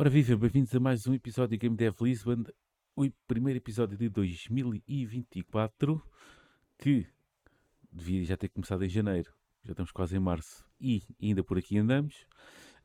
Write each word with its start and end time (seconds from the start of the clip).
Ora 0.00 0.08
viva, 0.08 0.34
bem-vindos 0.34 0.74
a 0.74 0.80
mais 0.80 1.06
um 1.06 1.12
episódio 1.12 1.50
de 1.50 1.58
Game 1.58 1.76
Dev 1.76 1.94
Lisbon, 2.00 2.44
o 2.96 3.10
primeiro 3.28 3.58
episódio 3.58 3.98
de 3.98 4.08
2024, 4.08 6.02
que 6.78 7.06
devia 7.92 8.24
já 8.24 8.34
ter 8.34 8.48
começado 8.48 8.82
em 8.82 8.88
janeiro, 8.88 9.30
já 9.62 9.72
estamos 9.72 9.92
quase 9.92 10.16
em 10.16 10.18
março 10.18 10.64
e 10.80 11.02
ainda 11.20 11.44
por 11.44 11.58
aqui 11.58 11.76
andamos. 11.76 12.26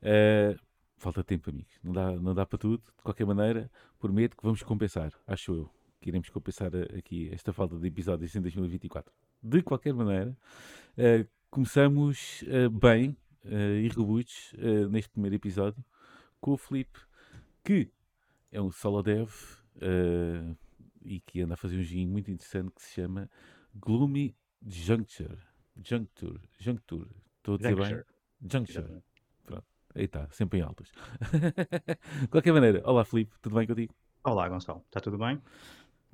Uh, 0.02 0.60
falta 0.98 1.24
tempo, 1.24 1.50
amigos, 1.50 1.74
não 1.84 1.94
dá, 1.94 2.12
não 2.12 2.34
dá 2.34 2.46
para 2.46 2.58
tudo. 2.58 2.84
De 2.98 3.04
qualquer 3.04 3.26
maneira, 3.26 3.70
prometo 4.00 4.36
que 4.36 4.44
vamos 4.44 4.64
compensar, 4.64 5.12
acho 5.28 5.54
eu, 5.54 5.70
que 6.00 6.10
iremos 6.10 6.30
compensar 6.30 6.72
aqui 6.98 7.30
esta 7.32 7.52
falta 7.52 7.78
de 7.78 7.88
episódios 7.88 8.36
em 8.36 8.42
2024. 8.42 9.12
De 9.42 9.62
qualquer 9.62 9.94
maneira, 9.94 10.36
uh, 10.98 11.28
começamos 11.50 12.44
uh, 12.44 12.70
bem 12.70 13.16
e 13.48 13.88
robustos 13.90 14.56
neste 14.90 15.12
primeiro 15.12 15.36
episódio 15.36 15.86
com 16.42 16.54
o 16.54 16.58
Felipe, 16.58 17.00
que 17.64 17.92
é 18.52 18.62
um 18.62 18.72
solo 18.72 19.02
dev 19.02 19.30
uh, 19.78 20.58
e 21.02 21.20
que 21.20 21.42
anda 21.42 21.56
a 21.56 21.58
fazer 21.58 21.78
um 21.78 21.84
joguinho 21.84 22.10
muito 22.10 22.32
interessante 22.32 22.72
que 22.74 22.82
se 22.82 22.94
chama 22.94 23.30
Gloomy 23.74 24.36
Juncture. 24.66 25.38
Juncture. 25.84 26.40
Juncture. 26.60 27.10
Estou 27.38 27.56
a 27.56 27.58
dizer 27.58 27.76
Juncture. 27.76 27.96
bem? 27.96 28.50
Juncture. 28.52 29.04
Pronto. 29.96 29.98
Aí 29.98 30.06
está, 30.06 30.28
sempre 30.32 30.60
em 30.60 30.62
altas. 30.62 30.90
De 32.22 32.28
qualquer 32.28 32.54
maneira, 32.54 32.82
olá 32.86 33.06
Felipe, 33.06 33.34
tudo 33.42 33.56
bem 33.56 33.66
contigo? 33.66 33.94
Olá, 34.24 34.48
Gonçalo. 34.50 34.84
Está 34.88 35.00
tudo 35.00 35.18
bem? 35.18 35.42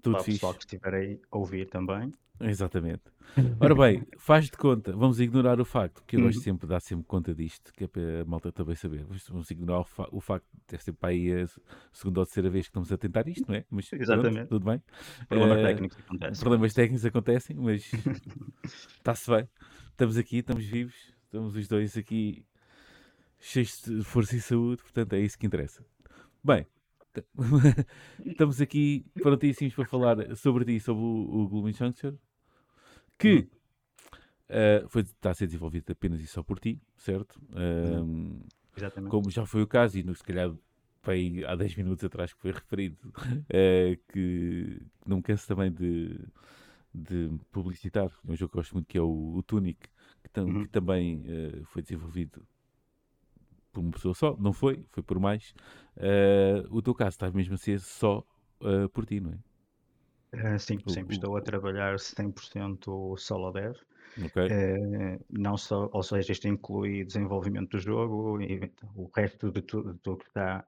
Tudo 0.01 0.15
Olá, 0.15 0.23
fixe. 0.23 0.37
pessoal 0.39 0.53
que 0.53 0.59
estiver 0.61 0.93
aí 0.93 1.21
a 1.31 1.37
ouvir 1.37 1.67
também. 1.69 2.13
Exatamente. 2.39 3.03
Ora 3.59 3.75
bem, 3.75 4.03
faz 4.17 4.45
de 4.45 4.57
conta, 4.57 4.91
vamos 4.93 5.19
ignorar 5.19 5.59
o 5.61 5.65
facto, 5.65 6.03
que 6.07 6.15
eu 6.15 6.21
gosto 6.21 6.37
Uhum. 6.37 6.43
sempre 6.43 6.65
de 6.67 6.69
dar 6.71 6.79
sempre 6.79 7.05
conta 7.05 7.35
disto, 7.35 7.71
que 7.71 7.83
é 7.83 7.87
para 7.87 8.21
a 8.21 8.25
malta 8.25 8.51
também 8.51 8.75
saber. 8.75 9.05
Vamos- 9.29 9.51
ignorar 9.51 9.81
o, 9.81 9.83
fa- 9.83 10.09
o 10.11 10.19
facto 10.19 10.47
de 10.67 10.77
ser 10.79 10.93
para 10.93 11.09
aí 11.09 11.31
a 11.43 11.47
segunda 11.93 12.19
ou 12.21 12.25
terceira 12.25 12.49
vez 12.49 12.65
que 12.65 12.69
estamos 12.69 12.91
a 12.91 12.97
tentar 12.97 13.27
isto, 13.27 13.47
não 13.47 13.55
é? 13.55 13.65
Mas 13.69 13.87
pronto, 13.89 14.01
Exatamente. 14.01 14.47
tudo 14.47 14.65
bem. 14.65 14.81
Problemas 15.29 15.57
Eh, 15.59 15.67
técnicos 15.67 15.97
acontecem. 15.99 16.39
Problemas 16.41 16.73
técnicos 16.73 17.05
acontecem, 17.05 17.55
mas 17.57 17.91
está-se 18.97 19.29
bem. 19.29 19.47
Estamos 19.91 20.17
aqui, 20.17 20.37
estamos 20.37 20.65
vivos, 20.65 20.95
estamos 21.25 21.55
os 21.55 21.67
dois 21.67 21.95
aqui 21.95 22.43
cheios 23.41 23.81
de 23.83 24.03
força 24.03 24.37
e 24.37 24.41
saúde, 24.41 24.83
portanto 24.83 25.13
é 25.13 25.19
isso 25.21 25.37
que 25.39 25.47
interessa. 25.47 25.85
Bem, 26.43 26.67
estamos 28.25 28.61
aqui 28.61 29.05
prontíssimos 29.21 29.75
para 29.75 29.85
falar 29.85 30.35
sobre 30.35 30.65
ti, 30.65 30.79
sobre 30.79 31.03
o, 31.03 31.41
o 31.43 31.49
Glooming 31.49 31.73
Juncture, 31.73 32.17
que 33.17 33.49
eh, 34.49 34.85
foi, 34.89 35.01
está 35.03 35.31
a 35.31 35.33
ser 35.33 35.47
desenvolvido 35.47 35.91
apenas 35.91 36.21
e 36.21 36.27
só 36.27 36.43
por 36.43 36.59
ti, 36.59 36.81
certo? 36.97 37.39
Ahm, 37.55 38.41
Exatamente. 38.75 39.11
como 39.11 39.29
já 39.29 39.45
foi 39.45 39.61
o 39.63 39.67
caso, 39.67 39.97
e 39.99 40.03
no, 40.03 40.15
se 40.15 40.23
calhar 40.23 40.51
foi 41.01 41.43
há 41.47 41.55
10 41.55 41.75
minutos 41.75 42.03
atrás 42.05 42.33
que 42.33 42.41
foi 42.41 42.51
referido, 42.51 42.97
eh, 43.49 43.97
que 44.13 44.81
não 45.05 45.17
me 45.17 45.23
canso 45.23 45.47
também 45.47 45.71
de, 45.71 46.19
de 46.93 47.29
publicitar 47.51 48.11
um 48.25 48.35
jogo 48.35 48.51
que 48.51 48.57
eu 48.57 48.61
gosto 48.61 48.73
muito, 48.75 48.87
que 48.87 48.97
é 48.97 49.01
o, 49.01 49.35
o 49.37 49.43
Tunic, 49.43 49.79
que, 50.23 50.29
tam- 50.31 50.47
Uhum. 50.47 50.63
que 50.63 50.69
também 50.69 51.23
eh, 51.27 51.61
foi 51.65 51.81
desenvolvido 51.81 52.45
por 53.71 53.81
uma 53.81 53.91
pessoa 53.91 54.13
só, 54.15 54.35
não 54.37 54.53
foi, 54.53 54.85
foi 54.91 55.03
por 55.03 55.19
mais. 55.19 55.53
Eh, 55.97 56.63
o 56.69 56.81
teu 56.81 56.93
caso 56.95 57.09
está 57.11 57.31
mesmo 57.31 57.55
a 57.55 57.57
ser 57.57 57.79
só 57.79 58.23
eh, 58.63 58.87
por 58.89 59.05
ti, 59.05 59.19
não 59.19 59.31
é? 59.33 59.39
Eh, 60.33 60.57
sim, 60.59 60.79
O- 60.85 60.91
sim. 60.93 61.05
o- 61.09 61.09
Estou 61.09 61.35
a 61.37 61.41
trabalhar 61.41 61.99
100% 61.99 63.15
solo 63.17 63.51
dev. 63.51 63.75
Ok? 64.21 64.37
Eh, 64.49 65.19
não 65.29 65.57
só, 65.57 65.89
ou 65.93 66.03
seja, 66.03 66.31
isto 66.33 66.47
inclui 66.47 67.05
desenvolvimento 67.05 67.71
do 67.71 67.79
jogo 67.79 68.41
e 68.41 68.71
o 68.95 69.09
resto 69.15 69.51
de 69.51 69.61
tudo, 69.63 69.93
de 69.93 69.99
tudo 69.99 70.19
que 70.19 70.27
está, 70.27 70.67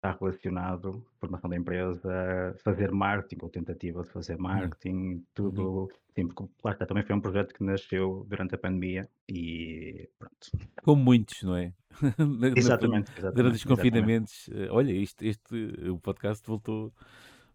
está 0.00 0.16
relacionado, 0.18 1.04
formação 1.20 1.50
da 1.50 1.56
empresa, 1.56 2.56
fazer 2.64 2.90
marketing 2.90 3.44
ou 3.44 3.50
tentativa 3.50 4.02
de 4.02 4.08
fazer 4.08 4.38
marketing, 4.38 5.22
tudo. 5.34 5.90
Sim, 6.14 6.26
porque 6.26 6.50
lá 6.64 6.72
está, 6.72 6.86
também 6.86 7.04
foi 7.04 7.14
um 7.14 7.20
projeto 7.20 7.54
que 7.54 7.62
nasceu 7.62 8.26
durante 8.28 8.54
a 8.54 8.58
pandemia 8.58 9.08
e 9.28 10.08
pronto. 10.18 10.50
Como 10.82 11.02
muitos, 11.04 11.42
não 11.42 11.54
é? 11.54 11.72
Pan- 12.16 12.52
Exatamente, 12.56 13.12
Durante 13.12 13.18
exatamente, 13.18 13.36
os 13.36 13.60
exatamente. 13.62 13.64
confinamentos, 13.64 14.50
eh, 14.52 14.68
olha, 14.70 14.92
este, 14.92 15.28
este, 15.28 15.54
o 15.90 15.98
podcast 15.98 16.44
voltou, 16.46 16.92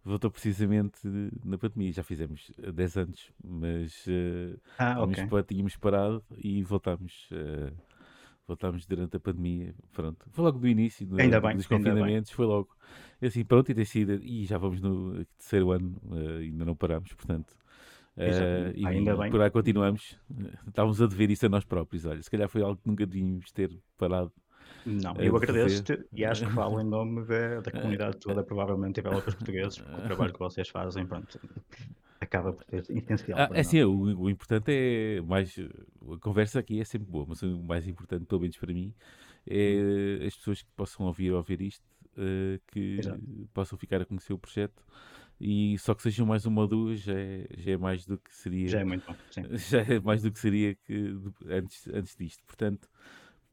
voltou 0.04 0.30
precisamente 0.30 1.00
na 1.44 1.58
pandemia. 1.58 1.92
Já 1.92 2.04
fizemos 2.04 2.52
eh, 2.62 2.72
10 2.72 2.96
anos, 2.98 3.32
mas 3.44 4.06
eh, 4.08 4.56
Ah, 4.78 4.94
tínhamos, 4.94 5.18
ok. 5.20 5.28
pa- 5.28 5.44
tínhamos 5.44 5.76
parado 5.78 6.24
e 6.38 6.62
voltámos, 6.64 7.28
eh, 7.32 7.72
voltámos 8.48 8.86
durante 8.86 9.18
a 9.18 9.20
pandemia. 9.20 9.74
Pronto, 9.92 10.26
foi 10.32 10.44
logo 10.44 10.60
do 10.60 10.68
início 10.68 11.06
do- 11.06 11.20
Ainda 11.20 11.40
bem, 11.42 11.56
dos 11.56 11.68
confinamentos, 11.68 12.32
foi 12.32 12.46
logo. 12.46 12.70
E 13.22 13.28
assim, 13.28 13.44
pronto, 13.44 13.72
e 13.72 13.76
tem 13.76 13.86
sido, 13.86 14.14
e 14.24 14.46
já 14.46 14.58
vamos 14.58 14.82
no 14.82 15.26
terceiro 15.38 15.72
ano, 15.72 15.96
eh, 16.14 16.38
ainda 16.44 16.66
não 16.66 16.76
paramos, 16.76 17.12
portanto. 17.14 17.56
Exatamente. 18.18 18.80
e 18.80 18.88
Ainda 18.88 19.16
bem. 19.18 19.30
por 19.30 19.42
aí 19.42 19.50
continuamos. 19.52 20.18
Estávamos 20.68 21.02
a 21.02 21.08
dever 21.08 21.30
isso 21.32 21.46
a 21.46 21.50
nós 21.50 21.66
próprios. 21.66 22.06
Olha, 22.06 22.22
se 22.24 22.30
calhar 22.32 22.48
foi 22.48 22.62
algo 22.62 22.78
que 22.82 22.88
nunca 22.88 23.06
devíamos 23.06 23.52
ter 23.52 23.78
parado. 23.98 24.32
Não, 24.86 25.12
eh, 25.18 25.28
eu 25.28 25.38
de 25.38 25.44
agradeço-te 25.44 26.06
e 26.14 26.24
acho 26.24 26.46
que 26.46 26.52
falo 26.54 26.80
em 26.80 26.86
nome 26.88 27.26
da, 27.26 27.60
da 27.62 27.72
comunidade 27.72 28.18
toda, 28.18 28.44
provavelmente 28.44 28.96
developers 29.02 29.36
portugueses, 29.36 29.80
porque 29.80 29.96
o 30.00 30.04
trabalho 30.04 30.32
que 30.34 30.40
vocês 30.40 30.70
fazem, 30.70 31.06
pronto, 31.06 31.40
acaba 32.20 32.54
por 32.54 32.66
ser 32.66 32.86
essencial 32.90 33.40
Ah, 33.40 33.50
é 33.54 33.60
assim, 33.60 33.82
o, 33.84 34.22
o 34.22 34.30
importante 34.30 34.72
é 34.72 35.22
mais. 35.22 35.56
A 35.58 36.18
conversa 36.20 36.60
aqui 36.60 36.80
é 36.80 36.86
sempre 36.86 37.10
boa, 37.10 37.26
mas 37.28 37.42
o 37.42 37.64
mais 37.64 37.88
importante, 37.88 38.26
pelo 38.26 38.42
menos 38.42 38.58
para 38.58 38.74
mim, 38.74 38.94
é 39.48 40.26
as 40.26 40.36
pessoas 40.36 40.62
que 40.62 40.70
possam 40.76 41.06
ouvir 41.06 41.32
ouvir 41.32 41.62
isto, 41.62 41.86
eh, 42.18 42.60
que 42.68 42.98
Exato. 43.00 43.22
possam 43.54 43.78
ficar 43.78 44.02
a 44.02 44.06
conhecer 44.06 44.34
o 44.34 44.38
projeto. 44.38 44.84
E 45.40 45.78
só 45.80 45.94
que 45.94 46.02
sejam 46.02 46.26
mais 46.26 46.46
uma 46.46 46.62
ou 46.62 46.68
duas, 46.68 47.02
já 47.02 47.14
é, 47.14 47.46
já 47.58 47.72
é 47.74 47.78
mais 47.78 48.06
do 48.06 48.18
que 48.18 48.34
seria. 48.34 48.68
Já 48.70 48.80
é 48.80 48.84
muito 48.86 49.06
bom, 49.06 49.16
sim. 49.30 49.44
já 49.70 49.82
é 49.82 50.00
mais 50.00 50.22
do 50.22 50.32
que 50.32 50.40
seria 50.40 50.76
que 50.76 51.14
antes, 51.48 51.88
antes 51.90 52.16
disto. 52.16 52.44
Portanto, 52.46 52.90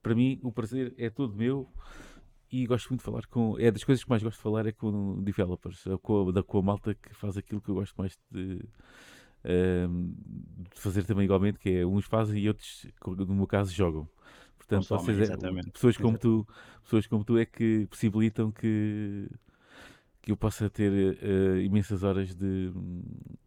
para 0.01 0.15
mim, 0.15 0.39
o 0.43 0.53
prazer 0.53 0.95
é 0.97 1.11
todo 1.11 1.35
meu 1.35 1.69
e 2.53 2.67
gosto 2.67 2.91
muito 2.91 3.01
de 3.01 3.05
falar 3.07 3.27
com. 3.27 3.59
É 3.59 3.71
das 3.71 3.83
coisas 3.83 4.05
que 4.05 4.11
mais 4.11 4.23
gosto 4.23 4.37
de 4.37 4.43
falar 4.43 4.67
é 4.67 4.73
com 4.73 5.23
developers, 5.23 5.87
é 5.87 5.97
com 5.97 6.29
a, 6.29 6.33
da, 6.33 6.43
com 6.43 6.59
a 6.59 6.63
malta 6.63 6.95
que 6.95 7.15
faz 7.15 7.39
aquilo 7.39 7.63
que 7.63 7.71
eu 7.71 7.75
gosto 7.77 7.95
mais 7.97 8.19
de, 8.31 8.61
ehm, 9.43 10.13
de 10.73 10.79
fazer 10.81 11.05
também 11.05 11.25
igualmente, 11.25 11.59
que 11.59 11.71
é 11.71 11.87
uns 11.87 12.05
fazem 12.05 12.43
e 12.43 12.49
outros, 12.49 12.87
no 13.07 13.35
meu 13.35 13.47
caso, 13.47 13.73
jogam. 13.73 14.07
Portanto, 14.59 14.87
Consomem, 14.89 15.17
vocês 15.17 15.31
é- 15.31 15.71
pessoas 15.73 15.97
como 15.97 16.19
tu, 16.19 16.47
pessoas 16.85 17.07
como 17.07 17.25
tu 17.25 17.39
é 17.39 17.47
que 17.47 17.87
possibilitam 17.87 18.53
que 18.53 19.29
que 20.21 20.31
eu 20.31 20.37
possa 20.37 20.71
ter 20.71 21.19
eh, 21.21 21.63
imensas 21.65 22.05
horas 22.05 22.33
de, 22.33 22.73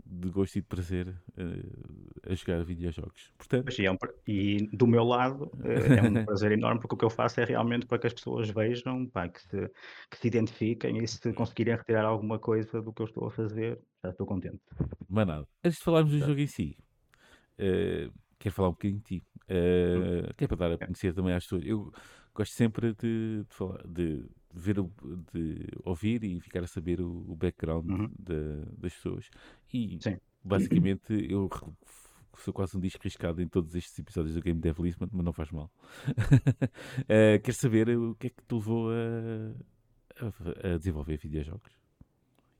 de 0.05 0.29
gosto 0.29 0.57
e 0.57 0.61
de 0.61 0.67
prazer 0.67 1.15
eh, 1.37 2.31
a 2.31 2.35
jogar 2.35 2.63
videojogos. 2.63 3.31
Portanto, 3.37 3.65
Mas, 3.65 3.79
e, 3.79 3.85
é 3.85 3.91
um 3.91 3.97
e 4.27 4.67
do 4.71 4.85
meu 4.87 5.03
lado 5.03 5.51
eh, 5.63 5.97
é 5.97 6.01
um 6.03 6.19
prazer 6.25 6.51
enorme 6.51 6.79
porque 6.81 6.95
o 6.95 6.97
que 6.97 7.05
eu 7.05 7.09
faço 7.09 7.39
é 7.41 7.45
realmente 7.45 7.85
para 7.87 7.97
que 7.99 8.07
as 8.07 8.13
pessoas 8.13 8.49
vejam, 8.49 9.07
pá, 9.09 9.27
que, 9.29 9.41
se, 9.41 9.69
que 10.11 10.17
se 10.17 10.27
identifiquem 10.27 10.97
e 11.03 11.07
se 11.07 11.33
conseguirem 11.33 11.75
retirar 11.75 12.05
alguma 12.05 12.39
coisa 12.39 12.81
do 12.81 12.93
que 12.93 13.01
eu 13.01 13.05
estou 13.07 13.25
a 13.27 13.31
fazer, 13.31 13.81
já 14.03 14.11
estou 14.11 14.27
contente. 14.27 14.61
mais 15.07 15.27
nada. 15.27 15.47
Antes 15.63 15.79
de 15.79 15.83
falarmos 15.83 16.11
do 16.11 16.19
Tá. 16.19 16.25
jogo 16.27 16.39
em 16.39 16.47
si, 16.47 16.77
eh, 17.57 18.09
quero 18.39 18.55
falar 18.55 18.69
um 18.69 18.73
bocadinho 18.73 18.99
de 19.01 19.21
ti. 19.21 19.27
Eh, 19.47 20.33
que 20.37 20.45
é 20.45 20.47
para 20.47 20.57
dar 20.57 20.71
a 20.73 20.77
conhecer 20.77 21.13
também 21.13 21.33
às 21.33 21.43
pessoas. 21.43 21.63
Eu 21.65 21.93
gosto 22.33 22.53
sempre 22.53 22.93
de, 22.93 23.43
de 23.47 23.55
falar, 23.55 23.81
de 23.87 24.25
ver, 24.53 24.79
o- 24.79 24.91
de 25.33 25.67
ouvir 25.83 26.23
e 26.23 26.39
ficar 26.39 26.63
a 26.63 26.67
saber 26.67 27.01
o, 27.01 27.25
o 27.31 27.35
background 27.35 27.89
Uhum. 27.89 28.11
da- 28.17 28.65
das 28.77 28.93
pessoas. 28.93 29.29
E 29.73 29.97
Sim. 30.01 30.17
basicamente 30.43 31.13
eu 31.31 31.49
sou 32.37 32.53
quase 32.53 32.75
um 32.75 32.79
disco 32.81 33.01
riscado 33.03 33.41
em 33.41 33.47
todos 33.47 33.75
estes 33.75 33.97
episódios 33.99 34.35
do 34.35 34.41
Game 34.41 34.59
Dev 34.59 34.77
Lisbon, 34.79 35.07
mas 35.11 35.23
não 35.25 35.31
faz 35.33 35.51
mal. 35.51 35.71
Eh, 37.07 37.39
quero 37.39 37.55
saber 37.57 37.89
o 37.97 38.15
que 38.15 38.27
é 38.27 38.29
que 38.29 38.43
te 38.43 38.53
levou 38.55 38.89
a, 38.89 40.25
a- 40.25 40.73
a 40.73 40.77
desenvolver 40.77 41.17
videojogos? 41.17 41.71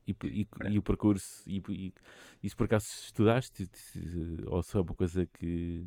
E, 0.08 0.16
e- 0.24 0.48
e 0.70 0.78
o 0.78 0.84
percurso, 0.84 1.42
e, 1.50 1.62
e, 1.70 1.94
e 2.44 2.50
se 2.50 2.56
por 2.56 2.66
acaso 2.66 2.86
estudaste, 2.86 3.68
ou 4.46 4.62
se 4.62 4.78
é 4.78 4.80
uma 4.82 4.94
coisa 4.94 5.26
que 5.26 5.84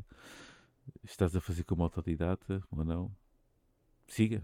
estás 1.03 1.35
a 1.35 1.41
fazer 1.41 1.63
como 1.63 1.83
autodidata 1.83 2.61
ou 2.71 2.83
não? 2.85 3.15
Siga. 4.07 4.43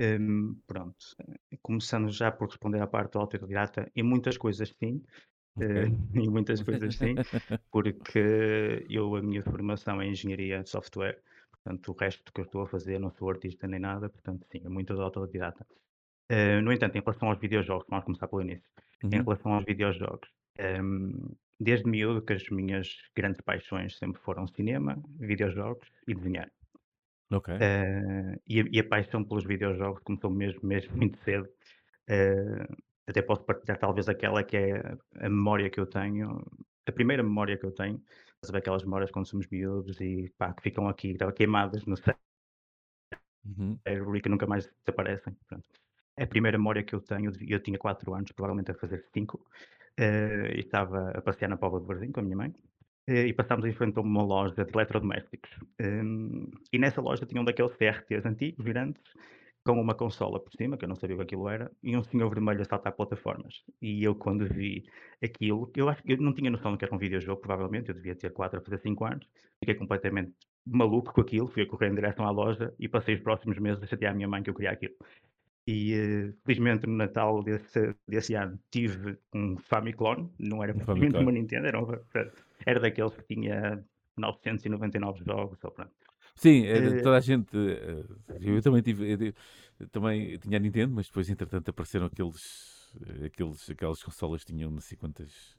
Hum, 0.00 0.60
pronto, 0.66 0.96
começando 1.62 2.10
já 2.10 2.32
por 2.32 2.48
responder 2.48 2.80
à 2.82 2.86
parte 2.86 3.12
do 3.12 3.20
autodidata, 3.20 3.90
em 3.94 4.02
muitas 4.02 4.36
coisas 4.36 4.74
sim, 4.82 5.02
eh, 5.60 5.86
em 6.14 6.30
muitas 6.30 6.62
coisas 6.62 6.96
sim, 6.96 7.20
porque 7.72 8.86
eu, 8.88 9.14
a 9.16 9.22
minha 9.22 9.42
formação 9.42 10.00
é 10.00 10.06
engenharia 10.08 10.62
de 10.62 10.70
software, 10.70 11.22
portanto 11.52 11.92
o 11.92 11.96
resto 11.96 12.32
que 12.32 12.40
eu 12.40 12.44
estou 12.46 12.62
a 12.62 12.66
fazer 12.68 12.98
não 12.98 13.12
sou 13.12 13.30
artista 13.30 13.68
nem 13.68 13.80
nada, 13.80 14.08
portanto 14.08 14.46
sim, 14.50 14.62
é 14.64 14.68
muito 14.68 14.92
autodidata. 15.00 15.66
Eh, 16.30 16.60
no 16.62 16.72
entanto, 16.72 16.96
em 16.96 17.00
relação 17.00 17.28
aos 17.30 17.38
videojogos, 17.40 17.86
vamos 17.88 18.04
começar 18.04 18.28
pelo 18.28 18.42
início. 18.42 18.68
Em 19.12 19.18
Uhum. 19.18 19.24
relação 19.24 19.52
aos 19.54 19.64
videojogos, 19.64 20.28
hum, 20.82 21.34
desde 21.62 21.88
miúdo 21.88 22.24
que 22.26 22.34
as 22.34 22.48
minhas 22.50 22.88
grandes 23.16 23.40
paixões 23.42 23.96
sempre 23.98 24.20
foram 24.22 24.46
cinema, 24.48 24.92
videojogos 25.18 25.88
e 26.08 26.14
desenhar. 26.14 26.50
Ok. 27.30 27.48
Eh, 27.60 28.34
e 28.48 28.60
a 28.60 28.64
e 28.74 28.78
a 28.80 28.84
paixão 28.88 29.24
pelos 29.24 29.44
videojogos 29.44 30.02
começou 30.02 30.30
mesmo 30.30 30.60
mesmo 30.66 30.96
muito 30.96 31.18
cedo. 31.18 31.48
Eh, 32.08 32.66
até 33.08 33.22
posso 33.22 33.44
partilhar 33.44 33.78
talvez 33.78 34.08
aquela 34.08 34.42
que 34.44 34.56
é 34.56 34.78
a 35.26 35.28
memória 35.28 35.70
que 35.70 35.80
eu 35.80 35.86
tenho, 35.86 36.44
a 36.86 36.92
primeira 36.92 37.22
memória 37.22 37.58
que 37.58 37.66
eu 37.66 37.72
tenho, 37.72 38.02
sabe 38.44 38.58
aquelas 38.58 38.84
memórias 38.84 39.10
quando 39.12 39.28
somos 39.28 39.46
miúdos 39.48 40.00
e 40.00 40.32
pá, 40.38 40.52
que 40.54 40.62
ficam 40.62 40.88
aqui 40.88 41.16
queimadas 41.36 41.84
no 41.86 41.96
Uhum. 43.44 43.80
cérebro 43.84 44.16
e 44.16 44.20
que 44.22 44.28
nunca 44.28 44.46
mais 44.46 44.64
desaparecem, 44.84 45.34
pronto. 45.48 45.81
A 46.18 46.26
primeira 46.26 46.58
memória 46.58 46.82
que 46.82 46.94
eu 46.94 47.00
tenho, 47.00 47.32
eu 47.48 47.60
tinha 47.60 47.78
4 47.78 48.14
anos, 48.14 48.32
provavelmente 48.32 48.70
a 48.70 48.74
fazer 48.74 49.02
5, 49.14 49.46
eh, 49.98 50.52
e 50.56 50.60
estava 50.60 51.10
a 51.10 51.22
passear 51.22 51.48
na 51.48 51.56
Póvoa 51.56 51.80
de 51.80 51.86
Varzim 51.86 52.12
com 52.12 52.20
a 52.20 52.22
minha 52.22 52.36
mãe, 52.36 52.54
eh, 53.06 53.26
e 53.28 53.32
passámos 53.32 53.64
em 53.64 53.72
frente 53.72 53.98
a 53.98 54.02
uma 54.02 54.22
loja 54.22 54.64
de 54.64 54.70
eletrodomésticos. 54.72 55.50
Hum, 55.80 56.50
e 56.72 56.78
nessa 56.78 57.00
loja 57.00 57.26
tinha 57.26 57.40
um 57.40 57.44
daqueles 57.44 57.72
CRTs 57.76 58.26
antigos, 58.26 58.64
girantes, 58.64 59.02
com 59.64 59.80
uma 59.80 59.94
consola 59.94 60.40
por 60.40 60.52
cima, 60.52 60.76
que 60.76 60.84
eu 60.84 60.88
não 60.88 60.96
sabia 60.96 61.16
o 61.16 61.18
que 61.20 61.24
aquilo 61.24 61.48
era, 61.48 61.70
e 61.82 61.96
um 61.96 62.02
senhor 62.04 62.28
vermelho 62.28 62.62
a 62.62 62.64
saltar 62.64 62.92
plataformas. 62.94 63.64
E 63.80 64.02
eu 64.04 64.14
quando 64.14 64.46
vi 64.48 64.84
aquilo, 65.22 65.70
eu 65.76 65.88
acho 65.88 66.02
que 66.02 66.12
eu 66.12 66.16
não 66.18 66.34
tinha 66.34 66.50
noção 66.50 66.72
do 66.72 66.78
que 66.78 66.84
era 66.84 66.94
um 66.94 66.98
videojogo, 66.98 67.40
provavelmente, 67.40 67.88
eu 67.88 67.94
devia 67.94 68.14
ter 68.16 68.32
4 68.32 68.58
a 68.58 68.62
fazer 68.62 68.78
5 68.78 69.04
anos, 69.04 69.26
fiquei 69.60 69.74
completamente 69.76 70.32
maluco 70.66 71.12
com 71.12 71.20
aquilo, 71.20 71.48
fui 71.48 71.62
a 71.62 71.66
correr 71.66 71.88
em 71.88 71.94
direção 71.94 72.26
à 72.26 72.30
loja 72.30 72.74
e 72.78 72.88
passei 72.88 73.14
os 73.14 73.20
próximos 73.22 73.58
meses 73.58 73.82
a 73.82 73.86
chatear 73.86 74.12
a 74.12 74.14
minha 74.16 74.28
mãe 74.28 74.42
que 74.42 74.50
eu 74.50 74.54
queria 74.54 74.72
aquilo. 74.72 74.94
E, 75.66 75.94
eh, 75.94 76.32
felizmente 76.44 76.86
no 76.86 76.96
Natal 76.96 77.42
desse 77.42 77.94
desse 78.08 78.34
ano 78.34 78.58
tive 78.70 79.16
um 79.32 79.56
Famiclone, 79.56 80.28
não 80.38 80.62
era 80.62 80.74
Um 80.74 80.78
propriamente 80.78 81.18
uma 81.18 81.30
Nintendo, 81.32 81.66
era 81.68 81.80
um 81.80 81.86
era 82.66 82.80
daqueles 82.80 83.14
que 83.16 83.34
tinha 83.34 83.84
999 84.16 85.24
jogos 85.24 85.62
ou 85.64 85.70
pronto. 85.70 85.92
Sim, 86.34 86.64
era 86.66 86.88
Eh 86.88 87.02
toda 87.02 87.16
a 87.18 87.20
gente, 87.20 87.56
eh, 87.56 88.04
eu 88.40 88.62
também 88.62 88.82
tive 88.82 89.34
eu 89.80 89.88
também 89.88 90.38
tinha 90.38 90.56
a 90.56 90.60
Nintendo, 90.60 90.94
mas 90.94 91.06
depois 91.06 91.28
entretanto 91.30 91.68
apareceram 91.70 92.06
aqueles 92.06 92.92
eh, 93.06 93.26
aqueles 93.26 93.70
aquelas 93.70 94.02
consolas 94.02 94.44
que 94.44 94.52
tinham 94.52 94.70
não 94.70 94.80
sei 94.80 94.96
quantas, 94.96 95.56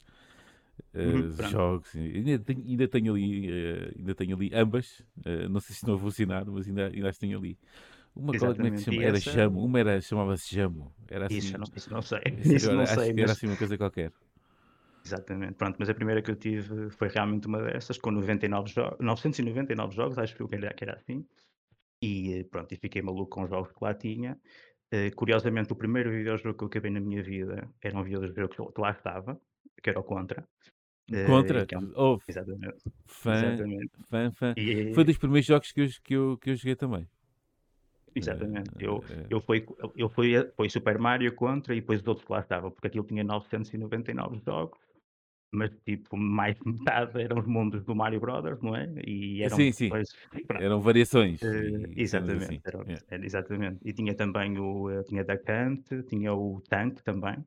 eh, 0.94 1.30
pronto, 1.36 1.52
jogos, 1.52 1.96
ainda 1.96 2.40
tenho 2.40 2.64
ainda 2.68 2.88
tenho 2.88 3.14
ali, 3.14 3.50
eh, 3.52 3.94
ainda 3.98 4.16
tenho 4.16 4.36
ali 4.36 4.50
ambas, 4.54 5.04
eh, 5.26 5.48
não 5.50 5.60
sei 5.60 5.70
se 5.76 5.82
estão 5.82 5.96
a 5.96 6.00
funcionar, 6.00 6.46
mas 6.46 6.68
ainda 6.68 6.88
ainda 6.88 7.10
as 7.10 7.18
tenho 7.18 7.38
ali. 7.38 7.58
Uma 8.16 8.36
qual 8.36 8.52
é 8.52 8.56
como 8.56 8.68
é 8.68 8.72
exatamente. 8.72 8.94
E 8.94 9.04
Era 9.04 9.20
essa 9.20 9.32
Jamo, 9.32 9.64
uma 9.64 9.80
era 9.80 10.00
chamava-se 10.02 10.54
Jamo, 10.56 10.94
era 11.08 11.26
isso 11.30 11.58
assim, 11.58 11.58
não 11.58 11.68
isso 11.76 11.90
não 11.92 12.02
sei, 12.02 12.22
esse 12.38 12.56
isso 12.56 12.74
não 12.74 12.86
era 12.86 12.98
sei, 12.98 13.14
que 13.14 13.22
era 13.22 13.32
mas 13.32 13.34
assim 13.34 13.48
uma 13.48 13.58
coisa 13.58 13.78
qualquer. 13.78 14.14
exatamente, 15.06 15.56
pronto, 15.56 15.78
mas 15.80 15.90
a 15.90 15.94
primeira 15.94 16.22
que 16.22 16.32
eu 16.32 16.36
tive 16.36 16.90
foi 16.92 17.08
realmente 17.10 17.48
uma 17.48 17.62
dessas, 17.62 17.98
com 17.98 18.12
99 18.12 18.70
jogos 18.70 18.98
999 19.00 19.96
jogos, 19.96 20.18
acho 20.18 20.36
que 20.36 20.56
era 20.56 20.74
que 20.74 20.84
era 20.84 20.94
assim, 20.96 21.26
e 22.04 22.46
pronto, 22.52 22.74
e 22.74 22.78
fiquei 22.78 23.02
maluco 23.02 23.30
com 23.32 23.44
os 23.44 23.50
jogos 23.52 23.72
que 23.74 23.84
lá 23.84 23.94
tinha. 23.96 24.40
Eh, 24.92 25.12
curiosamente 25.12 25.74
o 25.74 25.78
primeiro 25.78 26.12
videojogo 26.12 26.58
que 26.58 26.64
eu 26.66 26.68
acabei 26.70 26.92
na 26.92 27.02
minha 27.02 27.24
vida 27.24 27.70
era 27.82 27.98
um 27.98 28.04
videojogo 28.04 28.74
que 28.74 28.82
lá 28.82 28.92
estava, 28.92 29.40
que 29.84 29.90
era 29.92 30.00
o 30.02 30.04
Contra. 30.06 30.48
Eh, 31.12 31.20
Contra, 31.22 31.68
é 31.72 31.78
um 31.80 31.94
houve, 31.96 32.26
exatamente, 32.28 32.86
fã, 33.08 33.64
exatamente. 33.64 33.94
fã, 34.10 34.32
fã. 34.34 34.58
Foi 34.92 35.04
E 35.04 35.06
dos 35.06 35.18
primeiros 35.18 35.48
jogos 35.48 35.72
que 35.72 35.82
eu 35.82 35.88
que 36.04 36.14
eu 36.16 36.38
que 36.40 36.50
eu 36.52 36.56
joguei 36.56 36.76
também. 36.76 37.10
Exatamente, 38.16 38.72
eu 38.80 39.04
Eh, 39.10 39.28
eu 39.30 39.42
fui 39.42 39.66
eu 39.96 40.10
fui 40.10 40.34
foi 40.56 40.70
Super 40.70 40.98
Mario 41.00 41.36
Contra 41.36 41.74
e 41.76 41.82
depois 41.82 42.02
os 42.02 42.08
outros 42.08 42.26
que 42.26 42.32
lá 42.32 42.40
estavam, 42.40 42.72
porque 42.72 42.88
aquilo 42.88 43.06
tinha 43.06 43.24
999 43.24 44.42
jogos, 44.46 44.80
mas 45.52 45.72
tipo 45.86 46.18
mais 46.18 46.56
de 46.58 46.66
metade 46.72 47.22
eram 47.22 47.40
os 47.40 47.48
mundos 47.48 47.84
do 47.86 47.96
Mario 47.96 48.20
Brothers, 48.20 48.62
não 48.62 48.76
é? 48.76 48.88
E 49.06 49.44
eram 49.44 49.58
sim, 49.58 49.72
sim, 49.72 49.86
depois 49.86 50.10
eram 50.60 50.82
variações 50.82 51.40
cenas 51.40 51.92
exatamente, 51.96 52.44
assim. 52.44 52.62
era 52.66 52.78
Yeah, 52.84 53.06
era 53.10 53.26
exatamente. 53.26 53.80
E 53.84 53.94
tinha 53.94 54.16
também 54.16 54.58
o, 54.60 54.90
eh, 54.90 55.04
tinha 55.04 55.24
Duck 55.24 55.44
Hunt, 55.52 56.08
tinha 56.08 56.34
o 56.34 56.62
Tank 56.62 57.02
também, 57.04 57.46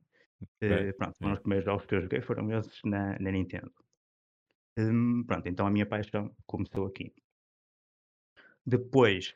eh, 0.61 0.93
pronto, 0.93 1.17
foram 1.19 1.33
yeah. 1.33 1.33
os 1.33 1.39
primeiros 1.41 1.65
jogos 1.65 1.85
que 1.85 1.95
eu 1.95 2.01
joguei, 2.01 2.21
foram 2.21 2.51
esses 2.57 2.79
na 2.83 3.17
na 3.19 3.31
Nintendo. 3.31 3.71
Hum, 4.79 5.23
pronto, 5.25 5.47
então 5.47 5.65
a 5.65 5.71
minha 5.71 5.85
paixão 5.85 6.31
começou 6.45 6.85
aqui. 6.87 7.13
Depois 8.65 9.35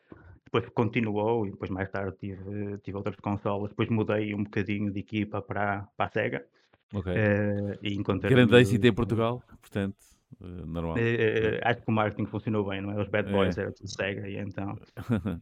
depois 0.52 0.70
continuou 0.74 1.48
e 1.48 1.52
depois 1.52 1.72
mais 1.72 1.90
tarde 1.90 2.18
tive 2.20 2.78
tive 2.80 2.98
outras 2.98 3.16
consolas, 3.18 3.70
depois 3.70 3.90
mudei 3.90 4.36
um 4.36 4.44
bocadinho 4.44 4.92
de 4.92 5.00
equipa 5.00 5.42
para 5.42 5.88
para 5.96 6.06
a 6.06 6.10
Sega, 6.10 6.46
Ok. 6.94 7.12
eh, 7.16 7.80
e 7.82 7.94
encontrei 7.94 8.30
Grande 8.30 8.56
êxito 8.58 8.86
em 8.86 8.94
Portugal, 8.94 9.42
portanto, 9.62 9.96
eh, 10.42 10.46
normal. 10.66 10.96
Pronto. 10.96 11.60
acho 11.64 11.82
que 11.82 11.90
o 11.90 11.92
marketing 11.94 12.26
funcionou 12.26 12.68
bem, 12.68 12.82
não 12.82 12.92
é? 12.92 13.02
Os 13.02 13.08
bad 13.08 13.32
boys 13.32 13.58
É. 13.58 13.62
era 13.62 13.72
tudo 13.72 13.88
Sega 13.90 14.28
e 14.28 14.38
então, 14.38 14.78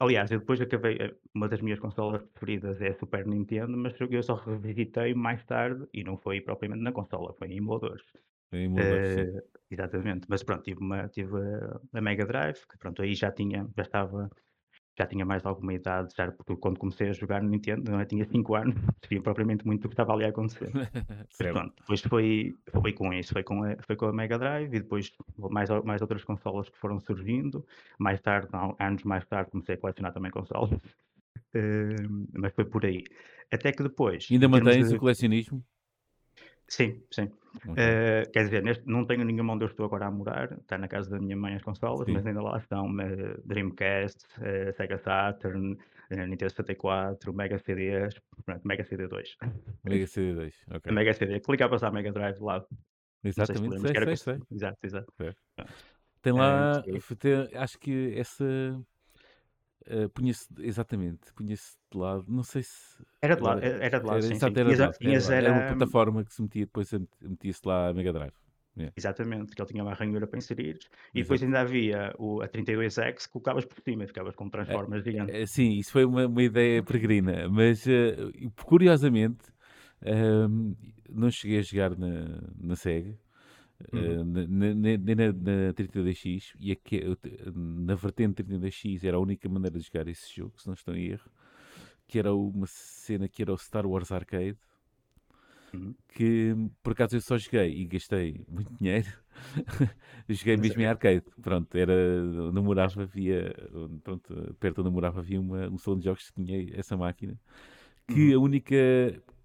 aliás, 0.00 0.30
eu 0.30 0.38
depois 0.40 0.60
acabei 0.62 1.14
uma 1.34 1.46
das 1.48 1.60
minhas 1.60 1.78
consolas 1.78 2.22
preferidas 2.22 2.80
é 2.80 2.88
a 2.88 2.94
Super 2.94 3.26
Nintendo, 3.26 3.76
mas 3.76 3.94
eu 4.00 4.22
só 4.22 4.34
revisitei 4.34 5.12
mais 5.14 5.44
tarde 5.44 5.86
e 5.92 6.02
não 6.02 6.16
foi 6.16 6.40
propriamente 6.40 6.82
na 6.82 6.92
consola, 6.92 7.34
foi 7.34 7.48
em 7.48 7.58
emuladores. 7.58 8.02
Em 8.52 8.64
emuladores, 8.64 9.08
sim. 9.12 9.28
Eh, 9.28 9.42
exatamente, 9.70 10.26
mas 10.28 10.42
pronto, 10.42 10.62
tive 10.62 10.80
uma 10.80 11.08
tive 11.08 11.36
a 11.36 11.98
a 11.98 12.00
Mega 12.00 12.24
Drive, 12.26 12.58
que 12.68 12.78
pronto, 12.78 13.02
aí 13.02 13.14
já 13.14 13.30
tinha 13.30 13.68
já 13.76 13.82
estava 13.82 14.30
já 14.98 15.06
tinha 15.06 15.24
mais 15.24 15.44
alguma 15.46 15.74
idade, 15.74 16.14
já 16.16 16.30
porque 16.32 16.56
quando 16.56 16.78
comecei 16.78 17.08
a 17.10 17.12
jogar 17.12 17.42
no 17.42 17.50
Nintendo, 17.50 17.90
não 17.90 18.00
é, 18.00 18.04
tinha 18.06 18.24
5 18.26 18.54
anos, 18.56 18.74
não 18.76 18.92
percebia 19.00 19.22
propriamente 19.22 19.66
muito 19.66 19.86
o 19.86 19.88
que 19.88 19.94
estava 19.94 20.12
ali 20.14 20.24
a 20.24 20.28
acontecer. 20.28 20.72
Mas 21.38 21.48
Certo. 21.48 21.52
pronto, 21.54 21.74
depois 21.78 22.00
foi 22.02 22.54
foi 22.82 22.92
com 22.94 23.12
isso, 23.14 23.32
foi 23.32 23.42
com 23.44 23.64
a 23.64 23.76
foi 23.82 23.96
com 23.96 24.06
a 24.06 24.12
Mega 24.12 24.38
Drive 24.38 24.74
e 24.74 24.80
depois 24.80 25.12
mais 25.38 25.70
mais 25.84 26.02
outras 26.02 26.24
consolas 26.24 26.68
que 26.70 26.78
foram 26.78 27.00
surgindo. 27.00 27.66
Mais 27.98 28.20
tarde, 28.20 28.48
anos 28.80 29.02
mais 29.04 29.26
tarde, 29.26 29.50
comecei 29.50 29.74
a 29.76 29.78
colecionar 29.78 30.12
também 30.14 30.30
consolas, 30.30 30.70
hum, 31.54 32.26
mas 32.34 32.52
foi 32.54 32.64
por 32.66 32.84
aí. 32.86 33.04
Até 33.52 33.72
que 33.72 33.82
depois, 33.82 34.30
Ainda 34.30 34.46
em 34.46 34.50
termos 34.50 34.78
mantens 34.78 34.90
o 34.92 34.96
de 34.96 34.98
colecionismo? 34.98 35.64
sim, 36.68 37.02
sim. 37.10 37.30
Eh, 37.76 38.24
quer 38.32 38.44
dizer, 38.44 38.62
neste 38.62 38.84
não 38.86 39.06
tenho 39.06 39.24
nenhuma 39.24 39.52
onde 39.54 39.64
eu 39.64 39.68
estou 39.68 39.86
agora 39.86 40.06
a 40.06 40.10
morar, 40.10 40.52
está 40.52 40.78
na 40.78 40.88
casa 40.88 41.10
da 41.10 41.20
minha 41.20 41.36
mãe 41.36 41.54
as 41.54 41.62
consolas, 41.62 42.08
mas 42.08 42.22
Sim. 42.22 42.28
ainda 42.28 42.42
lá 42.42 42.58
estão, 42.58 42.86
eh, 43.00 43.36
Dreamcast, 43.44 44.26
eh, 44.40 44.72
Sega 44.72 44.98
Saturn, 44.98 45.76
Nintendo 46.10 46.50
64, 46.50 47.32
Mega 47.32 47.58
CDs, 47.58 48.14
pronto, 48.44 48.66
Mega 48.66 48.84
CD 48.84 49.06
2. 49.06 49.36
Mega 49.84 50.06
CD2, 50.06 50.54
ok. 50.70 50.90
A 50.90 50.94
Mega 50.94 51.12
CD, 51.14 51.40
clicavas 51.40 51.82
à 51.82 51.90
Mega 51.90 52.12
Drive 52.12 52.38
lá, 52.40 52.60
se 52.60 52.68
Exatamente, 53.24 53.80
lembras, 53.82 53.92
sei, 53.92 54.16
sei, 54.16 54.16
sei. 54.16 54.38
exato, 54.50 54.78
exato. 54.82 55.12
Tem 56.20 56.32
lá, 56.32 56.82
f- 57.00 57.16
tem- 57.16 57.48
acho 57.54 57.78
que 57.78 58.12
essa 58.16 58.44
eh, 59.86 60.08
punha-se, 60.08 60.48
exatamente, 60.60 61.32
punha-se 61.34 61.76
de 61.90 61.98
lado, 61.98 62.24
não 62.28 62.42
sei 62.42 62.62
se 62.62 63.04
era 63.20 63.36
de 63.36 63.42
lá 63.46 63.52
agora 63.52 63.74
era 63.88 63.98
de 64.00 64.06
lá, 64.06 64.16
era, 64.16 64.28
sim, 64.28 64.38
sim. 64.40 64.54
exato, 64.60 64.60
era 64.60 64.72
Tinhas 64.72 64.80
de 64.82 64.82
lado, 64.82 64.98
era, 65.02 65.24
lado. 65.24 65.40
Era 65.42 65.52
uma 65.52 65.62
era 65.62 65.64
plataforma 65.64 66.24
que 66.24 66.32
se 66.34 66.42
metia 66.42 66.66
depois, 66.66 66.90
metia-se 67.22 67.60
lá 67.66 67.88
a 67.88 67.94
Mega 67.94 68.12
Drive. 68.12 68.34
Yeah, 68.76 68.94
exatamente, 68.96 69.54
que 69.54 69.60
ele 69.62 69.68
tinha 69.70 69.82
uma 69.84 69.92
ranhura 69.94 70.26
para 70.26 70.38
inserir, 70.38 70.78
e 71.14 71.20
depois 71.22 71.42
exato. 71.42 71.42
ainda 71.42 71.60
havia 71.60 72.14
o 72.18 72.40
a 72.42 72.48
32X 72.48 73.26
que 73.26 73.32
colocavas 73.32 73.64
por 73.66 73.78
cima 73.82 74.04
e 74.04 74.06
ficavas 74.06 74.34
com 74.34 74.44
um 74.46 74.50
Eh, 74.64 74.80
Transformers 74.80 75.04
gigante. 75.04 75.36
eh, 75.42 75.46
sim, 75.46 75.72
isso 75.72 75.90
foi 75.92 76.04
uma, 76.04 76.26
uma 76.26 76.42
ideia 76.42 76.82
peregrina, 76.82 77.48
mas 77.48 77.86
eh, 77.86 78.16
curiosamente 78.64 79.42
ehm, 80.02 80.74
não 81.10 81.30
cheguei 81.30 81.58
a 81.58 81.62
jogar 81.62 81.96
na, 81.98 82.40
na 82.58 82.76
Sega, 82.76 83.18
Uhum. 83.92 84.18
eh, 84.18 84.24
na- 84.24 84.46
na- 84.74 84.98
na, 84.98 85.32
na 85.68 85.72
32X, 85.74 86.54
e 86.60 86.72
aque- 86.72 87.00
eu 87.04 87.16
te- 87.16 87.30
na 87.54 87.94
vertente 87.94 88.34
32X 88.36 89.04
era 89.04 89.16
a 89.16 89.20
única 89.20 89.48
maneira 89.48 89.78
de 89.78 89.84
jogar 89.86 90.08
esse 90.08 90.34
jogo, 90.34 90.60
se 90.60 90.66
não 90.66 90.74
estou 90.74 90.94
em 90.94 91.06
erro, 91.06 91.30
que 92.08 92.18
era 92.18 92.34
uma 92.34 92.66
cena 92.68 93.28
que 93.28 93.42
era 93.42 93.52
o 93.54 93.58
Star 93.58 93.86
Wars 93.86 94.12
Arcade, 94.12 94.58
Uhum. 95.74 95.96
que 96.14 96.54
por 96.82 96.92
acaso 96.92 97.16
eu 97.16 97.20
só 97.20 97.38
joguei 97.38 97.72
e 97.80 97.84
gastei 97.86 98.44
muito 98.48 98.70
dinheiro. 98.78 99.08
joguei 100.28 100.56
Mas 100.56 100.56
mesmo 100.56 100.80
em 100.82 100.84
é 100.84 100.86
arcade. 100.86 101.24
Pronto, 101.40 101.74
era, 101.76 101.92
onde 102.48 102.60
morava 102.60 103.02
havia, 103.02 103.54
pronto, 104.04 104.54
perto 104.60 104.80
onde 104.82 104.90
morava 104.90 105.20
havia 105.20 105.40
uma, 105.40 105.68
um 105.68 105.78
salão 105.78 105.98
de 105.98 106.04
jogos 106.06 106.30
que 106.30 106.42
tinha 106.44 106.78
essa 106.78 106.96
máquina, 106.96 107.38
que 108.08 108.32
uhum. 108.32 108.34
a 108.34 108.38
única, 108.38 108.74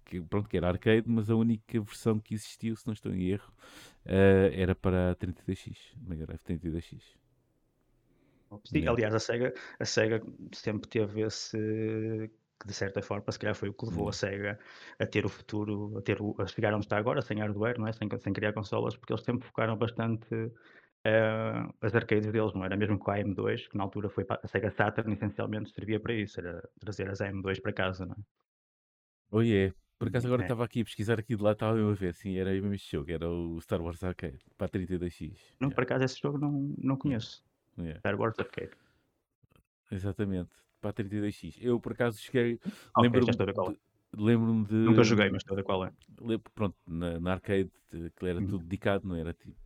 que, 0.04 0.20
pronto, 0.22 0.48
que 0.48 0.56
era 0.56 0.68
arcade, 0.68 1.04
mas 1.08 1.30
a 1.30 1.36
única 1.36 1.80
versão 1.80 2.18
que 2.20 2.34
existiu, 2.34 2.76
se 2.76 2.86
não 2.86 2.94
estou 2.94 3.14
em 3.14 3.24
erro, 3.30 3.52
eh, 4.08 4.50
era 4.54 4.74
para 4.74 5.10
a 5.12 5.16
32X, 5.16 5.94
Mega 5.96 6.26
Drive 6.26 6.42
32X. 6.44 7.18
Sim, 8.64 8.78
Yeah, 8.78 8.90
aliás, 8.90 9.14
a 9.14 9.18
Sega 9.20 9.52
a 9.78 9.84
Sega 9.84 10.22
sempre 10.54 10.88
teve 10.88 11.20
esse 11.22 11.58
que 12.60 12.66
de 12.66 12.74
certa 12.74 13.00
forma, 13.02 13.30
se 13.30 13.38
calhar 13.38 13.54
foi 13.54 13.68
o 13.68 13.74
que 13.74 13.86
levou 13.86 14.08
a 14.08 14.12
Sega 14.12 14.58
a 14.98 15.06
ter 15.06 15.24
o 15.24 15.28
futuro, 15.28 15.96
a 15.98 16.02
ter 16.02 16.20
o 16.20 16.34
a 16.38 16.46
chegar 16.46 16.74
onde 16.74 16.86
está 16.86 16.96
agora, 16.96 17.22
sem 17.22 17.38
hardware, 17.38 17.78
não 17.78 17.86
é, 17.86 17.92
sem 17.92 18.08
sem 18.18 18.32
criar 18.32 18.52
consolas, 18.52 18.96
porque 18.96 19.12
eles 19.12 19.24
sempre 19.24 19.46
focaram 19.46 19.76
bastante 19.76 20.28
eh, 21.04 21.66
as 21.80 21.94
arcades 21.94 22.32
deles, 22.32 22.54
não 22.54 22.64
era 22.64 22.76
mesmo 22.76 22.98
com 22.98 23.10
a 23.10 23.18
AM2, 23.18 23.68
que 23.68 23.76
na 23.76 23.84
altura 23.84 24.08
foi 24.08 24.24
para 24.24 24.40
a 24.42 24.48
Sega 24.48 24.70
Saturn, 24.70 25.12
essencialmente 25.14 25.70
servia 25.70 26.00
para 26.00 26.14
isso, 26.14 26.40
era 26.40 26.68
trazer 26.80 27.08
as 27.10 27.20
AM2 27.20 27.60
para 27.60 27.72
casa, 27.72 28.06
não 28.06 28.14
é? 28.14 28.22
Oh 29.30 29.42
yeah. 29.42 29.74
Por 29.98 30.08
acaso 30.08 30.26
agora 30.28 30.42
é. 30.42 30.44
estava 30.44 30.64
aqui 30.64 30.80
a 30.80 30.84
pesquisar 30.84 31.18
aqui 31.18 31.34
de 31.34 31.42
lá, 31.42 31.52
estava 31.52 31.76
eu 31.76 31.90
a 31.90 31.94
ver, 31.94 32.14
sim, 32.14 32.36
era 32.36 32.50
mesmo 32.52 32.72
este 32.72 32.92
jogo, 32.92 33.10
era 33.10 33.28
o 33.28 33.60
Star 33.60 33.80
Wars 33.82 34.02
Arcade, 34.04 34.38
para 34.56 34.66
a 34.66 34.70
32X. 34.70 35.36
Não, 35.60 35.68
Yeah, 35.68 35.74
por 35.74 35.82
acaso 35.82 36.04
esse 36.04 36.20
jogo 36.20 36.38
não, 36.38 36.74
não 36.78 36.96
conheço. 36.96 37.44
yeah, 37.76 37.98
Star 37.98 38.18
Wars 38.20 38.38
Arcade. 38.38 38.70
Exatamente, 39.90 40.50
para 40.80 40.90
a 40.90 40.92
32X. 40.92 41.58
Eu 41.60 41.80
por 41.80 41.92
acaso 41.92 42.18
cheguei, 42.20 42.60
Ok, 42.96 43.22
já 43.22 43.32
lembro-me 43.32 43.52
qual 43.54 43.70
é. 43.70 43.72
de, 43.72 43.78
lembro-me 44.16 44.64
de, 44.66 44.74
Nunca 44.74 45.02
joguei, 45.02 45.30
mas 45.30 45.42
estou 45.42 45.54
a 45.54 45.56
ver 45.56 45.64
qual 45.64 45.84
é. 45.84 45.92
lembro- 46.20 46.50
pronto, 46.54 46.76
na, 46.86 47.18
na 47.18 47.32
arcade, 47.32 47.70
aquilo 47.88 48.30
era 48.30 48.38
Uhum. 48.40 48.46
tudo 48.46 48.64
dedicado, 48.64 49.08
não 49.08 49.16
era 49.16 49.32
tipo, 49.34 49.56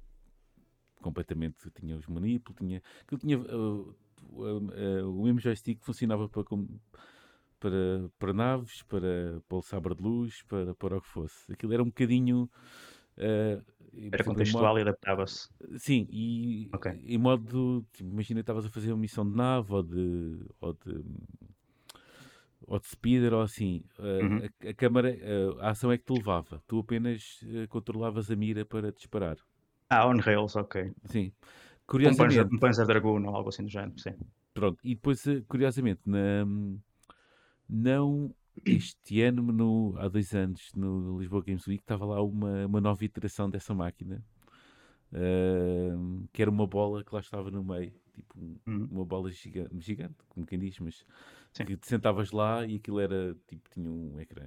completamente, 1.00 1.70
tinha 1.72 1.96
os 1.96 2.06
manipulos, 2.06 2.58
tinha, 2.58 2.82
aquilo 3.02 3.20
tinha, 3.20 3.38
uh, 3.38 3.94
o- 4.22 5.20
o 5.20 5.24
mesmo 5.24 5.40
joystick 5.40 5.82
funcionava 5.82 6.28
para, 6.28 6.44
para, 7.62 8.10
para 8.18 8.32
naves, 8.32 8.82
para, 8.84 9.40
para 9.48 9.58
o 9.58 9.62
sabre 9.62 9.94
de 9.94 10.02
luz, 10.02 10.42
para, 10.44 10.74
para 10.74 10.98
o 10.98 11.02
que 11.02 11.08
fosse. 11.08 11.52
Aquilo 11.52 11.72
era 11.74 11.82
um 11.82 11.86
bocadinho... 11.86 12.50
uh, 13.18 13.62
Era 14.14 14.24
em 14.36 14.46
modo- 14.46 14.72
contextual 14.72 14.78
e 14.78 14.82
adaptava-se. 14.82 15.48
Sim, 15.78 16.06
e 16.10 16.70
Ok. 16.72 16.86
em 17.06 17.18
modo, 17.18 17.84
tipo, 17.92 18.10
imagina 18.10 18.40
que 18.40 18.42
estavas 18.42 18.66
a 18.66 18.70
fazer 18.70 18.92
uma 18.92 18.98
missão 19.00 19.28
de 19.28 19.36
nave 19.36 19.72
ou 19.72 19.82
de, 19.82 20.40
ou 20.60 20.72
de, 20.74 21.04
ou 22.66 22.78
de 22.78 22.86
speeder 22.86 23.32
ou 23.34 23.42
assim, 23.42 23.84
uh, 23.98 24.24
Uhum. 24.24 24.48
a, 24.66 24.70
a 24.70 24.74
câmara, 24.74 25.10
uh, 25.10 25.58
a 25.60 25.70
ação 25.70 25.90
é 25.90 25.98
que 25.98 26.04
te 26.04 26.12
levava, 26.12 26.62
tu 26.66 26.78
apenas 26.78 27.40
controlavas 27.68 28.30
a 28.30 28.36
mira 28.36 28.64
para 28.64 28.92
disparar. 28.92 29.36
Ah, 29.90 30.06
on 30.08 30.18
rails, 30.20 30.56
ok. 30.56 30.76
Sim, 31.04 31.32
Um 32.04 32.14
Panzer, 32.16 32.46
curiosamente, 32.46 32.52
um 32.52 32.58
Panzer 32.60 32.86
Dragoon 32.86 33.26
ou 33.28 33.34
algo 33.36 33.48
assim 33.48 33.64
do 33.64 33.70
género, 33.70 33.98
sim. 33.98 34.14
pronto, 34.54 34.78
e 34.84 34.94
depois, 34.94 35.22
curiosamente, 35.48 36.00
na, 36.06 36.44
não 37.68 38.34
este 38.66 39.22
ano, 39.22 39.42
no, 39.42 39.94
há 39.98 40.08
dois 40.08 40.34
anos, 40.34 40.72
no 40.74 41.18
Lisboa 41.18 41.42
Games 41.42 41.66
Week, 41.66 41.82
estava 41.82 42.04
lá 42.04 42.22
uma, 42.22 42.66
uma 42.66 42.80
nova 42.80 43.04
iteração 43.04 43.48
dessa 43.50 43.74
máquina, 43.74 44.22
uh, 45.12 46.28
que 46.32 46.42
era 46.42 46.50
uma 46.50 46.66
bola 46.66 47.04
que 47.04 47.14
lá 47.14 47.20
estava 47.20 47.50
no 47.50 47.64
meio, 47.64 47.92
tipo 48.14 48.38
um- 48.38 48.58
Uhum. 48.66 48.88
uma 48.90 49.04
bola 49.04 49.30
gigante, 49.30 49.80
gigante, 49.80 50.16
como 50.28 50.46
quem 50.46 50.58
diz, 50.58 50.78
mas 50.78 51.04
Sim. 51.52 51.64
que 51.64 51.76
te 51.76 51.86
sentavas 51.86 52.30
lá 52.30 52.66
e 52.66 52.76
aquilo 52.76 53.00
era, 53.00 53.34
tipo, 53.46 53.68
tinha 53.70 53.90
um 53.90 54.18
ecrã 54.20 54.46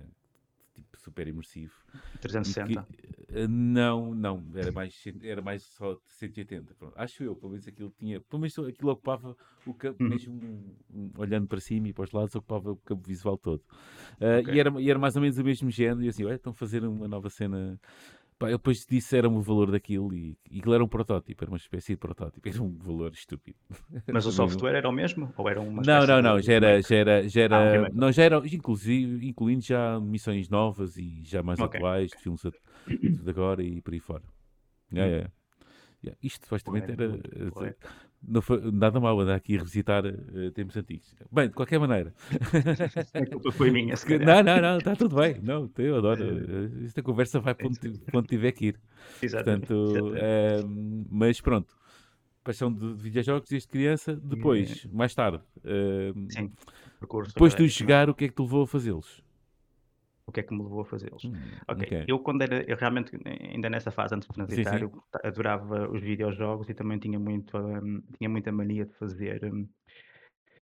super 1.05 1.27
imersivo. 1.27 1.73
E 1.93 1.97
que- 1.99 2.19
360. 2.19 2.87
eh, 3.29 3.47
não, 3.47 4.13
não, 4.13 4.43
era 4.55 4.71
mais, 4.71 4.93
era 5.21 5.41
mais 5.41 5.63
só 5.63 5.93
de 5.93 5.99
180. 6.07 6.73
pronto. 6.75 6.93
Acho 6.97 7.23
eu, 7.23 7.35
pelo 7.35 7.51
menos 7.51 7.67
aquilo 7.67 7.91
tinha, 7.97 8.19
pelo 8.21 8.41
menos 8.41 8.57
aquilo 8.59 8.91
ocupava 8.91 9.37
o 9.65 9.73
campo, 9.73 10.03
Uhum. 10.03 10.09
mesmo 10.09 10.75
olhando 11.17 11.47
para 11.47 11.59
cima 11.59 11.87
e 11.87 11.93
para 11.93 12.03
os 12.03 12.11
lados, 12.11 12.35
ocupava 12.35 12.71
o 12.71 12.77
campo 12.77 13.07
visual 13.07 13.37
todo. 13.37 13.63
Eh, 14.19 14.39
Ok. 14.39 14.53
e, 14.53 14.59
era, 14.59 14.81
e 14.81 14.89
era 14.89 14.99
mais 14.99 15.15
ou 15.15 15.21
menos 15.21 15.37
o 15.37 15.43
mesmo 15.43 15.69
género, 15.69 16.03
e 16.03 16.09
assim, 16.09 16.23
olha, 16.25 16.35
estão 16.35 16.51
a 16.51 16.55
fazer 16.55 16.83
uma 16.83 17.07
nova 17.07 17.29
cena. 17.29 17.79
Pá, 18.37 18.47
eu 18.49 18.57
depois 18.57 18.85
disseram 18.85 19.35
o 19.35 19.41
valor 19.41 19.71
daquilo 19.71 20.13
e, 20.13 20.37
e 20.51 20.59
aquilo 20.59 20.73
era 20.75 20.83
um 20.83 20.87
protótipo, 20.87 21.43
era 21.43 21.51
uma 21.51 21.57
espécie 21.57 21.93
de 21.93 21.97
protótipo, 21.97 22.47
era 22.49 22.61
um 22.61 22.77
valor 22.77 23.13
estúpido. 23.13 23.57
Mas 24.13 24.25
o 24.25 24.31
não- 24.31 24.31
software 24.31 24.75
era 24.77 24.89
o 24.89 24.91
mesmo? 24.91 25.31
Ou 25.37 25.47
era 25.49 25.61
uma 25.61 25.81
não, 25.81 25.83
espécie 25.83 26.07
não, 26.07 26.21
de 26.21 26.21
não, 26.21 26.41
já 26.41 26.53
era, 26.53 26.81
já 26.81 26.95
era, 26.95 27.29
já 27.29 27.41
Ah, 27.49 27.63
um 27.63 27.69
era, 27.75 27.89
não, 27.93 28.11
já 28.11 28.23
era, 28.23 28.37
inclusive, 28.47 29.27
incluindo 29.27 29.61
já 29.63 29.99
missões 29.99 30.49
novas 30.49 30.97
e 30.97 31.21
já 31.23 31.43
mais 31.43 31.59
Ok. 31.59 31.75
atuais, 31.75 32.13
de 32.13 32.21
filmes 32.21 32.41
de 32.43 33.29
agora 33.29 33.63
e 33.63 33.81
por 33.81 33.93
aí 33.93 33.99
fora. 33.99 34.23
Yeah, 34.93 35.11
yeah. 35.11 35.31
Yeah, 36.03 36.17
Isto 36.21 36.45
supostamente 36.45 36.91
era. 36.91 37.07
Não 38.27 38.41
foi 38.41 38.59
nada 38.71 38.99
mal 38.99 39.19
andar 39.19 39.35
aqui 39.35 39.55
a 39.55 39.59
revisitar 39.59 40.05
eh, 40.05 40.49
tempos 40.53 40.75
antigos. 40.77 41.15
Bem, 41.31 41.47
de 41.47 41.53
qualquer 41.53 41.79
maneira. 41.79 42.13
A 43.13 43.25
culpa 43.25 43.51
foi 43.51 43.71
minha, 43.71 43.95
se 43.95 44.05
calhar. 44.05 44.25
não, 44.25 44.43
não, 44.43 44.61
não, 44.61 44.77
está 44.79 44.95
tudo 44.95 45.15
bem. 45.15 45.39
Não, 45.41 45.69
eu 45.77 45.97
adoro. 45.97 46.21
eh, 46.21 46.85
Esta 46.85 47.01
conversa 47.03 47.39
vai 47.39 47.53
para 47.55 47.67
onde, 47.67 48.27
tiver 48.27 48.51
que 48.51 48.67
ir. 48.67 48.79
Exatamente. 49.21 49.67
Portanto, 49.67 50.15
exatamente. 50.15 50.65
ehm, 50.65 51.05
mas 51.09 51.41
pronto. 51.41 51.75
Paixão 52.43 52.71
de 52.71 52.93
de 52.93 53.01
videojogos 53.01 53.49
desde 53.49 53.67
criança. 53.67 54.15
Depois, 54.15 54.85
mais 54.93 55.15
tarde, 55.15 55.41
ehm, 55.63 56.27
Sim, 56.29 56.51
percurso 56.99 57.33
depois 57.33 57.55
de 57.55 57.63
os 57.63 57.71
é? 57.71 57.75
chegar, 57.75 58.09
o 58.09 58.13
que 58.13 58.25
é 58.25 58.27
que 58.27 58.35
te 58.35 58.41
levou 58.41 58.63
a 58.63 58.67
fazê-los? 58.67 59.24
O 60.27 60.31
que 60.31 60.39
é 60.39 60.43
que 60.43 60.53
me 60.53 60.63
levou 60.63 60.81
a 60.81 60.85
fazê-los? 60.85 61.23
Hum, 61.23 61.59
Ok, 61.67 61.81
ok. 61.81 61.93
eu 62.07 62.19
quando 62.19 62.41
era, 62.43 62.63
eu 62.69 62.75
realmente, 62.77 63.11
ainda 63.53 63.69
nessa 63.69 63.91
fase 63.91 64.15
antes 64.15 64.27
de 64.27 64.33
transitar, 64.33 64.81
sim. 64.81 64.81
eu 64.81 64.89
ta- 65.11 65.21
adorava 65.23 65.89
os 65.89 66.01
videojogos 66.01 66.69
e 66.69 66.73
também 66.73 66.99
tinha 66.99 67.19
muito, 67.19 67.57
hum, 67.57 68.01
tinha 68.17 68.29
muita 68.29 68.51
mania 68.51 68.85
de 68.85 68.93
fazer, 68.95 69.43
hum, 69.45 69.69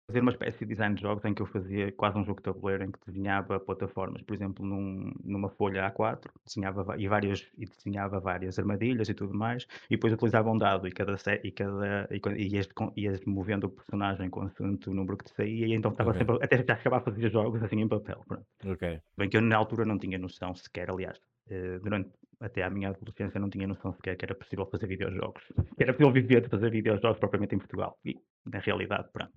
fazer 0.07 0.19
uma 0.21 0.31
espécie 0.31 0.59
de 0.59 0.65
design 0.65 0.95
de 0.95 1.01
jogos 1.01 1.25
em 1.25 1.33
que 1.33 1.41
eu 1.41 1.45
fazia 1.47 1.91
quase 1.91 2.17
um 2.17 2.23
jogo 2.23 2.39
de 2.39 2.43
tabuleiro 2.43 2.83
em 2.83 2.91
que 2.91 2.99
desenhava 3.07 3.59
plataformas, 3.59 4.21
por 4.21 4.33
exemplo, 4.35 4.63
num- 4.65 5.11
numa 5.23 5.49
folha 5.49 5.87
A4, 5.91 6.29
desenhava 6.45 6.83
va- 6.83 6.97
e 6.97 7.07
várias 7.07 7.47
e 7.57 7.65
desenhava 7.65 8.19
várias 8.19 8.59
armadilhas 8.59 9.09
e 9.09 9.13
tudo 9.13 9.33
mais, 9.33 9.65
e 9.89 9.95
depois 9.95 10.13
utilizava 10.13 10.49
um 10.51 10.57
dado 10.57 10.87
e 10.87 10.91
cada 10.91 11.15
e 11.43 11.51
cada 11.51 12.07
e, 12.11 12.21
e 12.37 12.55
ias, 12.55 12.67
com- 12.71 12.93
ias 12.95 13.19
movendo 13.25 13.65
o 13.65 13.69
personagem 13.69 14.29
consoante 14.29 14.89
o 14.89 14.93
número 14.93 15.17
que 15.17 15.25
te 15.25 15.31
saía, 15.35 15.65
e 15.67 15.73
então 15.73 15.91
estava 15.91 16.11
Ok. 16.11 16.19
sempre 16.25 16.43
até 16.45 16.57
já 16.63 16.75
chegava 16.77 16.97
a 16.97 17.01
fazer 17.01 17.29
jogos 17.31 17.63
assim 17.63 17.79
em 17.81 17.87
papel. 17.87 18.23
pronto. 18.27 18.45
Ok. 18.65 18.99
Bem 19.17 19.29
que 19.29 19.37
eu 19.37 19.41
na 19.41 19.57
altura 19.57 19.85
não 19.85 19.97
tinha 19.97 20.17
noção 20.19 20.53
sequer, 20.53 20.89
aliás, 20.91 21.19
eh, 21.49 21.79
durante 21.79 22.11
até 22.39 22.61
a 22.63 22.69
minha 22.69 22.89
adolescência 22.89 23.39
não 23.39 23.49
tinha 23.49 23.65
noção 23.65 23.91
sequer 23.93 24.15
que 24.17 24.25
era 24.25 24.35
possível 24.35 24.65
fazer 24.67 24.85
videojogos. 24.87 25.41
Era 25.79 25.93
possível 25.93 26.11
viver 26.11 26.41
de 26.41 26.49
fazer 26.49 26.69
videojogos 26.69 27.17
propriamente 27.17 27.55
em 27.55 27.57
Portugal. 27.57 27.97
E, 28.05 28.17
na 28.45 28.59
realidade, 28.59 29.09
pronto, 29.11 29.33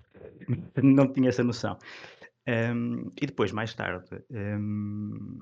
não 0.83 1.13
tinha 1.13 1.29
essa 1.29 1.45
noção. 1.45 1.79
Ehm, 2.47 3.11
e 3.21 3.27
depois, 3.27 3.53
mais 3.53 3.75
tarde, 3.75 4.23
ehm, 4.31 5.39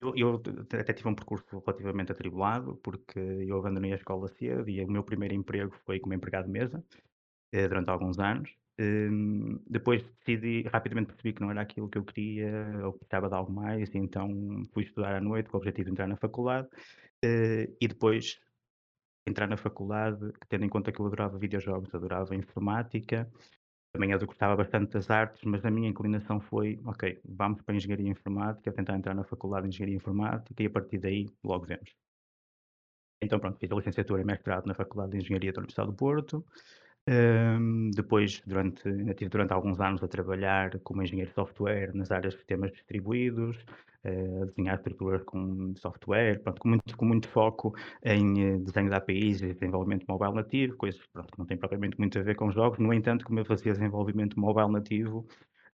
eu, 0.00 0.14
eu 0.16 0.42
até 0.80 0.92
tive 0.92 1.08
um 1.08 1.14
percurso 1.14 1.62
relativamente 1.64 2.12
atribulado, 2.12 2.76
porque 2.82 3.18
eu 3.18 3.58
abandonei 3.58 3.92
a 3.92 3.96
escola 3.96 4.28
cedo 4.28 4.68
e 4.68 4.82
o 4.84 4.90
meu 4.90 5.04
primeiro 5.04 5.34
emprego 5.34 5.74
foi 5.86 6.00
como 6.00 6.14
empregado 6.14 6.46
de 6.46 6.50
mesa 6.50 6.84
eh, 7.52 7.68
durante 7.68 7.90
alguns 7.90 8.18
anos. 8.18 8.50
Hum, 8.80 9.60
depois 9.68 10.02
decidi, 10.26 10.62
rapidamente 10.72 11.08
percebi 11.08 11.34
que 11.34 11.42
não 11.42 11.50
era 11.50 11.60
aquilo 11.60 11.88
que 11.88 11.98
eu 11.98 12.04
queria, 12.04 12.50
ou 12.84 12.92
que 12.94 13.00
precisava 13.00 13.28
de 13.28 13.34
algo 13.34 13.52
mais, 13.52 13.94
então 13.94 14.28
fui 14.72 14.84
estudar 14.84 15.14
à 15.14 15.20
noite 15.20 15.48
com 15.50 15.56
o 15.56 15.60
objetivo 15.60 15.86
de 15.86 15.92
entrar 15.92 16.08
na 16.08 16.16
faculdade. 16.16 16.68
eh, 17.24 17.70
e 17.80 17.88
depois 17.88 18.40
entrar 19.26 19.46
na 19.46 19.56
faculdade, 19.56 20.32
tendo 20.48 20.64
em 20.64 20.68
conta 20.68 20.92
que 20.92 21.00
eu 21.00 21.06
adorava 21.06 21.38
videojogos, 21.38 21.94
adorava 21.94 22.34
informática, 22.34 23.30
também 23.92 24.10
eu 24.10 24.26
gostava 24.26 24.56
bastante 24.56 24.92
das 24.92 25.10
artes, 25.10 25.42
mas 25.44 25.64
a 25.64 25.70
minha 25.70 25.88
inclinação 25.88 26.40
foi, 26.40 26.80
ok, 26.84 27.20
vamos 27.24 27.60
para 27.62 27.74
a 27.74 27.76
engenharia 27.76 28.08
informática, 28.08 28.72
tentar 28.72 28.96
entrar 28.96 29.14
na 29.14 29.24
faculdade 29.24 29.68
de 29.68 29.74
engenharia 29.74 29.96
informática 29.96 30.62
e 30.62 30.66
a 30.66 30.70
partir 30.70 30.98
daí 30.98 31.28
logo 31.44 31.66
vemos. 31.66 31.94
Então 33.22 33.38
pronto, 33.38 33.58
fiz 33.58 33.70
a 33.70 33.74
licenciatura 33.74 34.22
e 34.22 34.24
mestrado 34.24 34.66
na 34.66 34.74
Faculdade 34.74 35.12
de 35.12 35.18
Engenharia 35.18 35.52
da 35.52 35.60
Universidade 35.60 35.90
do 35.90 35.96
Porto. 35.96 36.44
Hum, 37.08 37.90
depois, 37.96 38.40
durante, 38.46 38.86
ainda 38.88 39.12
tive 39.14 39.28
durante 39.28 39.52
alguns 39.52 39.80
anos 39.80 40.00
a 40.04 40.08
trabalhar 40.08 40.78
como 40.84 41.02
engenheiro 41.02 41.30
de 41.30 41.34
software 41.34 41.92
nas 41.94 42.12
áreas 42.12 42.32
de 42.34 42.38
sistemas 42.38 42.70
distribuídos, 42.70 43.58
eh, 44.04 44.42
a 44.42 44.44
desenhar 44.44 44.76
estruturas 44.76 45.24
com 45.24 45.74
software, 45.76 46.40
pronto, 46.44 46.60
com, 46.60 46.68
muito, 46.68 46.96
com 46.96 47.04
muito 47.04 47.28
foco 47.28 47.74
em 48.04 48.54
eh, 48.54 48.58
desenho 48.58 48.88
de 48.88 48.94
APIs 48.94 49.42
e 49.42 49.52
desenvolvimento 49.52 50.04
mobile 50.08 50.32
nativo, 50.34 50.76
coisas 50.76 51.04
pronto, 51.12 51.32
que 51.32 51.38
não 51.40 51.46
têm 51.46 51.56
propriamente 51.56 51.98
muito 51.98 52.16
a 52.20 52.22
ver 52.22 52.36
com 52.36 52.52
jogos. 52.52 52.78
No 52.78 52.92
entanto, 52.94 53.24
como 53.24 53.40
eu 53.40 53.44
fazia 53.44 53.72
desenvolvimento 53.72 54.38
mobile 54.38 54.70
nativo, 54.70 55.26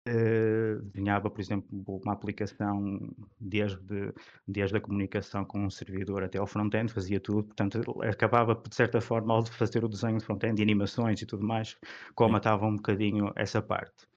eh, 0.07 0.75
desenhava, 0.83 1.29
por 1.29 1.41
exemplo, 1.41 1.67
uma 2.03 2.13
aplicação 2.13 2.99
desde, 3.39 4.13
desde 4.47 4.77
a 4.77 4.81
comunicação 4.81 5.45
com 5.45 5.59
um 5.65 5.69
servidor 5.69 6.23
até 6.23 6.37
ao 6.39 6.47
front-end, 6.47 6.91
fazia 6.91 7.19
tudo, 7.19 7.43
portanto, 7.45 7.81
acabava, 8.03 8.55
de 8.55 8.75
certa 8.75 9.01
forma, 9.01 9.33
ao 9.33 9.45
fazer 9.45 9.83
o 9.83 9.89
desenho 9.89 10.17
de 10.17 10.25
front-end 10.25 10.59
e 10.59 10.63
animações 10.63 11.21
e 11.21 11.25
tudo 11.25 11.45
mais, 11.45 11.77
comatava 12.15 12.65
um 12.65 12.75
bocadinho 12.75 13.31
essa 13.35 13.61
parte. 13.61 14.07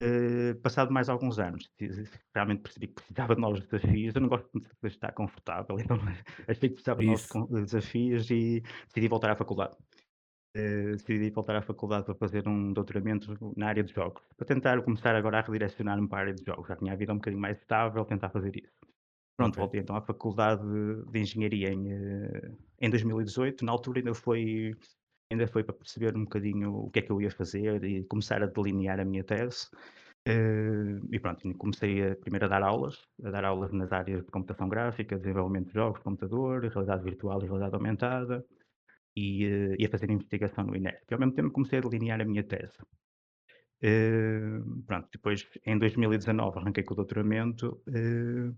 Eh, 0.00 0.54
passado 0.62 0.92
mais 0.92 1.08
alguns 1.08 1.38
anos, 1.38 1.70
de- 1.78 2.04
realmente 2.34 2.62
percebi 2.62 2.88
que 2.88 2.94
precisava 2.94 3.36
de 3.36 3.40
novos 3.40 3.60
desafios. 3.60 4.14
Eu 4.14 4.20
não 4.22 4.28
gosto 4.28 4.48
muito 4.52 4.68
de 4.82 4.88
estar 4.88 5.12
confortável, 5.12 5.76
então 5.80 5.96
achei 6.48 6.68
que 6.68 6.74
precisava 6.74 7.00
de 7.00 7.06
novos 7.06 7.22
Isso. 7.24 7.46
desafios 7.64 8.30
e 8.30 8.62
decidi 8.88 9.08
voltar 9.08 9.30
à 9.30 9.36
faculdade. 9.36 9.76
Eh, 10.54 10.92
decidi 10.92 11.30
voltar 11.30 11.56
à 11.56 11.62
faculdade 11.62 12.04
para 12.04 12.14
fazer 12.14 12.46
um 12.46 12.74
doutoramento 12.74 13.38
na 13.56 13.68
área 13.68 13.82
de 13.82 13.90
jogos, 13.92 14.22
para 14.36 14.46
tentar 14.46 14.82
começar 14.82 15.16
agora 15.16 15.38
a 15.38 15.40
redirecionar-me 15.40 16.06
para 16.06 16.18
a 16.18 16.20
área 16.22 16.34
de 16.34 16.44
jogos. 16.44 16.68
Já 16.68 16.76
tinha 16.76 16.92
a 16.92 16.96
vida 16.96 17.12
um 17.12 17.16
bocadinho 17.16 17.40
mais 17.40 17.58
estável, 17.58 18.04
tentar 18.04 18.28
fazer 18.28 18.54
isso. 18.56 18.72
Pronto, 19.36 19.56
Ok. 19.56 19.58
voltei 19.58 19.80
então 19.80 19.96
à 19.96 20.02
faculdade 20.02 20.62
de, 21.10 21.18
engenharia 21.20 21.70
em, 21.72 21.90
eh, 21.92 22.52
em 22.80 22.90
2018. 22.90 23.64
Na 23.64 23.72
altura 23.72 24.00
ainda 24.00 24.14
foi, 24.14 24.76
ainda 25.32 25.46
foi 25.48 25.64
para 25.64 25.74
perceber 25.74 26.16
um 26.16 26.24
bocadinho 26.24 26.74
o 26.74 26.90
que 26.90 26.98
é 27.00 27.02
que 27.02 27.12
eu 27.12 27.20
ia 27.22 27.30
fazer 27.30 27.82
e 27.84 28.04
começar 28.04 28.42
a 28.42 28.46
delinear 28.46 29.00
a 29.00 29.04
minha 29.06 29.24
tese. 29.24 29.70
Eh, 30.26 31.00
e 31.12 31.18
pronto, 31.20 31.54
comecei 31.58 32.12
a, 32.12 32.16
primeiro 32.16 32.46
a 32.46 32.48
dar 32.48 32.62
aulas, 32.62 33.08
a 33.24 33.30
dar 33.30 33.44
aulas 33.44 33.72
nas 33.72 33.92
áreas 33.92 34.24
de 34.24 34.30
computação 34.30 34.68
gráfica, 34.68 35.18
desenvolvimento 35.18 35.68
de 35.68 35.74
jogos, 35.74 36.00
computador, 36.02 36.62
realidade 36.64 37.04
virtual 37.04 37.42
e 37.42 37.46
realidade 37.46 37.74
aumentada. 37.74 38.46
E, 39.16 39.46
uh, 39.46 39.76
e 39.78 39.86
a 39.86 39.88
fazer 39.88 40.10
investigação 40.10 40.64
no 40.64 40.76
INEP. 40.76 40.98
E 41.10 41.14
ao 41.14 41.20
mesmo 41.20 41.34
tempo 41.34 41.50
comecei 41.50 41.78
a 41.78 41.82
delinear 41.82 42.20
a 42.20 42.24
minha 42.24 42.42
tese. 42.42 42.78
Uh, 43.82 44.82
pronto, 44.86 45.08
depois 45.12 45.48
em 45.66 45.76
2019 45.76 46.58
arranquei 46.58 46.84
com 46.84 46.94
o 46.94 46.96
doutoramento 46.96 47.82
uh, 47.88 48.56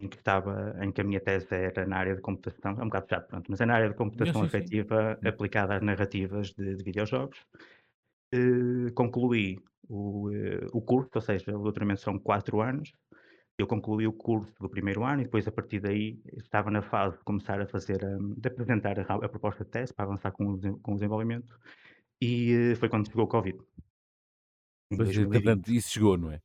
em 0.00 0.08
que 0.08 0.16
estava, 0.16 0.76
em 0.82 0.90
que 0.90 1.00
a 1.00 1.04
minha 1.04 1.20
tese 1.20 1.54
era 1.54 1.86
na 1.86 1.98
área 1.98 2.16
de 2.16 2.20
computação, 2.20 2.72
é 2.72 2.82
um 2.82 2.86
bocado 2.86 3.06
chato, 3.08 3.28
pronto, 3.28 3.46
mas 3.48 3.60
é 3.60 3.66
na 3.66 3.74
área 3.74 3.88
de 3.88 3.94
computação 3.94 4.40
sim, 4.40 4.46
efetiva 4.46 5.18
sim. 5.20 5.28
aplicada 5.28 5.76
às 5.76 5.82
narrativas 5.82 6.52
de, 6.52 6.76
de 6.76 6.84
videojogos. 6.84 7.38
Uh, 8.34 8.92
concluí 8.94 9.58
o, 9.88 10.30
o 10.72 10.82
curso, 10.82 11.10
ou 11.14 11.20
seja, 11.20 11.56
o 11.56 11.62
doutoramento 11.62 12.00
são 12.00 12.18
quatro 12.18 12.60
anos, 12.60 12.92
eu 13.58 13.66
concluí 13.66 14.06
o 14.06 14.12
curso 14.12 14.54
do 14.60 14.68
primeiro 14.68 15.04
ano 15.04 15.20
e 15.20 15.24
depois 15.24 15.46
a 15.48 15.50
partir 15.50 15.80
daí 15.80 16.22
estava 16.36 16.70
na 16.70 16.80
fase 16.80 17.18
de 17.18 17.24
começar 17.24 17.60
a 17.60 17.66
fazer, 17.66 18.04
um, 18.04 18.32
de 18.34 18.48
apresentar 18.48 19.00
a, 19.00 19.02
a, 19.02 19.28
proposta 19.28 19.64
de 19.64 19.70
teste 19.70 19.92
para 19.92 20.04
avançar 20.04 20.30
com 20.30 20.54
o, 20.54 20.78
com 20.78 20.92
o 20.92 20.94
desenvolvimento 20.94 21.58
e 22.22 22.72
uh, 22.72 22.76
foi 22.76 22.88
quando 22.88 23.08
chegou 23.08 23.24
o 23.24 23.28
Covid. 23.28 23.58
Portanto, 24.96 25.72
isso 25.72 25.90
chegou, 25.90 26.16
não 26.16 26.30
é? 26.30 26.40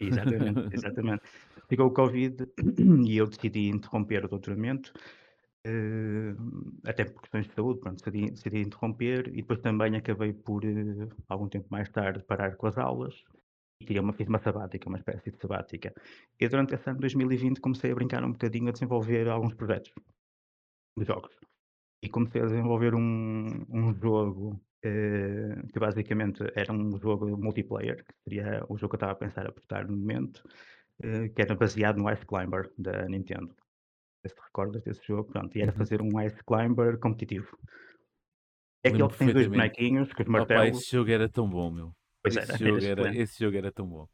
Exatamente, 0.00 0.60
exatamente. 0.74 1.22
Chegou 1.68 1.86
o 1.86 1.92
Covid 1.92 2.48
e 3.06 3.16
eu 3.18 3.26
decidi 3.26 3.68
interromper 3.68 4.24
o 4.24 4.28
doutoramento, 4.28 4.94
uh, 5.66 6.80
até 6.86 7.04
por 7.04 7.20
questões 7.20 7.48
de 7.48 7.52
saúde, 7.52 7.80
pronto, 7.80 8.02
decidi, 8.02 8.30
decidi 8.30 8.62
interromper 8.62 9.28
e 9.28 9.42
depois 9.42 9.60
também 9.60 9.94
acabei 9.94 10.32
por, 10.32 10.64
uh, 10.64 11.08
algum 11.28 11.48
tempo 11.48 11.66
mais 11.70 11.90
tarde, 11.90 12.24
parar 12.24 12.56
com 12.56 12.66
as 12.66 12.78
aulas 12.78 13.14
queria 13.84 14.02
uma, 14.02 14.12
fiz 14.12 14.28
uma 14.28 14.38
sabática, 14.38 14.88
uma 14.88 14.98
espécie 14.98 15.30
de 15.30 15.38
sabática. 15.38 15.92
E 16.38 16.48
durante 16.48 16.74
esse 16.74 16.88
ano 16.88 16.98
de 16.98 17.02
2020 17.02 17.60
comecei 17.60 17.90
a 17.90 17.94
brincar 17.94 18.24
um 18.24 18.32
bocadinho 18.32 18.68
a 18.68 18.72
desenvolver 18.72 19.28
alguns 19.28 19.54
projetos 19.54 19.92
de 20.96 21.04
jogos. 21.04 21.34
E 22.02 22.08
comecei 22.08 22.40
a 22.42 22.46
desenvolver 22.46 22.94
um, 22.94 23.66
um 23.68 23.94
jogo 23.94 24.60
eh, 24.82 25.62
que 25.72 25.78
basicamente 25.78 26.42
era 26.54 26.72
um 26.72 26.98
jogo 26.98 27.36
multiplayer, 27.36 28.04
que 28.04 28.14
seria 28.24 28.64
o 28.68 28.78
jogo 28.78 28.90
que 28.90 28.94
eu 28.94 28.96
estava 28.96 29.12
a 29.12 29.16
pensar 29.16 29.46
a 29.46 29.52
portar 29.52 29.86
no 29.86 29.96
momento, 29.96 30.42
eh, 31.02 31.28
que 31.28 31.42
era 31.42 31.54
baseado 31.54 31.98
no 31.98 32.10
Ice 32.10 32.24
Climber 32.24 32.70
da 32.78 33.06
Nintendo. 33.06 33.54
Se 34.26 34.34
te 34.34 34.40
recordas 34.40 34.82
desse 34.82 35.06
jogo, 35.06 35.30
pronto, 35.30 35.56
e 35.56 35.62
era 35.62 35.72
uhum. 35.72 35.78
fazer 35.78 36.00
um 36.00 36.20
Ice 36.22 36.42
Climber 36.44 36.98
competitivo. 36.98 37.58
É 38.82 38.88
aquele 38.88 39.08
que 39.08 39.18
tem 39.18 39.32
dois 39.32 39.46
bonequinhos 39.46 40.12
com 40.12 40.22
os 40.22 40.28
martelos. 40.28 40.68
Opa, 40.68 40.78
esse 40.78 40.90
jogo 40.90 41.10
era 41.10 41.28
tão 41.28 41.48
bom, 41.48 41.70
meu. 41.70 41.94
Pois 42.22 42.36
esse, 42.36 42.50
era, 42.52 42.58
jogo 42.58 42.84
era, 42.84 43.02
era 43.02 43.16
esse 43.16 43.38
jogo 43.42 43.56
era 43.56 43.72
tão 43.72 43.86
bom. 43.86 44.08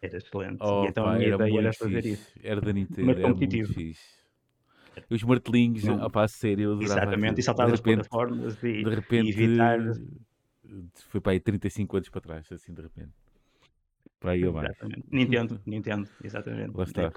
Era 0.00 0.16
excelente. 0.18 0.62
Oh, 0.62 0.84
e 0.84 0.88
então 0.88 1.04
pá, 1.04 1.14
a 1.14 1.16
minha 1.16 1.28
era 1.28 1.36
ideia 1.36 1.60
era 1.60 1.72
fazer 1.72 2.02
fixe. 2.02 2.08
isso. 2.12 2.32
Era 2.42 2.60
da 2.60 2.72
Nintendo, 2.72 3.06
Mas 3.06 3.18
era 3.18 3.34
muito 3.34 3.34
competitivo. 3.34 3.72
fixe. 3.72 4.24
Os 5.10 5.22
martelinhos, 5.22 5.84
Não. 5.84 6.04
opá, 6.06 6.24
a 6.24 6.28
sério, 6.28 6.72
eu 6.72 6.78
Exatamente, 6.82 7.40
e 7.40 7.42
saltar 7.42 7.68
repente, 7.68 7.82
plataformas 7.82 8.62
e, 8.62 8.68
de 8.68 8.90
e 8.90 8.94
repente 8.94 9.30
evitar. 9.30 9.78
foi 11.10 11.20
para 11.20 11.32
aí 11.32 11.40
35 11.40 11.96
anos 11.96 12.08
para 12.08 12.20
trás, 12.20 12.50
assim 12.52 12.72
de 12.72 12.82
repente. 12.82 13.12
Para 14.20 14.32
aí 14.32 14.44
abaixo. 14.46 14.72
Exatamente. 14.72 15.06
Nintendo, 15.12 15.62
Nintendo, 15.66 16.08
exatamente. 16.22 16.76
Lá 16.76 16.84
está. 16.84 17.12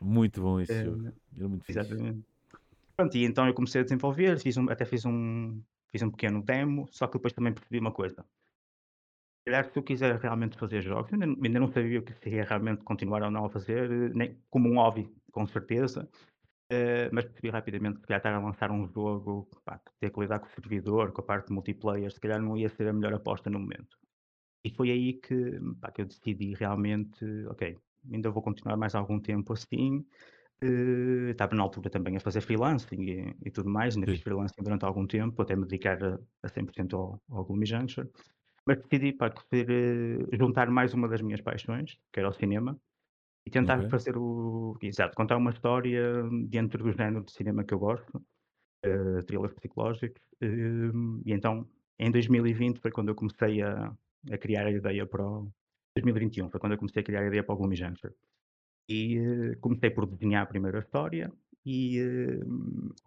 Muito 0.00 0.40
bom 0.40 0.60
esse 0.60 0.72
Eh, 0.72 0.84
jogo. 0.84 1.12
Era 1.36 1.48
muito 1.48 1.64
fixe. 1.64 1.80
Exatamente. 1.80 2.24
Pronto, 2.96 3.16
e 3.16 3.24
então 3.24 3.46
eu 3.46 3.54
comecei 3.54 3.80
a 3.80 3.84
desenvolver, 3.84 4.38
fiz 4.40 4.56
um, 4.56 4.68
até 4.70 4.84
fiz 4.84 5.04
um, 5.06 5.62
fiz 5.90 6.02
um 6.02 6.10
pequeno 6.10 6.42
demo, 6.42 6.88
só 6.90 7.06
que 7.06 7.14
depois 7.18 7.32
também 7.32 7.54
percebi 7.54 7.78
uma 7.80 7.92
coisa. 7.92 8.24
Calhar, 9.48 9.64
se 9.72 9.78
eu 9.78 9.82
quiser 9.82 10.14
realmente 10.20 10.58
fazer 10.58 10.82
jogos, 10.82 11.10
ainda, 11.10 11.24
ainda 11.24 11.58
não 11.60 11.68
sabia 11.68 12.00
o 12.00 12.02
que 12.02 12.12
seria 12.12 12.44
realmente 12.44 12.84
continuar 12.84 13.22
ou 13.22 13.30
não 13.30 13.46
a 13.46 13.50
fazer, 13.50 13.90
eh, 13.90 14.10
nem 14.14 14.38
como 14.50 14.68
um 14.68 14.74
hobby, 14.74 15.10
com 15.32 15.46
certeza, 15.46 16.06
eh, 16.70 17.08
mas 17.12 17.24
percebi 17.24 17.50
rapidamente 17.50 17.96
que 17.96 18.02
se 18.02 18.06
calhar 18.08 18.20
estar 18.20 18.34
a 18.34 18.40
lançar 18.40 18.70
um 18.70 18.86
jogo, 18.86 19.48
pá, 19.64 19.78
que 19.78 19.90
ter 20.00 20.10
que 20.12 20.20
lidar 20.20 20.40
com 20.40 20.46
o 20.46 20.50
servidor, 20.50 21.12
com 21.12 21.22
a 21.22 21.24
parte 21.24 21.48
de 21.48 21.54
multiplayer, 21.54 22.12
se 22.12 22.20
calhar 22.20 22.42
não 22.42 22.58
ia 22.58 22.68
ser 22.68 22.88
a 22.88 22.92
melhor 22.92 23.14
aposta 23.14 23.48
no 23.50 23.58
momento. 23.60 23.98
E 24.64 24.70
foi 24.70 24.90
aí 24.90 25.14
que, 25.14 25.60
pá, 25.80 25.90
que 25.92 26.02
eu 26.02 26.06
decidi 26.06 26.54
realmente, 26.54 27.24
ok, 27.48 27.78
ainda 28.12 28.30
vou 28.30 28.42
continuar 28.42 28.76
mais 28.76 28.94
algum 28.94 29.20
tempo 29.20 29.52
assim. 29.54 30.06
Eh, 30.62 31.30
estava 31.32 31.54
na 31.56 31.62
altura 31.64 31.90
também 31.90 32.16
a 32.16 32.20
fazer 32.20 32.40
freelancing 32.42 33.02
e, 33.02 33.36
e 33.46 33.50
tudo 33.52 33.70
mais, 33.70 33.96
ainda 33.96 34.06
fiz 34.08 34.22
freelancing 34.22 34.62
durante 34.62 34.84
algum 34.84 35.06
tempo, 35.06 35.42
até 35.42 35.56
me 35.56 35.64
dedicar 35.66 36.02
a, 36.04 36.20
a 36.42 36.48
100% 36.48 36.94
ao, 36.96 37.22
ao 37.30 37.44
Gloomy 37.46 37.66
Juncture. 37.66 38.10
Mas 38.68 38.78
decidi, 38.82 39.10
pá, 39.20 39.28
que 39.30 39.42
ser, 39.50 39.66
eh, 39.70 40.36
juntar 40.40 40.68
mais 40.78 40.90
uma 40.94 41.08
das 41.08 41.22
minhas 41.22 41.40
paixões, 41.48 41.98
que 42.12 42.20
era 42.20 42.28
o 42.28 42.32
cinema, 42.42 42.72
e 43.46 43.50
tentar 43.50 43.80
Ok. 43.80 43.90
fazer 43.90 44.16
o. 44.18 44.78
Exato, 44.82 45.16
contar 45.16 45.36
uma 45.38 45.52
história 45.52 46.02
dentro 46.56 46.84
do 46.84 46.92
género 46.92 47.24
de 47.24 47.32
cinema 47.32 47.64
que 47.64 47.74
eu 47.74 47.80
gosto, 47.80 48.18
uh, 48.86 49.22
thrillers 49.26 49.54
psicológicos. 49.54 50.22
eh, 50.42 50.92
e 51.26 51.32
então, 51.32 51.68
em 51.98 52.10
2020 52.12 52.80
foi 52.80 52.92
quando 52.92 53.10
eu 53.10 53.16
comecei 53.16 53.62
a, 53.62 53.96
a 54.32 54.38
criar 54.38 54.66
a 54.66 54.72
ideia 54.72 55.06
para 55.06 55.24
o. 55.26 55.52
2021 55.96 56.50
foi 56.50 56.60
quando 56.60 56.74
eu 56.74 56.78
comecei 56.78 57.02
a 57.02 57.06
criar 57.06 57.22
a 57.22 57.28
ideia 57.28 57.44
para 57.44 57.54
o 57.54 57.58
Gloomy 57.58 57.76
Juncture. 57.76 58.14
E 58.88 59.18
eh, 59.18 59.56
comecei 59.60 59.90
por 59.90 60.06
desenhar 60.06 60.48
a 60.50 60.78
história 60.80 61.32
e 61.64 61.98
eh, 62.00 62.40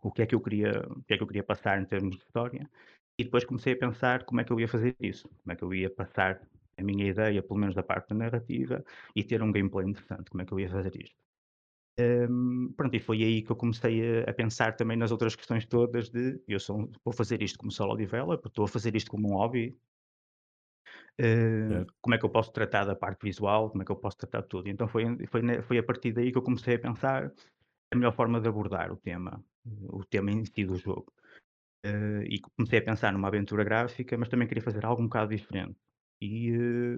o 0.04 0.12
que 0.12 0.22
é 0.24 0.26
que 0.28 0.36
eu 0.36 0.42
queria, 0.42 0.72
o 0.90 1.04
que 1.04 1.14
é 1.14 1.18
que 1.18 1.24
eu 1.24 1.28
queria 1.28 1.44
passar 1.44 1.82
em 1.82 1.86
termos 1.86 2.16
de 2.18 2.24
história. 2.24 2.70
E 3.18 3.24
depois 3.24 3.46
comecei 3.46 3.74
a 3.74 3.78
pensar 3.80 4.26
como 4.26 4.42
é 4.42 4.44
que 4.44 4.52
eu 4.54 4.60
ia 4.60 4.68
fazer 4.68 4.96
isso, 5.00 5.30
como 5.30 5.52
é 5.54 5.56
que 5.56 5.64
eu 5.64 5.74
ia 5.74 5.90
passar 5.90 6.42
a 6.78 6.84
minha 6.84 7.08
ideia, 7.08 7.44
pelo 7.44 7.60
menos 7.60 7.76
da 7.76 7.84
parte 7.84 8.10
da 8.10 8.16
narrativa, 8.16 8.84
e 9.16 9.24
ter 9.24 9.42
um 9.44 9.52
gameplay 9.52 9.88
interessante, 9.88 10.30
como 10.32 10.42
é 10.42 10.46
que 10.46 10.54
eu 10.54 10.60
ia 10.60 10.70
fazer 10.70 10.96
isto. 11.02 11.18
Hum, 12.00 12.74
pronto, 12.78 12.96
e 12.96 13.00
foi 13.00 13.22
aí 13.24 13.42
que 13.44 13.52
eu 13.52 13.56
comecei 13.56 14.24
a, 14.26 14.32
a 14.32 14.34
pensar 14.34 14.76
também 14.76 14.98
nas 14.98 15.12
outras 15.12 15.36
questões 15.36 15.66
todas 15.66 16.10
de 16.10 16.42
eu 16.48 16.60
sou, 16.60 16.80
um- 16.82 16.92
vou 17.04 17.14
fazer 17.14 17.42
isto 17.44 17.60
como 17.60 17.72
solo 17.72 17.96
developer, 17.96 18.48
estou 18.50 18.66
a 18.66 18.68
fazer 18.68 18.96
isto 18.96 19.12
como 19.12 19.30
um 19.30 19.34
hobby, 19.36 19.78
Certo. 21.68 21.94
como 22.02 22.16
é 22.16 22.18
que 22.18 22.26
eu 22.26 22.30
posso 22.30 22.52
tratar 22.52 22.86
da 22.86 22.96
parte 22.96 23.24
visual, 23.24 23.70
como 23.70 23.82
é 23.84 23.86
que 23.86 23.92
eu 23.92 23.96
posso 23.96 24.18
tratar 24.18 24.44
tudo. 24.44 24.68
Então 24.70 24.88
foi, 24.88 25.04
foi, 25.28 25.42
foi 25.62 25.78
a 25.78 25.84
partir 25.84 26.12
daí 26.14 26.32
que 26.32 26.38
eu 26.38 26.42
comecei 26.44 26.76
a 26.76 26.80
pensar 26.80 27.32
a 27.92 27.96
melhor 27.96 28.14
forma 28.14 28.42
de 28.42 28.48
abordar 28.50 28.92
o 28.92 28.98
tema, 28.98 29.44
o 29.66 30.04
tema 30.06 30.32
em 30.32 30.46
si 30.46 30.66
do 30.66 30.76
jogo. 30.76 31.14
Eh, 31.84 32.24
e 32.30 32.40
comecei 32.58 32.80
a 32.80 32.84
pensar 32.86 33.12
numa 33.14 33.28
aventura 33.28 33.64
gráfica, 33.64 34.18
mas 34.18 34.30
também 34.30 34.48
queria 34.48 34.64
fazer 34.64 34.86
algo 34.86 35.02
um 35.02 35.06
bocado 35.06 35.30
diferente. 35.36 35.76
E, 36.22 36.52
eh, 36.52 36.98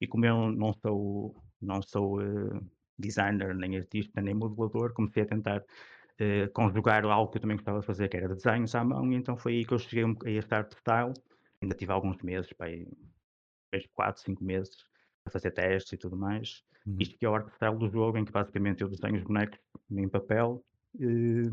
e 0.00 0.06
como 0.06 0.26
eu 0.26 0.52
não 0.52 0.72
sou, 0.74 1.34
não 1.60 1.80
sou 1.82 2.20
eh, 2.22 2.60
designer, 2.98 3.54
nem 3.54 3.76
artista, 3.76 4.20
nem 4.20 4.34
modelador, 4.34 4.92
comecei 4.92 5.22
a 5.22 5.26
tentar 5.26 5.64
eh, 6.18 6.48
conjugar 6.48 7.04
algo 7.06 7.30
que 7.30 7.38
eu 7.38 7.42
também 7.42 7.56
gostava 7.56 7.80
de 7.80 7.86
fazer, 7.86 8.08
que 8.08 8.16
era 8.18 8.28
desenhos 8.34 8.74
à 8.74 8.84
mão, 8.84 9.10
e 9.12 9.16
então 9.16 9.36
foi 9.36 9.54
aí 9.54 9.64
que 9.66 9.74
eu 9.74 9.78
cheguei 9.78 10.04
um- 10.04 10.16
a 10.24 10.30
este 10.30 10.54
art 10.54 10.72
style. 10.74 11.12
Ainda 11.62 11.74
tive 11.76 11.92
alguns 11.92 12.18
meses, 12.22 12.52
três, 13.70 13.86
quatro, 13.94 14.22
cinco 14.22 14.44
meses, 14.44 14.76
a 15.24 15.30
fazer 15.30 15.50
testes 15.52 15.92
e 15.92 15.96
tudo 15.96 16.16
mais. 16.16 16.62
Uhum. 16.86 16.96
Isto 16.98 17.18
que 17.18 17.24
é 17.24 17.28
o 17.28 17.34
art 17.34 17.48
style 17.54 17.78
do 17.78 17.88
jogo, 17.88 18.18
em 18.18 18.24
que 18.24 18.32
basicamente 18.32 18.82
eu 18.82 18.88
desenho 18.88 19.16
os 19.16 19.22
bonecos 19.24 19.58
em 19.90 20.08
papel, 20.08 20.64
eh, 21.00 21.50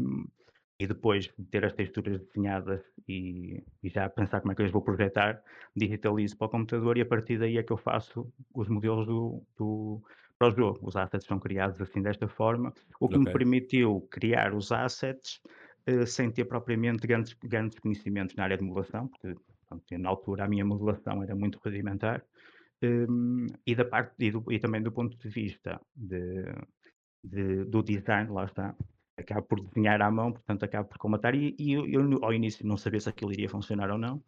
e 0.80 0.88
depois 0.88 1.26
de 1.38 1.46
ter 1.46 1.66
as 1.66 1.74
texturas 1.74 2.22
desenhadas 2.22 2.82
e, 3.08 3.64
e 3.84 3.90
já 3.90 4.10
pensar 4.10 4.40
como 4.42 4.52
é 4.54 4.56
que 4.56 4.62
eu 4.62 4.66
as 4.66 4.72
vou 4.72 4.82
projetar, 4.82 5.44
digitalizo 5.76 6.38
para 6.38 6.48
o 6.48 6.50
computador 6.50 6.98
e 6.98 7.02
a 7.02 7.06
partir 7.06 7.38
daí 7.38 7.58
é 7.58 7.64
que 7.64 7.74
eu 7.74 7.78
faço 7.78 8.32
os 8.54 8.70
modelos 8.70 9.06
do, 9.06 9.44
do, 9.58 10.02
para 10.38 10.48
o 10.48 10.52
jogo. 10.52 10.80
Os 10.88 10.96
assets 10.96 11.26
são 11.28 11.40
criados 11.40 11.82
assim 11.82 12.02
desta 12.02 12.28
forma, 12.30 12.74
o 13.00 13.10
que 13.10 13.20
me 13.20 13.28
Ok. 13.28 13.30
permitiu 13.30 14.08
criar 14.10 14.54
os 14.56 14.72
assets 14.72 15.42
eh, 15.86 16.06
sem 16.06 16.32
ter 16.32 16.46
propriamente 16.46 17.06
grandes, 17.06 17.34
grandes 17.34 17.78
conhecimentos 17.80 18.36
na 18.36 18.44
área 18.46 18.58
de 18.58 18.64
modelação, 18.64 19.08
porque 19.10 19.36
pronto, 19.68 19.84
na 19.98 20.10
altura 20.10 20.46
a 20.46 20.48
minha 20.48 20.66
modelação 20.66 21.22
era 21.24 21.36
muito 21.36 21.60
rudimentar, 21.64 22.26
Hum, 22.82 23.48
e, 23.66 23.76
da 23.76 23.84
parte, 23.86 24.16
e, 24.20 24.32
do- 24.32 24.52
e 24.52 24.58
também 24.60 24.82
do 24.82 24.92
ponto 24.92 25.18
de 25.18 25.30
vista 25.30 25.82
de, 25.96 26.46
de- 27.24 27.66
do 27.66 27.84
design, 27.84 28.32
lá 28.32 28.46
está, 28.46 28.76
acabo 29.20 29.44
por 29.48 29.62
desenhar 29.62 30.02
à 30.02 30.10
mão, 30.12 30.32
portanto 30.32 30.64
acabo 30.64 30.90
por 30.90 30.98
comatar, 30.98 31.36
e, 31.36 31.56
e 31.60 31.74
eu, 31.74 31.86
eu 31.88 32.24
ao 32.24 32.34
início 32.34 32.66
não 32.66 32.78
sabia 32.78 33.00
se 33.00 33.10
aquilo 33.10 33.32
iria 33.32 33.50
funcionar 33.50 33.90
ou 33.92 33.98
não, 33.98 34.24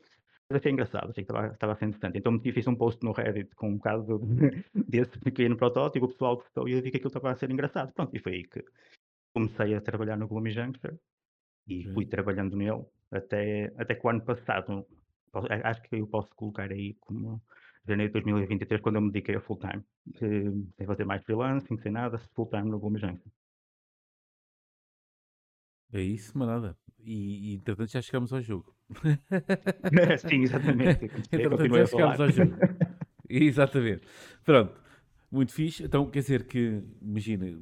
mas 0.50 0.60
achei 0.60 0.72
engraçado, 0.72 1.10
achei 1.12 1.24
que 1.24 1.32
estava, 1.32 1.54
estava 1.54 1.74
a 1.74 1.76
ser 1.76 1.86
interessante. 1.86 2.18
Então 2.18 2.40
fiz 2.40 2.68
um 2.68 2.76
post 2.76 3.04
no 3.04 3.12
Reddit 3.14 3.56
com 3.56 3.70
um 3.70 3.78
bocado 3.78 4.04
do- 4.04 4.20
desse 4.88 5.18
pequeno 5.20 5.56
protótipo, 5.58 6.06
o 6.06 6.10
pessoal 6.10 6.36
gostou 6.36 6.68
e 6.68 6.74
eu 6.74 6.82
vi 6.82 6.92
que 6.92 6.98
aquilo 6.98 7.08
estava 7.08 7.32
a 7.32 7.36
ser 7.36 7.50
engraçado. 7.52 7.94
Pronto, 7.94 8.16
e 8.16 8.20
foi 8.20 8.34
aí 8.34 8.44
que 8.44 8.64
comecei 9.34 9.74
a 9.76 9.82
trabalhar 9.82 10.18
no 10.18 10.28
Gloomy 10.28 10.52
Juncture 10.52 10.98
e 11.68 11.86
fui 11.94 12.06
trabalhando 12.06 12.56
nele 12.58 12.84
até, 13.12 13.72
até 13.78 13.96
que 13.96 14.06
o 14.06 14.10
ano 14.10 14.22
passado, 14.22 14.86
acho 15.64 15.82
que 15.84 15.96
eu 15.96 16.08
posso 16.08 16.36
colocar 16.36 16.70
aí 16.72 16.96
como 16.96 17.42
janeiro 17.88 18.10
de 18.12 18.14
2023, 18.22 18.82
quando 18.82 18.96
eu 18.98 19.02
me 19.02 19.12
dediquei 19.12 19.36
a 19.36 19.42
full 19.42 19.58
time, 19.58 19.84
eh, 20.16 20.52
sem 20.78 20.86
fazer 20.86 21.06
mais 21.06 21.24
freelancing, 21.24 21.78
sem 21.78 21.92
nada, 21.92 22.18
full 22.36 22.48
time 22.48 22.70
no 22.70 22.80
Gloomy 22.80 23.00
Juncture. 23.00 23.32
É 25.94 26.02
isso, 26.02 26.38
manada. 26.38 26.78
E, 27.04 27.52
e 27.52 27.56
entretanto 27.56 27.92
já 27.92 28.02
chegamos 28.02 28.32
ao 28.32 28.42
jogo. 28.42 28.74
Sim, 30.28 30.42
exatamente. 30.44 31.08
Comecei- 31.10 31.22
Entretanto 31.46 31.76
já 31.76 31.86
chegámos 31.86 32.20
ao 32.20 32.30
jogo. 32.32 32.56
Exatamente. 33.30 34.08
Pronto. 34.44 34.80
Muito 35.32 35.54
fixe. 35.54 35.84
Então 35.84 36.10
quer 36.10 36.20
dizer 36.20 36.46
que, 36.46 36.82
imagina, 37.02 37.58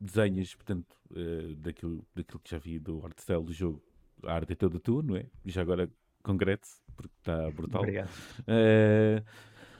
desenhas, 0.00 0.54
portanto, 0.54 0.94
eh, 1.14 1.54
daquilo, 1.58 2.06
daquilo 2.14 2.40
que 2.40 2.50
já 2.50 2.58
vi 2.58 2.78
do 2.78 3.04
art 3.04 3.18
style 3.18 3.42
do 3.44 3.52
jogo, 3.52 3.82
a 4.22 4.34
arte 4.34 4.52
é 4.52 4.56
toda 4.56 4.78
tua, 4.78 5.02
não 5.02 5.16
é? 5.16 5.26
Já 5.44 5.62
agora 5.62 5.90
congrats, 6.22 6.82
porque 6.96 7.14
está 7.18 7.50
brutal. 7.50 7.80
Obrigado. 7.82 8.10
Uh, 8.40 9.24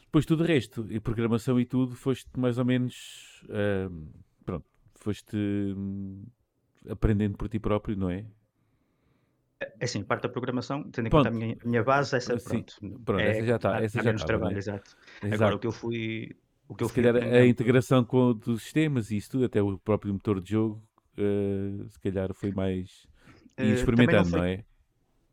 depois 0.03 0.25
tudo 0.25 0.43
o 0.45 0.47
resto, 0.47 0.87
e 0.91 0.99
programação 1.01 1.61
e 1.61 1.67
tudo, 1.67 1.95
foste 1.95 2.29
mais 2.39 2.57
ou 2.59 2.65
menos, 2.65 3.45
uh, 3.51 4.09
pronto, 4.45 4.65
foste 4.95 5.37
hum, 5.37 6.25
aprendendo 6.90 7.37
por 7.37 7.49
ti 7.49 7.59
próprio, 7.59 7.96
não 7.96 8.11
é? 8.11 8.27
É 9.81 9.85
assim, 9.85 10.05
parte 10.05 10.22
da 10.25 10.29
programação, 10.29 10.90
tendo 10.90 11.07
em 11.09 11.11
conta 11.11 11.29
a 11.29 11.31
minha, 11.31 11.57
minha 11.64 11.83
base, 11.83 12.14
essa, 12.16 12.37
Sim, 12.38 12.66
pronto, 12.75 12.75
pronto, 13.05 13.29
é, 13.29 13.31
essa 13.31 13.44
já 13.46 13.57
está, 13.57 13.83
essa 13.83 14.01
já 14.01 14.11
menos 14.11 14.25
estava, 14.25 14.25
trabalho, 14.25 14.57
né? 14.57 14.59
exato. 14.59 14.96
Exato. 15.22 15.31
Agora, 15.31 15.57
o 15.57 15.59
que 15.61 15.66
eu 15.66 15.72
fui, 15.72 16.37
o 16.68 16.75
que 16.77 16.85
eu 16.85 16.88
Se 16.88 16.92
fui 16.92 17.03
calhar 17.03 17.16
a 17.16 17.46
integração 17.46 18.05
com 18.05 18.33
dos 18.35 18.62
sistemas 18.62 19.11
e 19.11 19.16
isso 19.16 19.31
tudo, 19.31 19.44
até 19.46 19.62
o 19.62 19.79
próprio 19.79 20.12
motor 20.12 20.40
de 20.40 20.51
jogo, 20.53 20.83
uh, 21.18 21.88
se 21.88 21.99
calhar 22.01 22.33
foi 22.35 22.53
mais 22.53 23.07
Eh, 23.57 23.75
ir 23.87 23.92
também 23.94 24.14
experimentando, 24.14 24.31
não 24.31 24.31
não, 24.31 24.42
foi- 24.42 24.44
é? 24.44 24.64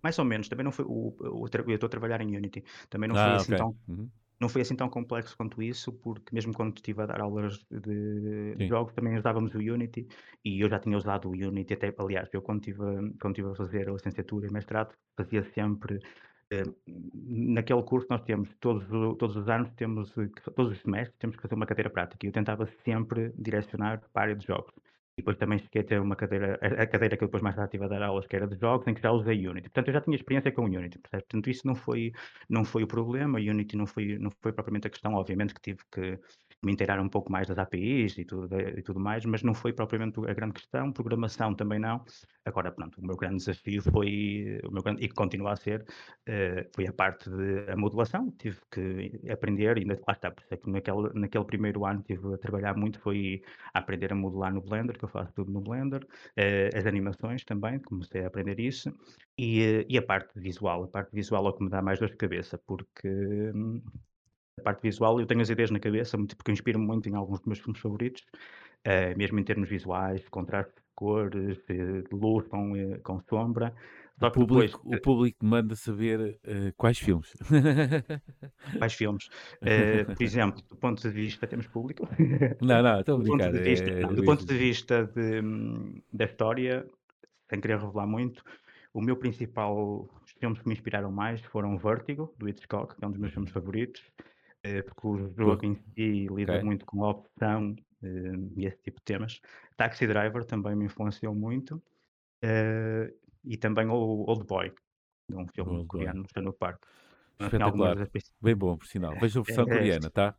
mais 0.04 0.20
ou 0.20 0.26
menos, 0.26 0.50
também 0.50 0.66
não 0.66 0.72
foi 0.72 0.86
o, 0.86 1.16
o 1.44 1.48
eu 1.48 1.76
estou 1.76 1.88
a 1.88 1.92
trabalhar 1.92 2.22
em 2.22 2.36
Unity, 2.38 2.64
também 2.90 3.10
não 3.10 3.16
foi 3.18 3.36
Ah, 3.36 3.40
assim 3.40 3.54
ok. 3.54 3.54
tão 3.56 3.76
Uhum. 3.88 4.12
Não 4.40 4.50
foi 4.50 4.62
assim 4.62 4.76
tão 4.76 4.90
complexo 4.90 5.36
quanto 5.38 5.62
isso, 5.62 5.94
porque 5.94 6.34
mesmo 6.34 6.54
quando 6.54 6.76
estive 6.76 7.02
a 7.02 7.06
dar 7.06 7.22
aulas 7.22 7.60
de 7.72 8.58
Sim. 8.58 8.68
jogos, 8.68 8.94
também 8.94 9.18
usávamos 9.18 9.54
o 9.56 9.58
Unity, 9.60 10.08
e 10.44 10.62
eu 10.64 10.70
já 10.70 10.80
tinha 10.80 10.98
usado 10.98 11.30
o 11.30 11.32
Unity, 11.32 11.74
até, 11.74 11.94
aliás, 11.98 12.30
eu 12.34 12.42
quando 12.42 12.60
estive, 12.62 12.82
a- 12.84 13.02
quando 13.22 13.34
estive 13.38 13.52
a 13.52 13.56
fazer 13.56 13.90
a 13.90 13.94
licenciatura 13.94 14.48
e 14.48 14.52
mestrado, 14.52 14.96
fazia 15.18 15.44
sempre, 15.44 16.00
eh, 16.52 16.64
naquele 16.88 17.84
curso 17.84 18.08
nós 18.10 18.22
temos, 18.24 18.50
todos, 18.60 18.88
todos 19.18 19.36
os 19.36 19.48
anos, 19.50 19.72
temos, 19.76 20.14
todos 20.56 20.72
os 20.74 20.82
semestres, 20.82 21.18
temos 21.20 21.36
que 21.36 21.42
fazer 21.42 21.56
uma 21.56 21.66
cadeira 21.66 21.90
prática, 21.90 22.26
e 22.26 22.30
eu 22.30 22.34
tentava 22.34 22.66
sempre 22.66 23.32
direcionar 23.38 24.02
para 24.12 24.22
a 24.22 24.26
área 24.26 24.36
de 24.36 24.46
jogos. 24.46 24.74
E 25.18 25.22
depois 25.22 25.38
também 25.38 25.60
cheguei 25.60 25.82
a 25.84 25.86
ter 25.86 26.00
uma 26.02 26.16
cadeira, 26.16 26.56
a 26.62 26.88
cadeira 26.88 27.16
que 27.16 27.24
eu 27.24 27.28
depois 27.28 27.44
mais 27.44 27.56
tarde 27.56 27.68
estive 27.70 27.86
a 27.86 27.88
dar 27.88 28.02
aulas, 28.02 28.26
que 28.26 28.36
era 28.36 28.48
de 28.48 28.56
jogos, 28.60 28.88
em 28.88 28.96
que 28.96 29.02
já 29.02 29.12
usei 29.12 29.48
Unity. 29.48 29.70
Portanto, 29.70 29.88
eu 29.90 29.94
já 29.94 30.02
tinha 30.02 30.16
experiência 30.16 30.52
com 30.52 30.64
Unity? 30.66 30.98
Portanto, 31.00 31.50
isso 31.50 31.68
não 31.68 31.76
foi, 31.76 32.12
não 32.50 32.66
foi 32.66 32.84
o 32.84 32.88
problema, 32.88 33.38
Unity 33.40 33.76
não 33.78 33.86
foi, 33.86 34.18
não 34.18 34.32
foi 34.42 34.52
propriamente 34.52 34.88
a 34.88 34.90
questão, 34.90 35.14
obviamente 35.14 35.54
que 35.54 35.62
tive 35.62 35.80
que 35.92 36.20
me 36.64 36.72
inteirar 36.72 37.00
um 37.00 37.10
pouco 37.10 37.32
mais 37.32 37.48
das 37.48 37.58
APIs 37.58 38.18
e 38.18 38.26
tudo, 38.26 38.48
e 38.60 38.82
tudo 38.82 39.00
mais, 39.00 39.26
mas 39.26 39.44
não 39.44 39.54
foi 39.54 39.74
propriamente 39.74 40.20
a 40.28 40.34
grande 40.34 40.54
questão, 40.54 40.92
programação 40.92 41.54
também 41.56 41.80
não. 41.80 42.04
Agora, 42.46 42.72
pronto, 42.72 43.00
o 43.00 43.06
meu 43.06 43.16
grande 43.16 43.38
desafio 43.38 43.82
foi, 43.82 44.60
o 44.66 44.72
meu 44.72 44.82
grande, 44.84 45.04
e 45.04 45.08
que 45.08 45.14
continua 45.16 45.54
a 45.54 45.56
ser, 45.56 45.86
eh, 46.26 46.68
foi 46.76 46.88
a 46.88 46.94
parte 46.94 47.30
de 47.30 47.72
a 47.72 47.76
modulação, 47.76 48.32
tive 48.38 48.60
que 48.72 49.12
aprender, 49.32 49.78
ainda 49.78 50.00
lá 50.08 50.14
está, 50.14 50.32
por 50.32 50.44
isso 50.44 50.54
é 50.54 50.58
que 50.58 50.70
naquele, 50.70 51.14
naquele 51.14 51.46
primeiro 51.46 51.86
ano 51.86 52.02
tive 52.04 52.34
a 52.34 52.38
trabalhar 52.38 52.76
muito, 52.76 53.00
foi 53.00 53.42
a 53.74 53.80
aprender 53.80 54.12
a 54.12 54.16
modelar 54.16 54.54
no 54.54 54.62
Blender, 54.62 54.98
que 54.98 55.06
eu 55.06 55.10
faço 55.10 55.34
tudo 55.34 55.52
no 55.52 55.62
Blender, 55.62 56.06
eh, 56.36 56.70
as 56.76 56.86
animações 56.86 57.44
também, 57.46 57.80
comecei 57.80 58.24
a 58.24 58.28
aprender 58.28 58.60
isso, 58.60 58.92
e, 59.38 59.62
eh, 59.62 59.86
e 59.90 59.98
a 59.98 60.02
parte 60.02 60.40
visual, 60.40 60.84
a 60.84 60.88
parte 60.88 61.12
visual 61.14 61.46
é 61.48 61.50
o 61.50 61.54
que 61.54 61.64
me 61.64 61.70
dá 61.70 61.82
mais 61.82 62.00
dor 62.00 62.10
de 62.10 62.18
cabeça, 62.18 62.58
porque 62.58 63.08
hum, 63.54 63.82
a 64.60 64.62
parte 64.64 64.82
visual 64.84 65.20
eu 65.20 65.26
tenho 65.28 65.42
as 65.42 65.50
ideias 65.50 65.72
na 65.72 65.80
cabeça, 65.80 66.18
porque 66.18 66.52
eu 66.52 66.54
inspiro-me 66.54 66.86
muito 66.86 67.10
em 67.10 67.16
alguns 67.16 67.40
dos 67.40 67.48
meus 67.48 67.60
filmes 67.60 67.82
favoritos, 67.82 68.24
eh, 68.84 69.16
mesmo 69.16 69.40
em 69.40 69.44
termos 69.44 69.70
visuais, 69.70 70.28
contraste 70.30 70.74
de 70.76 70.82
cores, 70.96 71.60
eh, 71.70 72.02
de 72.04 72.16
luz 72.16 72.48
com, 72.48 72.76
eh, 72.76 73.00
com 73.04 73.20
sombra, 73.30 73.74
O 74.22 74.28
que 74.32 74.40
depois, 74.40 74.72
público, 74.72 74.80
o 74.84 74.98
público 74.98 75.46
manda 75.46 75.76
saber 75.76 76.40
uh, 76.46 76.74
quais 76.78 76.98
filmes. 76.98 77.34
mais 78.80 78.94
filmes, 78.94 79.30
Eh, 79.66 80.06
por 80.14 80.24
exemplo, 80.24 80.62
do 80.70 80.76
ponto 80.76 81.02
de 81.02 81.10
vista, 81.10 81.48
temos 81.48 81.68
público? 81.68 82.08
não, 82.62 82.82
não, 82.82 83.00
estou 83.00 83.16
a 83.16 83.18
do 83.18 83.24
ponto 83.24 83.48
brincar. 83.48 83.52
de 83.52 83.60
vista, 83.60 83.92
é- 83.92 84.02
não, 84.02 84.10
é 84.12 84.16
do 84.16 84.24
ponto 84.24 84.46
de 84.46 84.58
vista 84.58 85.06
de, 85.06 85.42
hum, 85.42 86.02
da 86.12 86.26
história, 86.26 86.88
sem 87.50 87.62
querer 87.62 87.80
revelar 87.80 88.08
muito, 88.08 88.44
o 88.94 89.02
meu 89.02 89.18
principal, 89.18 90.10
os 90.26 90.32
filmes 90.40 90.60
que 90.60 90.68
me 90.68 90.74
inspiraram 90.74 91.12
mais 91.12 91.42
foram 91.44 91.78
Vertigo, 91.78 92.34
do 92.38 92.50
Hitchcock, 92.50 92.96
que 92.96 93.04
é 93.06 93.08
um 93.08 93.12
dos 93.12 93.20
meus 93.20 93.34
filmes 93.34 93.52
favoritos, 93.52 94.04
eh, 94.64 94.82
porque 94.84 95.08
o 95.08 95.30
jogo 95.36 95.66
em 95.66 95.76
si 95.76 96.28
lida 96.28 96.54
Ok. 96.54 96.64
muito 96.64 96.86
com 96.86 97.04
a 97.06 97.10
opção 97.12 97.76
eh, 98.04 98.08
e 98.58 98.66
esse 98.66 98.78
tipo 98.84 99.00
de 99.00 99.04
temas. 99.06 99.42
Taxi 99.78 100.08
Driver 100.08 100.46
também 100.46 100.76
me 100.76 100.86
influenciou 100.86 101.34
muito, 101.36 101.82
eh, 102.44 103.14
e 103.46 103.58
também 103.58 103.88
o 103.88 103.94
Old 104.30 104.46
Boy, 104.46 104.74
um 105.32 105.48
filme 105.50 105.82
Old 105.82 105.90
Boy. 105.92 106.14
coreano, 106.14 106.24
está 106.26 106.42
no 106.42 106.54
parque. 106.54 106.88
Espetacular. 107.40 107.98
Bem 108.42 108.56
bom, 108.56 108.78
por 108.78 108.88
sinal. 108.88 109.18
Veja 109.18 109.40
a 109.40 109.44
versão 109.44 109.68
É, 109.68 109.88
é, 109.88 109.94
coreana, 109.94 110.10
tá? 110.10 110.36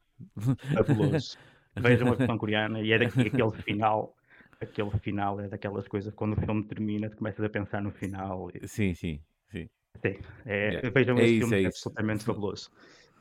fabuloso. 0.72 1.38
Vejam 1.76 2.10
a 2.10 2.14
versão 2.14 2.38
coreana 2.38 2.80
e 2.80 2.92
é 2.92 2.98
daqui, 2.98 3.26
aquele 3.28 3.52
final, 3.64 4.14
aquele 4.60 4.90
final 5.00 5.40
é 5.40 5.48
daquelas 5.48 5.88
coisas 5.88 6.14
quando 6.14 6.34
o 6.34 6.40
filme 6.44 6.64
termina, 6.66 7.10
tu 7.10 7.16
começas 7.16 7.44
a 7.44 7.48
pensar 7.48 7.82
no 7.82 7.90
final. 7.92 8.50
e- 8.50 8.62
Sim, 8.66 8.94
sim, 8.94 9.22
sim. 9.50 9.68
Sim, 10.04 10.18
é, 10.44 10.72
Yeah. 10.72 10.84
vejam 10.90 11.18
É 11.18 11.24
esse 11.24 11.36
isso, 11.38 11.38
filme, 11.38 11.56
é 11.56 11.64
é 11.64 11.66
absolutamente 11.68 12.24
fabuloso. 12.24 12.70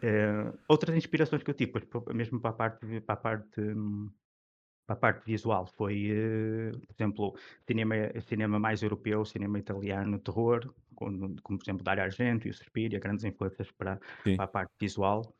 Eh, 0.06 0.52
outras 0.68 0.96
inspirações 0.98 1.44
que 1.44 1.50
eu 1.50 1.54
tive, 1.54 1.72
pois, 1.72 1.86
mesmo 2.14 2.38
para 2.42 2.50
a 2.52 2.54
parte, 2.54 3.02
para 3.02 3.14
a 3.14 3.18
parte, 3.18 3.62
para 4.86 4.96
a 4.96 5.00
parte 5.00 5.26
visual, 5.26 5.66
foi, 5.66 6.10
eh, 6.12 6.72
por 6.72 6.94
exemplo, 6.94 7.38
cinema, 7.66 7.96
cinema 8.20 8.60
mais 8.60 8.84
europeu, 8.84 9.24
cinema 9.24 9.58
italiano, 9.60 10.20
terror, 10.20 10.74
como, 10.94 11.42
como 11.42 11.58
por 11.58 11.64
exemplo 11.64 11.84
Dario 11.86 12.04
Argento 12.04 12.48
e 12.48 12.52
o 12.52 12.54
Suspiria, 12.54 13.00
grandes 13.00 13.24
influências 13.24 13.72
para, 13.72 13.98
para 14.36 14.44
a 14.44 14.48
parte 14.48 14.74
visual. 14.78 15.34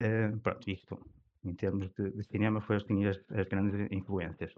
Eh, 0.00 0.32
pronto, 0.42 0.70
isto, 0.70 0.98
em 1.42 1.54
termos 1.54 1.90
de, 1.94 2.10
de 2.10 2.22
cinema, 2.24 2.60
foi 2.60 2.76
assim 2.76 3.06
as, 3.06 3.18
as 3.30 3.46
grandes 3.48 3.90
influências. 3.90 4.52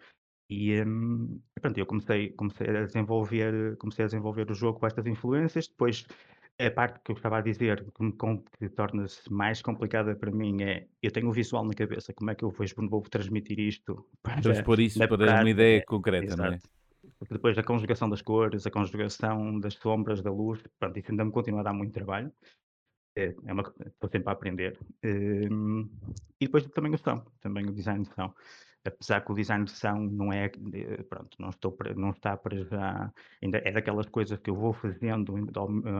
E 0.51 0.83
hum, 0.83 1.40
pronto, 1.61 1.79
eu 1.79 1.87
comecei, 1.87 2.31
comecei 2.31 2.68
a 2.68 2.85
desenvolver, 2.85 3.77
comecei 3.79 4.05
a 4.05 4.09
desenvolver 4.09 4.51
o 4.51 4.55
jogo 4.55 4.81
com 4.81 4.87
estas 4.88 5.07
influências. 5.07 5.68
Depois, 5.68 6.05
a 6.66 6.70
parte 6.70 7.01
que 7.05 7.12
eu 7.12 7.16
estava 7.16 7.38
a 7.38 7.40
dizer, 7.40 7.85
que, 7.92 8.03
me 8.03 8.12
que 8.12 8.68
torna-se 8.70 9.33
mais 9.33 9.62
complicada 9.62 10.14
para 10.14 10.31
mim 10.31 10.62
é, 10.62 10.87
eu 11.03 11.11
tenho 11.11 11.29
o 11.29 11.33
visual 11.33 11.64
na 11.64 11.75
cabeça, 11.75 12.12
como 12.12 12.31
é 12.31 12.35
que 12.35 12.44
eu 12.44 12.51
vou, 12.51 12.66
vou 12.88 13.03
transmitir 13.03 13.59
isto 13.59 14.07
para, 14.22 14.40
Transpor 14.40 14.81
isso 14.81 14.98
para 14.98 15.14
uma 15.14 15.18
prática? 15.18 15.51
ideia 15.51 15.85
concreta, 15.85 16.37
não 16.37 16.44
é? 16.46 16.48
Exato. 16.48 16.68
Porque 17.18 17.35
depois 17.35 17.59
a 17.59 17.62
conjugação 17.62 18.09
das 18.09 18.22
cores, 18.22 18.66
a 18.66 18.70
conjugação 18.70 19.59
das 19.59 19.75
sombras, 19.75 20.22
da 20.22 20.31
luz, 20.31 20.61
pronto, 20.79 20.98
isso 20.98 21.11
ainda 21.11 21.25
me 21.25 21.33
continua 21.33 21.61
a 21.61 21.64
dar 21.64 21.72
muito 21.72 21.92
trabalho. 21.92 22.33
É, 23.14 23.35
é 23.44 23.53
uma, 23.53 23.62
estou 23.87 24.11
sempre 24.11 24.29
a 24.29 24.33
aprender. 24.33 24.79
Hum, 25.05 25.88
e 26.40 26.46
depois 26.46 26.66
também 26.68 26.94
o 26.94 26.98
som, 26.98 27.25
também 27.40 27.66
o 27.66 27.72
design 27.72 28.05
de 28.05 28.14
som. 28.14 28.33
Apesar 28.85 29.21
que 29.25 29.31
o 29.31 29.35
design 29.35 29.64
de 29.64 29.71
som 29.71 29.97
não 30.11 30.33
é, 30.33 30.47
eh, 30.47 31.03
pronto, 31.09 31.37
não, 31.38 31.51
estou 31.51 31.77
não 31.97 32.11
está 32.11 32.37
para 32.37 32.64
já, 32.64 33.12
ainda 33.40 33.59
é 33.59 33.71
daquelas 33.71 34.07
coisas 34.09 34.38
que 34.40 34.51
eu 34.51 34.57
vou 34.57 34.73
fazendo 34.73 35.37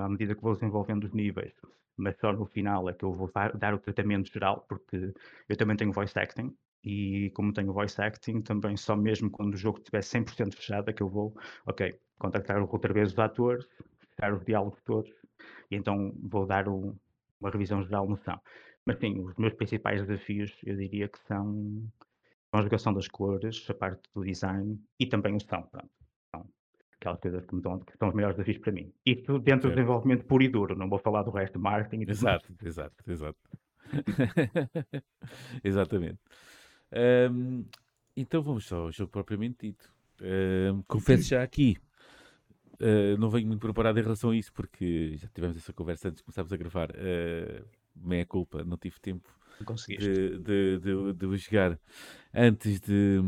à 0.03 0.09
medida 0.09 0.35
que 0.35 0.43
vou 0.43 0.55
desenvolvendo 0.55 1.05
os 1.05 1.13
níveis, 1.13 1.53
mas 1.97 2.17
só 2.19 2.33
no 2.33 2.45
final 2.45 2.89
é 2.89 2.93
que 2.93 3.05
eu 3.05 3.13
vou 3.13 3.31
dar, 3.55 3.75
o 3.75 3.79
tratamento 3.79 4.33
geral, 4.33 4.65
porque 4.69 5.15
eu 5.49 5.57
também 5.57 5.77
tenho 5.77 5.93
voice 5.93 6.19
acting, 6.19 6.53
e 6.85 7.31
como 7.35 7.53
tenho 7.53 7.73
voice 7.73 8.01
acting, 8.03 8.41
também 8.43 8.77
só 8.77 8.97
mesmo 8.97 9.31
quando 9.31 9.55
o 9.55 9.57
jogo 9.57 9.79
estiver 9.79 10.03
100% 10.03 10.55
fechado 10.57 10.91
é 10.91 10.93
que 10.93 11.03
eu 11.03 11.09
vou, 11.09 11.37
ok, 11.67 11.97
contactar 12.19 12.61
outra 12.61 12.93
vez 12.93 13.13
os 13.13 13.19
atores, 13.19 13.65
fechar 14.17 14.35
os 14.35 14.45
diálogos 14.45 14.81
todos, 14.83 15.13
e 15.71 15.77
então 15.77 16.13
vou 16.21 16.47
dar 16.47 16.67
uma 16.69 17.51
revisão 17.51 17.83
geral 17.85 18.09
no 18.09 18.17
som. 18.17 18.41
Mas 18.85 18.99
sim, 18.99 19.21
os 19.21 19.37
meus 19.37 19.55
principais 19.55 20.05
desafios 20.05 20.53
eu 20.65 20.77
diria 20.77 21.09
que 21.09 21.19
são 21.29 21.85
conjugação 22.53 22.93
das 22.93 23.09
cores, 23.09 23.65
a 23.69 23.75
parte 23.75 24.03
do 24.15 24.25
design 24.25 24.79
e 24.99 25.07
também 25.07 25.35
o 25.35 25.41
som. 25.41 25.63
Pronto. 25.63 25.91
São 26.31 26.47
aquelas 26.97 27.21
coisas 27.21 27.47
que, 27.47 27.55
me 27.55 27.63
dão, 27.63 27.81
que 27.81 27.97
são 27.99 28.09
os 28.09 28.15
maiores 28.15 28.37
desafios 28.37 28.59
para 28.59 28.73
mim. 28.73 28.93
Isto 29.05 29.39
dentro 29.39 29.71
do 29.71 29.75
desenvolvimento 29.75 30.25
puro 30.25 30.43
e 30.43 30.49
duro, 30.49 30.77
não 30.77 30.89
vou 30.89 30.99
falar 30.99 31.23
do 31.23 31.31
resto, 31.31 31.59
marketing 31.59 32.03
e 32.03 32.07
tudo 32.07 32.23
mais. 32.23 32.43
Exato, 32.43 32.67
exato, 32.67 33.11
exato. 33.11 33.39
Exatamente. 35.65 36.21
Ahm, 36.93 37.65
então 38.17 38.43
vamos 38.43 38.67
só 38.67 38.83
ao 38.83 38.93
jogo 38.93 39.11
propriamente 39.11 39.67
dito. 39.67 39.93
Ahm, 40.21 40.83
confesso 40.87 41.25
já 41.31 41.43
aqui, 41.43 41.77
ah, 42.83 43.17
não 43.19 43.31
venho 43.31 43.47
muito 43.47 43.61
preparado 43.61 43.99
em 43.99 44.03
relação 44.03 44.31
a 44.31 44.37
isso, 44.37 44.53
porque 44.53 45.17
já 45.17 45.29
tivemos 45.29 45.57
essa 45.57 45.73
conversa 45.73 46.09
antes 46.09 46.19
de 46.19 46.25
começarmos 46.25 46.53
a 46.53 46.57
gravar. 46.57 46.91
Uh, 46.91 47.65
meia 47.95 48.27
culpa, 48.27 48.65
não 48.65 48.77
tive 48.77 48.99
tempo. 49.01 49.31
De, 49.99 50.39
de, 50.39 50.79
de, 50.79 51.13
de 51.13 51.27
o 51.27 51.37
jogar 51.37 51.79
antes 52.35 52.81
de, 52.81 53.21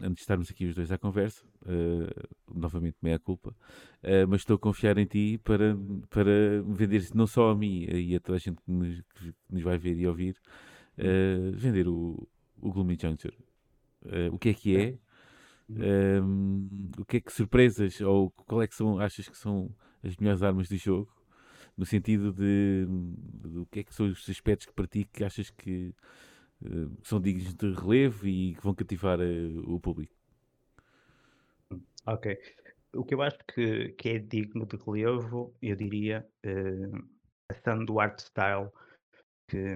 antes 0.00 0.16
de 0.16 0.20
estarmos 0.20 0.50
aqui 0.50 0.66
os 0.66 0.74
dois 0.74 0.90
à 0.90 0.98
conversa. 0.98 1.44
Uh, 1.62 2.08
novamente, 2.52 2.96
meia 3.02 3.18
culpa. 3.18 3.50
Uh, 4.02 4.26
mas 4.28 4.40
estou 4.40 4.56
a 4.56 4.58
confiar 4.58 4.96
em 4.98 5.06
ti 5.06 5.38
para, 5.44 5.76
para 6.08 6.62
vender 6.66 7.06
não 7.14 7.26
só 7.26 7.50
a 7.50 7.54
mim 7.54 7.84
e 7.84 8.16
a 8.16 8.20
toda 8.20 8.36
a 8.36 8.40
gente 8.40 8.60
que 8.62 8.70
nos, 8.70 9.00
que 9.14 9.34
nos 9.50 9.62
vai 9.62 9.78
ver 9.78 9.96
e 9.96 10.06
ouvir, 10.06 10.36
uh, 10.98 11.52
vender 11.52 11.86
o, 11.86 12.26
o 12.60 12.72
Gloomy 12.72 12.96
Juncture. 13.00 13.36
O 14.32 14.38
que 14.38 14.48
é 14.48 14.54
que 14.54 14.76
é? 14.78 14.98
Um, 15.68 16.90
o 16.98 17.04
que 17.04 17.18
é 17.18 17.20
que 17.20 17.30
surpresas 17.30 18.00
ou 18.00 18.30
qual 18.30 18.62
é 18.62 18.66
que 18.66 18.74
são, 18.74 18.98
achas 18.98 19.28
que 19.28 19.36
são 19.36 19.70
as 20.02 20.16
melhores 20.16 20.42
armas 20.42 20.68
do 20.70 20.76
jogo? 20.78 21.12
No 21.80 21.86
sentido 21.86 22.30
de, 22.30 22.84
de 22.86 23.58
o 23.58 23.64
que 23.64 23.80
é 23.80 23.82
que 23.82 23.94
são 23.94 24.04
os 24.06 24.28
aspectos 24.28 24.66
que 24.66 24.72
para 24.74 24.86
ti 24.86 25.08
que 25.10 25.24
achas 25.24 25.48
que 25.48 25.94
uh, 26.60 26.94
são 27.02 27.18
dignos 27.18 27.54
de 27.54 27.72
relevo 27.72 28.28
e 28.28 28.54
que 28.54 28.62
vão 28.62 28.74
cativar 28.74 29.18
uh, 29.18 29.74
o 29.74 29.80
público? 29.80 30.14
Ok. 32.06 32.36
o 32.94 33.02
que 33.02 33.14
eu 33.14 33.22
acho 33.22 33.38
que 33.54 33.92
que 33.92 34.10
é 34.10 34.18
digno 34.18 34.66
de 34.66 34.76
relevo, 34.76 35.54
eu 35.62 35.74
diria, 35.74 36.28
eh, 36.42 36.90
passando 37.48 37.86
do 37.86 37.98
art 37.98 38.20
style 38.20 38.68
que 39.48 39.74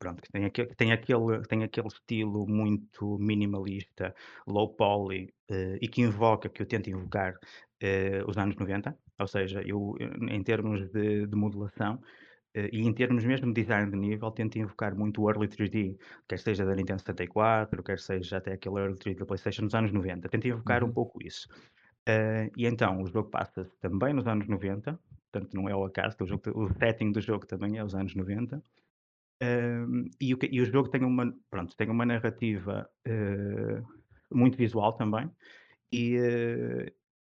pronto, 0.00 0.22
que 0.22 0.32
tem 0.32 0.44
aque 0.46 0.66
tem 0.74 0.92
aquele 0.92 1.42
tem 1.48 1.62
aquele 1.62 1.86
estilo 1.86 2.48
muito 2.48 3.16
minimalista, 3.18 4.12
low 4.44 4.74
poly, 4.74 5.32
eh, 5.50 5.78
e 5.80 5.86
que 5.88 6.02
invoca, 6.02 6.48
que 6.48 6.62
eu 6.62 6.66
tento 6.66 6.90
invocar, 6.90 7.34
eh, 7.80 8.24
os 8.26 8.36
anos 8.36 8.56
90, 8.56 8.98
ou 9.20 9.26
seja, 9.28 9.62
eu, 9.66 9.94
em 10.30 10.42
termos 10.42 10.88
de 10.90 11.26
de 11.26 11.36
modelação, 11.36 12.00
eh, 12.54 12.70
e 12.72 12.80
em 12.82 12.94
termos 12.94 13.24
mesmo 13.24 13.52
de 13.52 13.62
design 13.62 13.90
de 13.90 13.96
nível, 13.98 14.30
tento 14.32 14.58
invocar 14.58 14.94
muito 14.96 15.22
o 15.22 15.30
early 15.30 15.48
3D, 15.48 15.96
quer 16.28 16.38
seja 16.40 16.64
da 16.66 16.74
Nintendo 16.76 17.00
64, 17.00 17.82
quer 17.84 17.98
seja 18.00 18.38
até 18.38 18.52
aquele 18.54 18.80
early 18.80 18.96
3D 18.98 19.20
da 19.20 19.26
PlayStation 19.26 19.62
nos 19.64 19.74
anos 19.74 19.92
90, 19.92 20.28
tento 20.30 20.48
invocar 20.48 20.84
um 20.84 20.90
Uhum. 20.90 20.92
pouco 20.92 21.22
isso. 21.24 21.48
Eh, 22.08 22.50
e 22.56 22.66
então 22.66 23.02
o 23.02 23.06
jogo 23.08 23.30
passa-se 23.30 23.78
também 23.80 24.14
nos 24.14 24.26
anos 24.28 24.48
90, 24.48 24.98
portanto 25.32 25.54
não 25.54 25.68
é 25.68 25.72
ao 25.72 25.84
acaso, 25.84 26.16
o 26.22 26.26
jogo 26.26 26.42
o 26.54 26.68
setting 26.80 27.12
do 27.12 27.20
jogo 27.20 27.46
também 27.46 27.78
é 27.78 27.84
os 27.84 27.94
anos 27.94 28.14
90. 28.16 28.62
Hum, 29.42 30.04
e 30.20 30.34
o 30.34 30.38
e 30.50 30.60
o 30.60 30.66
jogo 30.66 30.88
tem 30.90 31.02
uma 31.04 31.34
pronto, 31.50 31.76
tem 31.76 31.88
uma 31.90 32.06
narrativa, 32.06 32.88
eh, 33.06 33.82
muito 34.32 34.56
visual 34.58 34.92
também, 34.94 35.30
e, 35.92 36.16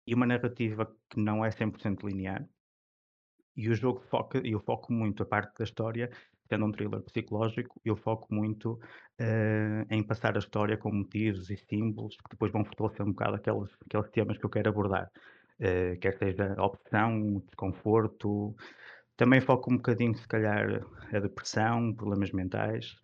e 0.07 0.13
uma 0.13 0.25
narrativa 0.25 0.85
que 1.09 1.19
não 1.19 1.43
é 1.43 1.51
100% 1.51 2.05
linear, 2.07 2.47
e 3.55 3.69
o 3.69 3.75
jogo 3.75 4.01
foca 4.01 4.41
eu 4.43 4.59
foco 4.59 4.91
muito 4.93 5.23
a 5.23 5.25
parte 5.25 5.57
da 5.57 5.63
história, 5.63 6.09
sendo 6.49 6.65
um 6.65 6.71
thriller 6.71 7.01
psicológico, 7.01 7.79
eu 7.83 7.95
foco 7.95 8.27
muito, 8.33 8.79
eh, 9.19 9.85
em 9.89 10.03
passar 10.03 10.35
a 10.35 10.39
história 10.39 10.77
com 10.77 10.91
motivos 10.91 11.49
e 11.49 11.57
símbolos 11.57 12.15
que 12.17 12.29
depois 12.31 12.51
vão 12.51 12.65
fortalecer 12.65 13.05
um 13.05 13.11
bocado 13.11 13.35
aqueles 13.37 13.71
aqueles 13.85 14.09
temas 14.11 14.37
que 14.37 14.45
eu 14.45 14.49
quero 14.49 14.69
abordar, 14.69 15.09
eh, 15.59 15.95
quer 15.97 16.17
seja 16.17 16.53
a 16.57 16.65
obsessão, 16.65 17.37
o 17.37 17.41
desconforto, 17.41 18.55
também 19.17 19.41
foco 19.41 19.71
um 19.73 19.77
bocadinho 19.77 20.15
se 20.15 20.27
calhar 20.27 20.85
a 21.13 21.19
depressão, 21.19 21.93
problemas 21.95 22.31
mentais, 22.31 22.95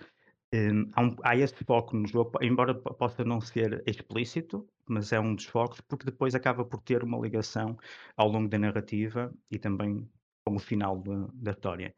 Hum, 0.54 0.90
há 0.94 1.02
um 1.02 1.16
há 1.24 1.36
esse 1.38 1.64
foco 1.64 1.96
no 1.96 2.06
jogo, 2.08 2.32
embora 2.42 2.76
po 2.76 2.94
possa 2.96 3.24
não 3.24 3.40
ser 3.40 3.82
explícito, 3.88 4.68
mas 4.92 5.12
é 5.12 5.20
um 5.20 5.36
dos 5.36 5.46
focos, 5.46 5.82
porque 5.82 6.06
depois 6.06 6.36
acaba 6.36 6.66
por 6.66 6.82
ter 6.82 7.04
uma 7.04 7.18
ligação 7.20 7.78
ao 8.16 8.28
longo 8.30 8.50
da 8.50 8.60
narrativa 8.60 9.34
e 9.50 9.58
também 9.60 10.10
com 10.46 10.56
o 10.56 10.60
final 10.60 11.00
da 11.02 11.28
da 11.34 11.52
história. 11.52 11.96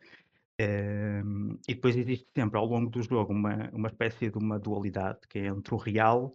Hum, 0.62 1.58
e 1.68 1.74
depois 1.74 1.96
existe 1.98 2.28
sempre 2.36 2.58
ao 2.60 2.66
longo 2.66 2.90
do 2.90 3.02
jogo 3.02 3.34
uma 3.34 3.70
uma 3.74 3.90
espécie 3.90 4.30
de 4.30 4.38
uma 4.38 4.60
dualidade 4.60 5.20
que 5.28 5.40
é 5.40 5.48
entre 5.48 5.74
o 5.74 5.78
real, 5.78 6.34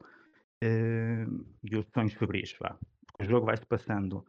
e 0.60 1.76
os 1.76 1.86
sonhos 1.94 2.14
febris, 2.14 2.54
vá. 2.60 2.76
Porque 3.06 3.24
o 3.24 3.26
jogo 3.26 3.46
vai-se 3.46 3.66
passando, 3.66 4.24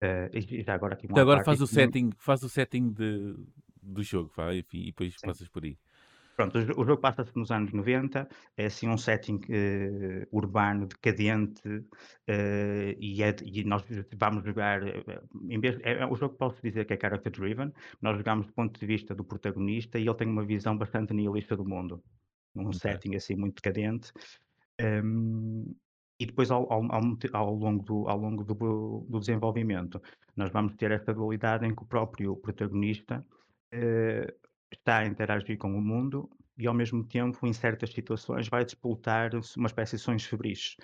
eh, 0.00 0.30
e 0.32 0.62
já 0.62 0.74
agora 0.74 0.94
aqui 0.94 1.06
um 1.10 1.16
à 1.16 1.20
agora 1.20 1.44
faz 1.44 1.60
o 1.60 1.66
setting, 1.66 2.10
faz 2.16 2.42
o 2.42 2.48
setting 2.48 2.92
de, 2.92 3.36
do 3.82 4.02
jogo, 4.02 4.30
vá, 4.36 4.54
enfim, 4.54 4.82
e 4.82 4.86
depois 4.86 5.14
sim. 5.14 5.26
passas 5.26 5.48
por 5.48 5.64
aí. 5.64 5.78
Pronto, 6.36 6.58
o 6.58 6.62
jo 6.66 6.72
o 6.76 6.84
jogo 6.84 7.00
passa-se 7.00 7.36
nos 7.36 7.50
anos 7.52 7.72
90, 7.72 8.28
é 8.56 8.66
assim 8.66 8.88
um 8.88 8.98
setting, 8.98 9.40
eh, 9.48 10.26
urbano, 10.32 10.86
decadente, 10.88 11.62
eh, 12.26 12.96
e 12.98 13.22
é 13.22 13.34
e 13.44 13.62
nós 13.64 13.84
vamos 14.16 14.44
jogar, 14.44 14.82
eh, 14.86 15.22
em 15.48 15.60
vez 15.60 15.78
é 15.82 15.92
é 16.02 16.06
o 16.06 16.16
jogo 16.16 16.36
posso 16.36 16.60
dizer 16.62 16.84
que 16.86 16.94
é 16.94 16.98
character 17.00 17.30
driven, 17.32 17.72
nós 18.02 18.16
jogamos 18.18 18.46
do 18.48 18.52
ponto 18.52 18.78
de 18.80 18.86
vista 18.86 19.14
do 19.14 19.24
protagonista 19.24 19.98
e 19.98 20.02
ele 20.08 20.14
tem 20.16 20.28
uma 20.28 20.44
visão 20.44 20.76
bastante 20.76 21.14
nihilista 21.14 21.56
do 21.56 21.64
mundo, 21.64 22.02
num 22.54 22.72
Ok. 22.72 22.72
setting 22.72 23.14
assim 23.14 23.36
muito 23.36 23.56
decadente. 23.62 24.12
Hum, 24.80 25.74
e 26.18 26.26
depois 26.26 26.50
ao 26.50 26.70
ao 26.72 26.82
ao 27.32 27.54
longo 27.54 27.82
do 27.84 28.08
ao 28.08 28.18
longo 28.18 28.44
do 28.44 28.54
do 29.08 29.18
desenvolvimento, 29.20 30.00
nós 30.36 30.50
vamos 30.52 30.74
ter 30.76 30.90
esta 30.90 31.14
dualidade 31.14 31.64
em 31.66 31.74
que 31.74 31.82
o 31.82 31.86
próprio 31.86 32.36
protagonista, 32.36 33.24
eh, 33.72 34.34
está 34.78 34.98
a 35.00 35.06
interagir 35.06 35.58
com 35.58 35.68
o 35.76 35.80
mundo 35.82 36.28
e 36.58 36.66
ao 36.66 36.74
mesmo 36.74 37.04
tempo, 37.06 37.46
em 37.46 37.52
certas 37.52 37.90
situações, 37.92 38.48
vai 38.48 38.64
disputar 38.64 39.30
uma 39.56 39.66
espécie 39.66 39.96
de 39.96 40.02
sonhos 40.02 40.24
febris. 40.24 40.76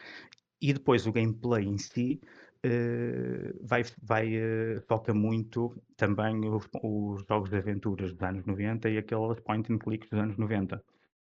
E 0.60 0.72
depois 0.72 1.06
o 1.06 1.12
gameplay 1.12 1.64
em 1.66 1.78
si, 1.78 2.20
eh, 2.62 3.52
vai 3.62 3.82
vai, 4.02 4.34
eh, 4.36 4.80
foca 4.88 5.14
muito 5.14 5.82
também 5.96 6.48
os 6.50 6.68
os 6.82 7.24
jogos 7.28 7.50
de 7.50 7.56
aventuras 7.56 8.12
dos 8.12 8.22
anos 8.22 8.44
90 8.46 8.90
e 8.90 8.98
aqueles 8.98 9.40
point 9.40 9.72
and 9.72 9.78
clicks 9.78 10.08
dos 10.10 10.20
anos 10.20 10.36
90. 10.36 10.84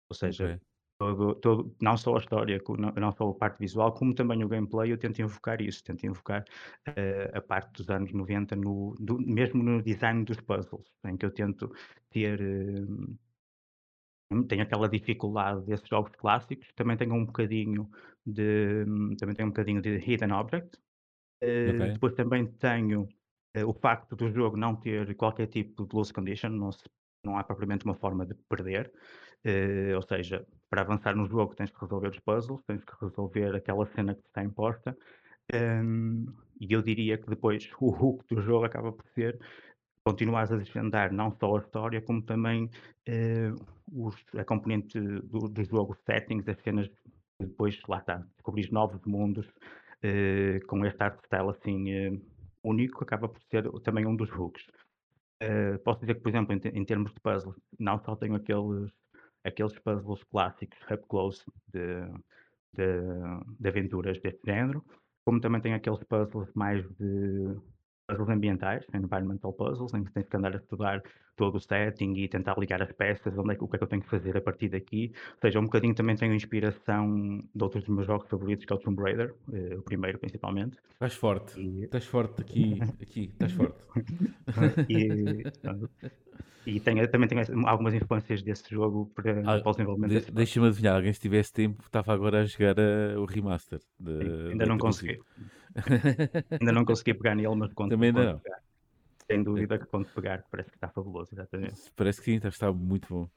Ou 0.10 0.15
seja, 0.15 0.45
Ok. 0.48 0.68
Todo 1.00 1.36
todo 1.36 1.76
não 1.82 1.98
só 1.98 2.16
a 2.16 2.20
história, 2.20 2.60
não 2.80 2.92
não 2.94 3.12
só 3.14 3.30
a 3.30 3.36
parte 3.36 3.60
visual, 3.60 3.94
como 3.94 4.14
também 4.16 4.44
o 4.44 4.50
gameplay, 4.50 4.92
eu 4.92 4.98
tento 5.00 5.22
invocar 5.22 5.62
isso, 5.62 5.84
tento 5.84 6.06
invocar, 6.06 6.46
eh, 6.88 7.32
a 7.36 7.42
parte 7.42 7.72
dos 7.74 7.90
anos 7.90 8.12
90 8.14 8.56
no 8.56 8.96
do 9.00 9.20
mesmo 9.20 9.64
no 9.64 9.82
design 9.84 10.26
dos 10.26 10.42
puzzles, 10.42 10.88
em 11.06 11.18
que 11.18 11.26
eu 11.26 11.32
tento 11.34 11.72
ter, 12.12 12.40
hum, 14.32 14.46
tenho 14.48 14.62
aquela 14.64 14.88
dificuldade 14.90 15.66
desses 15.66 15.88
jogos 15.88 16.12
clássicos, 16.16 16.72
também 16.76 16.98
tenho 16.98 17.14
um 17.16 17.26
bocadinho 17.26 17.90
de 18.26 18.86
também 19.20 19.36
tenho 19.36 19.48
um 19.48 19.52
bocadinho 19.52 19.82
de 19.82 19.98
hidden 19.98 20.32
object, 20.34 20.78
Ok. 21.66 21.80
eh, 21.80 21.92
depois 21.92 22.14
também 22.16 22.48
tenho, 22.54 23.08
eh, 23.56 23.66
o 23.66 23.74
facto 23.74 24.16
do 24.16 24.30
jogo 24.32 24.58
não 24.58 24.76
ter 24.78 25.16
qualquer 25.16 25.48
tipo 25.48 25.86
de 25.88 25.96
lose 25.96 26.14
condition, 26.14 26.50
não 26.52 26.72
se 26.72 26.86
não 27.26 27.38
há 27.38 27.44
propriamente 27.44 27.86
uma 27.86 27.96
forma 27.96 28.26
de 28.26 28.36
perder, 28.50 28.94
eh, 29.43 29.93
ou 29.95 30.02
seja, 30.02 30.45
para 30.69 30.82
avançar 30.82 31.15
no 31.15 31.25
jogo 31.28 31.56
tens 31.56 31.71
que 31.71 31.82
resolver 31.82 32.10
os 32.10 32.19
puzzles, 32.19 32.62
tens 32.63 32.84
que 32.84 32.93
resolver 33.02 33.56
aquela 33.56 33.86
cena 33.88 34.15
que 34.15 34.21
te 34.21 34.28
está 34.28 34.43
imposta, 34.43 34.97
hum, 35.54 36.25
e 36.60 36.73
eu 36.73 36.82
diria 36.82 37.17
que 37.17 37.30
depois 37.30 37.69
o 37.82 37.89
hook 37.89 38.25
do 38.30 38.41
jogo 38.41 38.65
acaba 38.65 38.91
por 38.91 39.06
ser 39.13 39.39
continuares 40.04 40.52
a 40.52 40.58
desvendar 40.58 41.12
não 41.13 41.32
só 41.39 41.56
a 41.56 41.60
história, 41.60 42.02
como 42.02 42.21
também, 42.21 42.69
eh, 43.06 43.52
os 43.91 44.15
a 44.36 44.43
componente 44.43 44.99
do 44.99 45.39
do 45.47 45.63
jogo, 45.63 45.93
os 45.93 45.99
settings, 46.06 46.47
as 46.47 46.58
cenas 46.63 46.89
depois, 47.39 47.80
lá 47.88 47.99
está, 47.99 48.17
descobrires 48.36 48.71
novos 48.71 49.02
mundos, 49.06 49.47
eh, 50.02 50.60
com 50.67 50.86
este 50.86 51.02
art 51.04 51.19
style 51.25 51.49
assim, 51.49 51.91
eh, 51.91 52.19
único, 52.63 53.04
acaba 53.04 53.30
por 53.30 53.41
ser 53.43 53.69
também 53.84 54.06
um 54.06 54.15
dos 54.15 54.32
hooks. 54.32 54.65
Posso 55.86 56.02
dizer 56.02 56.15
que, 56.15 56.21
por 56.21 56.30
exemplo, 56.30 56.54
em 56.54 56.60
em 56.80 56.86
termos 56.86 57.13
de 57.13 57.19
puzzles, 57.21 57.56
não 57.80 57.97
só 58.04 58.15
tenho 58.15 58.36
aqueles 58.36 58.91
aqueles 59.43 59.78
puzzles 59.80 60.23
clássicos 60.25 60.80
up 60.91 61.04
close 61.08 61.43
de 61.73 62.02
de 62.73 62.86
de 63.60 63.67
aventuras 63.67 64.19
deste 64.19 64.45
género, 64.45 64.84
como 65.25 65.39
também 65.39 65.62
tenho 65.62 65.75
aqueles 65.75 66.04
puzzles 66.04 66.49
mais 66.54 66.84
de 66.97 67.56
puzzles 68.08 68.30
ambientais, 68.30 68.86
environmental 68.93 69.54
puzzles, 69.54 69.93
em 69.93 70.04
que 70.04 70.12
tens 70.12 70.28
que 70.28 70.38
andar 70.38 70.54
a 70.54 70.58
estudar 70.58 71.04
todo 71.36 71.56
o 71.56 71.60
setting 71.60 72.13
e 72.15 72.28
tentar 72.28 72.58
ligar 72.58 72.82
as 72.82 72.91
peças, 72.91 73.38
onde 73.38 73.54
é 73.54 73.56
que 73.56 73.63
o 73.63 73.67
que 73.67 73.75
é 73.75 73.78
que 73.78 73.84
eu 73.84 73.88
tenho 73.88 74.02
que 74.02 74.10
fazer 74.10 74.36
a 74.36 74.41
partir 74.41 74.69
daqui. 74.69 75.13
Ou 75.36 75.39
seja, 75.41 75.60
um 75.60 75.63
bocadinho 75.63 75.95
também 75.95 76.15
tenho 76.15 76.34
inspiração 76.34 77.39
de 77.56 77.63
outros 77.63 77.84
dos 77.84 77.95
meus 77.95 78.08
jogos 78.08 78.28
favoritos, 78.28 78.65
que 78.65 78.73
é 78.73 78.75
o 78.75 78.80
Tomb 78.80 79.02
Raider, 79.02 79.34
eh, 79.54 79.75
o 79.78 79.82
primeiro 79.82 80.19
principalmente. 80.19 80.78
Estás 80.93 81.13
forte. 81.15 81.60
E 81.60 81.84
Estás 81.84 82.06
forte 82.06 82.41
aqui, 82.41 82.80
aqui, 83.02 83.30
estás 83.32 83.54
forte. 83.54 83.78
e. 84.89 86.19
E 86.65 86.80
tenho 86.80 87.10
também 87.10 87.28
tenho 87.28 87.67
algumas 87.67 87.93
influências 87.93 88.43
desse 88.43 88.69
jogo 88.69 89.12
para 89.15 89.34
Ah, 89.43 89.60
para 89.62 89.69
o 89.69 89.74
desenvolvimento 89.74 90.22
de-. 90.26 90.32
Deixa-me 90.32 90.67
adivinhar, 90.67 90.95
alguém 90.95 91.13
se 91.13 91.19
tivesse 91.19 91.54
tempo 91.54 91.84
estava 91.86 92.13
agora 92.13 92.41
a 92.41 92.45
jogar 92.45 92.78
eh, 92.78 93.17
o 93.17 93.26
remaster 93.26 93.80
Sim, 94.22 94.32
de, 94.32 94.52
ainda 94.52 94.65
da 94.65 94.65
não 94.65 94.78
consegui. 94.78 95.19
Ainda 96.60 96.72
não 96.74 96.86
consegui 96.86 97.13
pegar 97.13 97.36
nele, 97.36 97.56
mas 97.56 97.74
conto 97.74 97.95
Também 97.95 98.12
não. 98.12 98.41
pegar. 98.43 98.62
Sem 99.28 99.43
dúvida 99.43 99.80
que 99.80 99.88
conto 99.88 100.12
pegar, 100.13 100.45
parece 100.52 100.72
que 100.72 100.78
está 100.78 100.89
fabuloso, 100.89 101.34
exatamente. 101.34 101.82
Parece 101.95 102.19
que 102.22 102.26
sim, 102.39 102.48
está 102.48 102.72
muito 102.72 103.08
bom. 103.13 103.30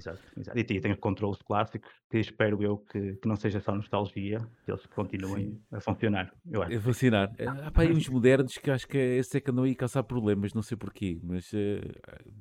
Exato, 0.00 0.22
exato. 0.36 0.58
E 0.58 0.64
tem 0.64 0.80
tem 0.80 0.92
os 0.92 0.98
controles 0.98 1.42
clássicos, 1.42 1.90
que 2.10 2.18
espero 2.18 2.62
eu 2.62 2.78
que 2.78 3.16
que 3.16 3.28
não 3.28 3.36
seja 3.36 3.60
só 3.60 3.74
nostalgia, 3.74 4.38
que 4.64 4.70
eles 4.72 4.86
continuem 4.86 5.60
a 5.70 5.80
funcionar, 5.80 6.32
eu 6.50 6.62
acho 6.62 6.80
sim. 6.80 6.80
fascinar. 6.80 7.30
Eh, 7.38 7.46
Há 7.74 7.80
aí 7.82 7.92
uns 7.92 8.08
modernos 8.08 8.56
que 8.56 8.70
acho 8.70 8.86
que 8.88 8.96
esse 8.98 9.36
é 9.36 9.40
que 9.40 9.50
andam 9.50 9.64
aí 9.64 9.72
a 9.72 9.76
causar 9.76 10.02
problemas, 10.04 10.54
não 10.54 10.62
sei 10.62 10.76
porquê, 10.76 11.20
mas 11.22 11.52
eh, 11.52 11.80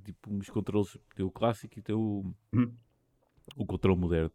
tipo 0.05 0.31
uns 0.33 0.49
controles, 0.49 0.97
tem 1.15 1.25
o 1.25 1.31
clássico 1.31 1.77
e 1.79 1.81
tem 1.81 1.95
o, 1.95 2.33
Uhum. 2.53 2.77
o 3.55 3.65
controle 3.65 3.99
moderno. 3.99 4.31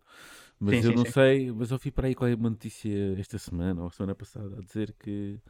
Mas 0.58 0.76
Sim, 0.76 0.82
eu 0.82 0.92
sim, 0.92 0.96
não 0.96 1.04
sim. 1.04 1.12
sei, 1.12 1.52
mas 1.52 1.70
eu 1.70 1.78
vi 1.78 1.90
para 1.90 2.08
aí 2.08 2.14
qual 2.14 2.28
é 2.30 2.34
uma 2.34 2.50
notícia 2.50 3.18
esta 3.18 3.38
semana 3.38 3.82
ou 3.82 3.90
semana 3.90 4.14
passada 4.14 4.58
a 4.58 4.62
dizer 4.62 4.94
que, 4.98 5.40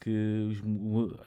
que 0.00 0.10
os 0.50 0.60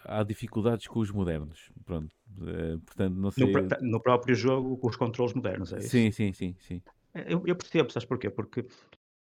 há 0.05 0.23
dificuldades 0.23 0.87
com 0.87 0.99
os 0.99 1.11
modernos. 1.11 1.71
Pronto. 1.85 2.15
Eh, 2.41 2.77
portanto, 2.85 3.15
não 3.15 3.31
No 3.41 3.47
sei. 3.47 3.53
pró 3.53 3.63
no 3.91 3.99
próprio 4.07 4.35
jogo, 4.35 4.77
com 4.79 4.87
os 4.89 4.95
controles 5.03 5.35
modernos, 5.35 5.71
é 5.73 5.85
isso? 5.85 5.97
Sim, 5.97 6.11
sim, 6.11 6.33
sim, 6.33 6.55
sim. 6.59 6.83
Eh, 7.15 7.25
eu 7.33 7.43
eu 7.47 7.55
percebo, 7.55 7.91
sabes 7.91 8.07
porquê? 8.07 8.29
Porque, 8.29 8.65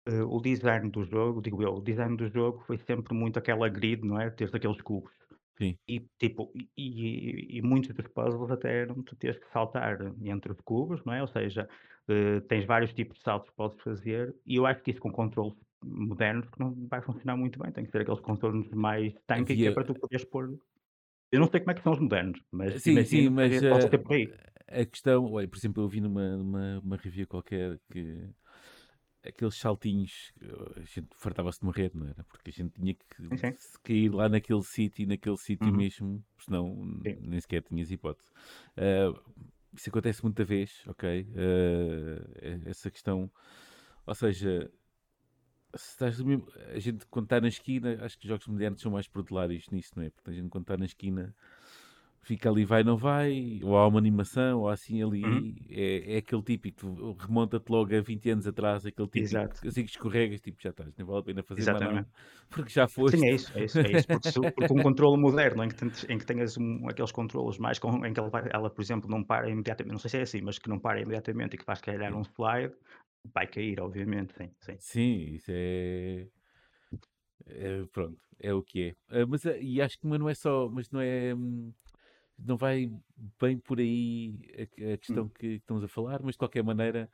eh, 0.08 0.24
o 0.24 0.40
design 0.42 0.90
do 0.92 1.04
jogo, 1.06 1.42
digo 1.42 1.62
eu, 1.64 1.76
o 1.76 1.82
design 1.82 2.18
do 2.18 2.28
jogo 2.30 2.60
foi 2.68 2.78
sempre 2.80 3.14
muito 3.16 3.40
aquela 3.40 3.70
grid, 3.70 4.04
não 4.06 4.20
é? 4.20 4.30
Teres 4.32 4.54
aqueles 4.56 4.82
cubos. 4.82 5.14
Sim. 5.58 5.78
E 5.88 6.02
tipo, 6.20 6.52
e 6.56 6.70
e 6.78 7.58
e 7.60 7.62
muitos 7.64 7.94
dos 7.96 8.08
puzzles 8.10 8.52
até 8.52 8.82
eram 8.84 9.04
tu 9.04 9.16
teres 9.18 9.40
que 9.40 9.48
saltar 9.52 10.00
entre 10.24 10.52
os 10.54 10.62
cubos, 10.62 11.04
não 11.06 11.14
é, 11.14 11.22
ou 11.22 11.28
seja, 11.30 11.70
eh, 12.10 12.42
tens 12.50 12.66
vários 12.66 12.94
tipos 12.94 13.18
de 13.20 13.24
saltos 13.26 13.50
que 13.52 13.56
podes 13.58 13.82
fazer, 13.84 14.36
e 14.46 14.56
eu 14.58 14.66
acho 14.68 14.84
que 14.84 14.92
isso 14.92 15.02
com 15.02 15.12
controles 15.12 15.56
modernos 15.84 16.50
que 16.50 16.60
não 16.60 16.76
vai 16.88 17.02
funcionar 17.02 17.38
muito 17.38 17.60
bem, 17.60 17.72
tem 17.72 17.86
que 17.86 17.92
ser 17.92 18.02
aqueles 18.02 18.20
contornos 18.22 18.70
mais 18.72 19.14
tanque 19.28 19.58
que 19.58 19.68
é 19.68 19.72
Havia 19.72 19.72
para 19.72 19.86
tu 19.86 19.96
poderes 19.96 20.26
pôr 20.26 20.58
eu 21.32 21.40
não 21.42 21.48
sei 21.50 21.60
como 21.62 21.72
é 21.72 21.76
que 21.76 21.84
são 21.84 21.94
os 21.94 22.00
modernos, 22.00 22.42
mas 22.52 22.76
sim, 22.78 23.04
sim, 23.06 23.30
mas, 23.30 23.62
que 23.62 23.64
possa 23.64 23.88
eh, 23.88 23.90
ser 23.90 24.00
por 24.00 24.14
aí. 24.16 24.36
a 24.68 24.86
questão 24.86 25.26
olha, 25.32 25.48
por 25.48 25.58
exemplo, 25.58 25.84
eu 25.84 25.88
vi 25.90 26.02
numa 26.02 26.38
numa 26.38 26.80
uma 26.80 26.98
review 26.98 27.28
qualquer 27.28 27.80
que 27.92 28.30
aqueles 29.26 29.56
saltinhos, 29.56 30.34
a 30.78 30.82
gente 30.82 31.10
fartava-se 31.16 31.60
de 31.60 31.66
morrer, 31.66 31.92
não 31.96 32.08
era? 32.08 32.24
Porque 32.26 32.50
a 32.50 32.54
gente 32.54 32.74
tinha 32.74 32.96
que 32.96 33.06
Sim, 33.30 33.58
cair 33.84 34.10
lá 34.14 34.30
naquele 34.30 34.64
sítio, 34.64 35.08
naquele 35.08 35.38
sítio 35.38 35.74
Uhum. 35.74 35.76
mesmo, 35.76 36.26
senão 36.40 36.76
Sim. 37.06 37.20
nem 37.20 37.40
sequer 37.42 37.64
tinhas 37.64 37.92
hipótese. 37.92 38.32
Ah, 38.78 39.14
isso 39.76 39.90
acontece 39.90 40.24
muita 40.24 40.44
vez, 40.46 40.84
ok? 40.88 41.28
Ah, 41.38 42.70
essa 42.70 42.92
questão, 42.92 43.32
ou 44.06 44.16
seja, 44.16 44.72
se 44.72 44.81
estás 45.76 46.20
mesmo- 46.22 46.48
a 46.74 46.80
gente 46.80 47.06
quando 47.08 47.26
está 47.26 47.42
na 47.42 47.48
esquina, 47.48 47.98
acho 48.04 48.18
que 48.18 48.26
os 48.26 48.30
jogos 48.30 48.48
modernos 48.48 48.82
são 48.82 48.92
mais 48.92 49.08
protelários 49.08 49.70
nisso, 49.70 49.92
não 49.96 50.04
é? 50.04 50.10
Porque 50.10 50.30
a 50.32 50.34
gente 50.34 50.50
quando 50.50 50.64
está 50.64 50.78
na 50.78 50.86
esquina 50.86 51.36
fica 52.24 52.50
ali, 52.50 52.66
vai, 52.66 52.84
não 52.84 52.98
vai, 52.98 53.60
ou 53.64 53.78
há 53.78 53.88
uma 53.88 54.00
animação, 54.00 54.60
ou 54.62 54.70
assim 54.70 55.02
ali, 55.04 55.56
Uhum. 55.56 55.66
é, 55.70 56.16
é 56.16 56.18
aquele 56.18 56.42
típico, 56.44 57.14
remonta-te 57.20 57.70
logo 57.70 57.96
a 57.96 58.02
20 58.02 58.30
anos 58.30 58.46
atrás, 58.48 58.86
aquele 58.86 59.08
típico, 59.08 59.44
Exato. 59.44 59.62
assim 59.68 59.84
que 59.84 59.90
escorregas, 59.92 60.40
tipo, 60.42 60.62
já 60.62 60.70
estás, 60.70 60.94
nem 60.98 61.06
vale 61.06 61.20
a 61.20 61.24
pena 61.24 61.44
fazer 61.44 61.68
mais 61.68 61.84
nada, 61.84 62.08
porque 62.50 62.70
já 62.70 62.88
foste. 62.88 63.18
Sim, 63.18 63.26
é 63.28 63.34
isso, 63.34 63.52
é 63.58 63.64
isso, 63.64 63.80
é 63.86 63.92
isso. 63.94 64.10
Porque, 64.10 64.28
se, 64.28 64.40
porque 64.52 64.72
um 64.74 64.80
controle 64.80 65.18
moderno 65.20 65.64
em 65.64 65.70
que, 65.70 65.76
tentes- 65.76 66.06
em 66.10 66.18
que 66.18 66.26
tenhas 66.26 66.58
um, 66.58 66.88
aqueles 66.88 67.12
controles 67.12 67.58
mais 67.58 67.80
com, 67.80 68.06
em 68.06 68.14
que 68.14 68.20
ela, 68.20 68.30
ela, 68.52 68.70
por 68.70 68.82
exemplo, 68.82 69.10
não 69.10 69.24
para 69.24 69.50
imediatamente, 69.50 69.92
não 69.94 70.00
sei 70.00 70.10
se 70.10 70.18
é 70.18 70.22
assim, 70.22 70.42
mas 70.42 70.58
que 70.60 70.70
não 70.70 70.80
para 70.80 71.02
imediatamente 71.02 71.56
e 71.56 71.58
que 71.58 71.66
faz 71.66 71.82
calhar 71.82 72.14
um 72.16 72.22
slide, 72.22 72.74
vai 73.34 73.48
cair, 73.48 73.80
obviamente, 73.82 74.34
sim, 74.36 74.52
sim. 74.60 74.80
Sim, 74.80 75.36
isso 75.36 75.52
é, 75.54 76.28
é- 77.46 77.86
pronto, 77.92 78.20
é 78.40 78.54
o 78.54 78.62
que 78.64 78.90
é. 78.90 79.22
Ah, 79.22 79.26
mas, 79.28 79.46
ah, 79.46 79.58
e 79.58 79.82
acho 79.82 80.00
que 80.00 80.08
mas 80.08 80.20
não 80.20 80.30
é 80.30 80.34
só, 80.36 80.70
mas 80.70 80.90
não 80.92 81.00
é, 81.02 81.34
hum, 81.36 81.74
não 82.46 82.58
vai 82.58 82.92
bem 83.40 83.58
por 83.58 83.80
aí 83.80 84.36
a, 84.58 84.94
a 84.94 84.98
questão 84.98 85.28
Hum. 85.28 85.30
que 85.30 85.48
estamos 85.48 85.84
a 85.84 85.88
falar, 85.88 86.22
mas 86.24 86.34
de 86.36 86.40
qualquer 86.40 86.64
maneira, 86.64 87.10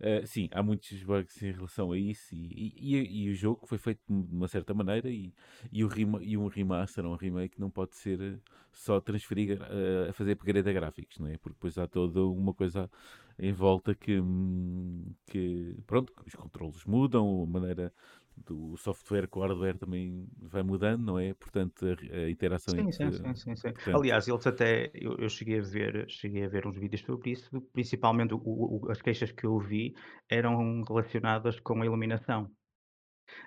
ah, 0.00 0.26
sim, 0.26 0.48
há 0.52 0.62
muitos 0.62 1.02
bugs 1.04 1.40
em 1.42 1.52
relação 1.52 1.92
a 1.92 1.98
isso 1.98 2.34
e, 2.34 2.74
e- 2.76 2.96
e- 2.96 3.24
e 3.26 3.30
o 3.30 3.34
jogo 3.34 3.66
foi 3.66 3.78
feito 3.78 4.00
de 4.08 4.34
uma 4.34 4.48
certa 4.48 4.74
maneira 4.74 5.08
e, 5.10 5.32
e, 5.70 5.84
o 5.84 5.88
rema, 5.88 6.22
e 6.22 6.36
um 6.36 6.46
remaster, 6.48 7.04
um 7.06 7.14
remake 7.16 7.60
não 7.60 7.70
pode 7.70 7.94
ser 7.96 8.40
só 8.72 9.00
transferir 9.00 9.58
ah, 9.62 10.10
a 10.10 10.12
fazer 10.12 10.32
upgrade 10.32 10.68
a 10.68 10.72
gráficos, 10.72 11.18
não 11.18 11.28
é? 11.28 11.36
Porque 11.38 11.54
depois 11.54 11.78
há 11.78 11.86
toda 11.86 12.24
uma 12.26 12.52
coisa 12.54 12.90
em 13.38 13.52
volta 13.52 13.94
que, 13.94 14.20
hum, 14.20 15.14
que 15.26 15.76
pronto, 15.86 16.12
os 16.26 16.34
controles 16.34 16.84
mudam, 16.84 17.42
a 17.42 17.46
maneira 17.46 17.92
do 18.36 18.76
software 18.76 19.28
com 19.28 19.40
o 19.40 19.42
hardware 19.42 19.78
também 19.78 20.26
vai 20.40 20.62
mudando, 20.62 21.02
não 21.04 21.18
é? 21.18 21.34
Portanto, 21.34 21.86
a, 21.86 22.28
interação 22.30 22.74
sim, 22.74 22.90
entre. 22.90 23.10
sim, 23.12 23.34
sim, 23.34 23.56
sim. 23.56 23.72
Portanto, 23.72 23.96
Aliás, 23.98 24.28
eles 24.28 24.46
até, 24.46 24.90
eu, 24.94 25.16
eu 25.18 25.28
cheguei 25.28 25.58
a 25.58 25.62
ver, 25.62 26.08
cheguei 26.08 26.44
a 26.44 26.48
ver 26.48 26.66
uns 26.66 26.76
vídeos 26.76 27.02
sobre 27.02 27.30
isso, 27.32 27.60
principalmente 27.72 28.34
o- 28.34 28.40
o- 28.44 28.90
as 28.90 29.00
queixas 29.02 29.32
que 29.32 29.44
eu 29.46 29.58
vi 29.58 29.94
eram 30.28 30.82
relacionadas 30.82 31.58
com 31.60 31.80
a 31.82 31.86
iluminação. 31.86 32.50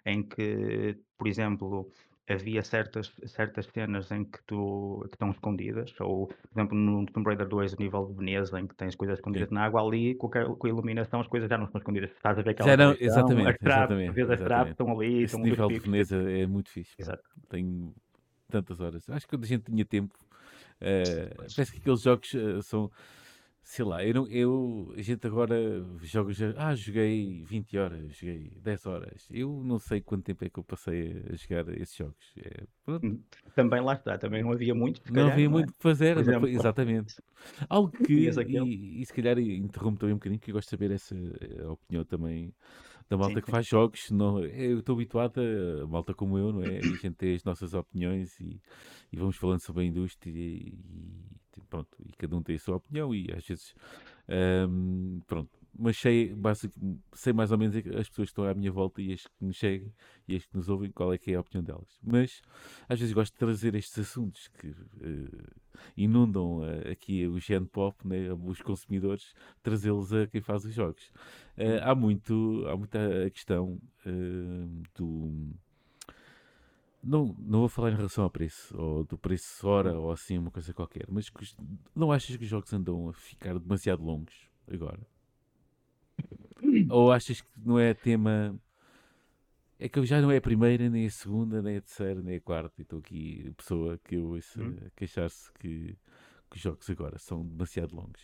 em 0.06 0.24
que, 0.28 0.98
por 1.18 1.28
exemplo, 1.28 1.92
havia 2.28 2.62
certas, 2.64 3.12
certas 3.28 3.68
cenas 3.68 4.12
em 4.12 4.24
que, 4.24 4.40
tu, 4.46 5.02
que 5.06 5.16
estão 5.16 5.30
escondidas, 5.32 5.94
ou, 6.00 6.28
por 6.28 6.38
exemplo, 6.54 6.78
no 6.78 7.06
Tomb 7.06 7.28
Raider 7.28 7.48
2, 7.48 7.74
o 7.74 7.80
nível 7.80 8.06
de 8.08 8.14
Veneza, 8.14 8.60
em 8.60 8.68
que 8.68 8.76
tens 8.76 8.96
coisas 8.96 9.20
escondidas 9.20 9.50
sim. 9.50 9.56
na 9.56 9.66
água, 9.66 9.82
ali, 9.82 10.16
com 10.16 10.28
a, 10.28 10.56
com 10.56 10.68
a 10.68 10.70
iluminação, 10.70 11.22
as 11.22 11.28
coisas 11.28 11.50
já 11.50 11.58
não 11.58 11.66
estão 11.66 11.80
escondidas. 11.80 12.10
Estás 12.12 12.40
a 12.40 12.42
ver 12.42 12.54
que 12.56 12.64
Já 12.64 12.76
não, 12.76 12.90
ali 12.90 12.94
estão, 12.94 13.08
as 13.08 13.18
exatamente, 13.18 13.60
traves, 13.60 13.78
exatamente, 13.78 14.12
vês 14.14 14.30
as 14.30 14.40
traves, 14.40 14.46
exatamente. 14.50 14.72
estão 14.72 14.92
ali, 14.92 15.24
Esse 15.24 15.24
estão 15.26 15.40
nível 15.42 15.68
de. 15.68 15.80
Veneza 15.80 16.32
é 16.32 16.48
muito 16.48 16.70
fixe. 16.70 16.96
Exato. 16.98 17.24
Tenho 17.50 17.94
tantas 18.50 18.80
horas. 18.80 19.08
Acho 19.10 19.26
que 19.28 19.36
quando 19.36 19.44
a 19.44 19.48
gente 19.48 19.64
tinha 19.64 19.86
tempo, 19.86 20.16
eh, 20.82 21.32
parece 21.36 21.72
que 21.72 21.78
aqueles 21.80 22.02
jogos 22.02 22.34
eh, 22.34 22.62
são. 22.62 22.92
Sei 23.68 23.84
lá, 23.84 24.04
eu, 24.06 24.14
não, 24.14 24.28
eu 24.28 24.94
a 24.96 25.02
gente 25.02 25.26
agora 25.26 25.56
joga, 26.04 26.32
ah, 26.58 26.76
joguei 26.76 27.44
20 27.44 27.76
horas, 27.78 28.16
joguei 28.16 28.52
10 28.62 28.86
horas. 28.86 29.28
Eu 29.32 29.64
não 29.64 29.80
sei 29.80 30.02
quanto 30.02 30.24
tempo 30.24 30.46
é 30.46 30.50
que 30.52 30.60
eu 30.60 30.64
passei 30.64 31.24
a 31.32 31.36
jogar 31.36 31.68
esses 31.78 31.96
jogos. 31.96 32.34
É, 32.38 32.68
Hum, 33.02 33.24
Também 33.54 33.82
lá 33.82 33.94
está, 33.94 34.18
também 34.18 34.44
não 34.44 34.52
havia 34.52 34.74
muito, 34.76 35.02
se 35.04 35.12
Não 35.12 35.12
calhar, 35.12 35.28
havia 35.28 35.48
não 35.48 35.60
é? 35.60 35.64
muito 35.64 35.70
o 35.70 35.74
que 35.74 35.84
fazer, 35.84 36.26
não 36.26 36.40
foi- 36.40 36.52
exatamente. 36.52 37.14
Algo 37.70 37.94
que, 38.02 38.14
e, 38.14 39.02
e 39.02 39.06
se 39.06 39.14
calhar 39.14 39.38
interrompo 39.40 40.00
também 40.00 40.14
um 40.16 40.18
bocadinho, 40.18 40.40
que 40.40 40.50
eu 40.52 40.56
gosto 40.56 40.68
de 40.68 40.72
saber 40.72 40.90
essa 40.92 41.16
opinião 41.70 42.04
também 42.04 42.56
da 43.10 43.18
malta 43.18 43.40
Sim, 43.40 43.42
que 43.42 43.50
faz 43.50 43.68
jogos. 43.68 44.12
Não, 44.12 44.44
eu 44.46 44.80
estou 44.80 44.96
habituado 44.96 45.42
a 45.84 45.88
malta 45.88 46.14
como 46.16 46.38
eu, 46.40 46.54
não 46.54 46.64
é? 46.64 46.84
E 46.84 46.94
a 46.94 46.98
gente 46.98 47.16
tem 47.16 47.36
as 47.36 47.44
nossas 47.44 47.74
opiniões 47.74 48.40
e, 48.40 48.62
e 49.12 49.18
vamos 49.18 49.38
falando 49.38 49.62
sobre 49.62 49.84
a 49.84 49.86
indústria 49.88 50.32
e 50.34 50.74
pronto, 51.70 51.90
e 52.06 52.12
cada 52.14 52.36
um 52.36 52.42
tem 52.42 52.56
a 52.56 52.60
sua 52.60 52.78
opinião 52.78 53.14
e 53.14 53.32
às 53.32 53.46
vezes, 53.46 53.74
ahm, 54.28 55.20
pronto. 55.28 55.50
Mas 55.78 55.98
sei, 55.98 56.34
sei 57.14 57.34
mais 57.34 57.52
ou 57.52 57.58
menos 57.58 57.76
as 57.76 58.08
pessoas 58.08 58.30
que 58.30 58.32
estão 58.32 58.46
à 58.46 58.54
minha 58.54 58.72
volta 58.72 59.02
e 59.02 59.12
as 59.12 59.24
que 59.28 59.34
nos 59.42 59.58
seguem 59.60 59.94
e 60.26 60.36
as 60.38 60.46
que 60.46 60.56
nos 60.56 60.70
ouvem, 60.70 60.90
qual 60.90 61.12
é 61.14 61.18
que 61.18 61.32
é 61.32 61.36
a 61.36 61.42
opinião 61.42 61.64
delas. 61.64 62.00
Mas 62.02 62.42
às 62.88 62.98
vezes 62.98 63.14
gosto 63.14 63.34
de 63.34 63.40
trazer 63.40 63.76
estes 63.76 64.00
assuntos 64.00 64.48
que 64.48 64.68
eh, 65.02 65.54
inundam 65.98 66.64
eh, 66.64 66.92
aqui 66.92 67.28
o 67.28 67.38
gen 67.40 67.66
pop, 67.66 68.08
né, 68.08 68.32
os 68.32 68.62
consumidores, 68.62 69.34
trazê-los 69.62 70.14
a 70.14 70.28
quem 70.28 70.40
faz 70.40 70.64
os 70.64 70.74
jogos. 70.74 71.12
Eh, 71.58 71.80
há 71.84 71.94
muito, 71.94 72.66
há 72.70 72.78
muita 72.78 73.30
questão 73.32 73.78
do 74.96 75.54
não, 77.06 77.36
não 77.38 77.60
vou 77.60 77.70
falar 77.70 77.92
em 77.92 77.96
relação 77.96 78.24
ao 78.24 78.30
preço, 78.30 78.76
ou 78.78 79.04
do 79.04 79.18
preço 79.18 79.68
hora, 79.68 79.98
ou 79.98 80.12
assim, 80.12 80.38
uma 80.38 80.52
coisa 80.52 80.74
qualquer, 80.74 81.06
mas 81.10 81.32
não 81.96 82.12
achas 82.12 82.36
que 82.36 82.44
os 82.44 82.50
jogos 82.50 82.74
andam 82.74 83.10
a 83.10 83.14
ficar 83.14 83.58
demasiado 83.60 84.04
longos 84.04 84.50
agora? 84.68 85.00
Ou 86.90 87.12
achas 87.12 87.42
que 87.42 87.48
não 87.64 87.80
é 87.80 87.94
tema. 87.94 88.60
É 89.78 89.90
que 89.90 90.00
eu 90.00 90.06
já 90.06 90.22
não 90.22 90.32
é 90.32 90.38
a 90.38 90.42
primeira, 90.42 90.90
nem 90.90 91.06
a 91.06 91.10
segunda, 91.12 91.62
nem 91.62 91.78
a 91.78 91.82
terceira, 91.82 92.22
nem 92.22 92.38
a 92.38 92.42
quarta, 92.42 92.74
e 92.80 92.84
estou 92.84 93.00
aqui, 93.00 93.54
pessoa 93.58 93.98
que 93.98 94.16
eu 94.16 94.30
ouço 94.30 94.60
Hum. 94.62 94.76
queixar-se 94.96 95.52
que, 95.60 95.98
que 96.50 96.56
os 96.56 96.62
jogos 96.62 96.90
agora 96.90 97.20
são 97.20 97.46
demasiado 97.46 97.94
longos. 97.94 98.22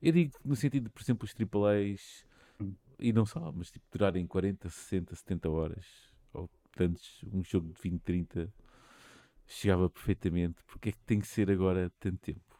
Eu 0.00 0.12
digo 0.12 0.32
no 0.44 0.54
sentido 0.54 0.84
de, 0.84 0.90
por 0.90 1.02
exemplo, 1.02 1.24
os 1.24 1.34
AAAs, 1.34 2.24
Hum. 2.60 2.72
e 3.00 3.12
não 3.12 3.26
só, 3.26 3.50
mas 3.52 3.70
tipo, 3.70 3.84
durarem 3.90 4.26
40, 4.26 4.68
60, 4.70 5.14
70 5.16 5.50
horas, 5.50 5.84
ou 6.80 6.88
tantos, 6.88 7.24
um 7.32 7.42
jogo 7.42 7.72
de 7.72 7.80
20, 7.82 8.02
30, 8.02 8.52
chegava 9.46 9.90
perfeitamente. 9.90 10.62
Porque 10.66 10.90
é 10.90 10.92
que 10.92 10.98
tem 11.06 11.20
que 11.20 11.26
ser 11.28 11.50
agora 11.50 11.90
tanto 12.00 12.18
tempo? 12.18 12.56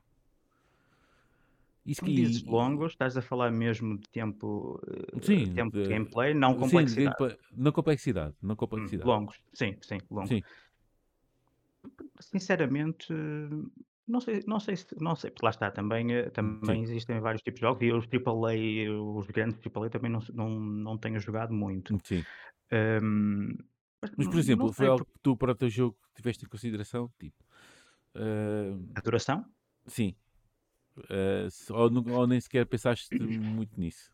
Isso 1.84 2.02
Quando 2.02 2.14
dizes 2.14 2.42
longos, 2.44 2.92
estás 2.92 3.16
a 3.16 3.22
falar 3.22 3.50
mesmo 3.50 3.98
de 3.98 4.08
tempo, 4.10 4.80
eh, 4.88 5.20
Sim, 5.22 5.44
tempo 5.54 5.76
de 5.80 5.88
de- 5.88 5.94
gameplay, 5.94 6.34
não 6.34 6.54
Sim, 6.62 6.62
complexidade. 6.62 6.94
gameplay- 6.94 7.36
não 7.52 7.72
complexidade, 7.72 8.34
não 8.42 8.56
Hum, 8.76 8.90
complexidade. 8.90 9.04
longos, 9.04 9.40
sim, 9.54 9.76
sim, 9.82 9.98
longos. 10.10 10.28
Sim, 10.28 10.42
Sinceramente, 12.20 13.12
não 14.06 14.20
sei, 14.20 14.42
não 14.46 14.60
sei 14.60 14.76
se, 14.76 14.86
não 15.00 15.16
sei, 15.16 15.30
porque 15.30 15.44
lá 15.44 15.50
está, 15.50 15.70
também, 15.70 16.12
eh, 16.14 16.30
também 16.30 16.82
existem 16.82 17.20
vários 17.20 17.42
tipos 17.42 17.60
de 17.60 17.66
jogos 17.66 17.82
e 17.82 17.92
os 17.92 18.06
AAA, 18.06 18.90
os 18.90 19.26
grandes 19.28 19.58
AAA 19.60 19.90
também 19.90 20.10
não, 20.10 20.20
não, 20.32 20.50
não 20.60 20.98
tenho 20.98 21.18
jogado 21.20 21.52
muito. 21.52 21.94
sim. 22.04 22.26
Hum, 22.72 23.56
mas 24.16 24.28
por 24.28 24.38
exemplo, 24.38 24.72
foi 24.72 24.86
algo 24.86 25.04
que 25.04 25.18
tu 25.22 25.36
para 25.36 25.52
o 25.52 25.54
teu 25.54 25.68
jogo 25.70 25.96
tiveste 26.14 26.44
em 26.44 26.48
consideração? 26.48 27.12
Tipo, 27.18 27.36
ah, 28.14 28.78
a 28.94 29.00
duração? 29.00 29.44
sim. 29.86 30.14
Ah, 31.10 31.48
se- 31.50 31.72
ou, 31.72 31.90
ou 32.12 32.26
nem 32.26 32.40
sequer 32.40 32.66
pensaste 32.66 33.14
muito 33.22 33.78
nisso. 33.78 34.12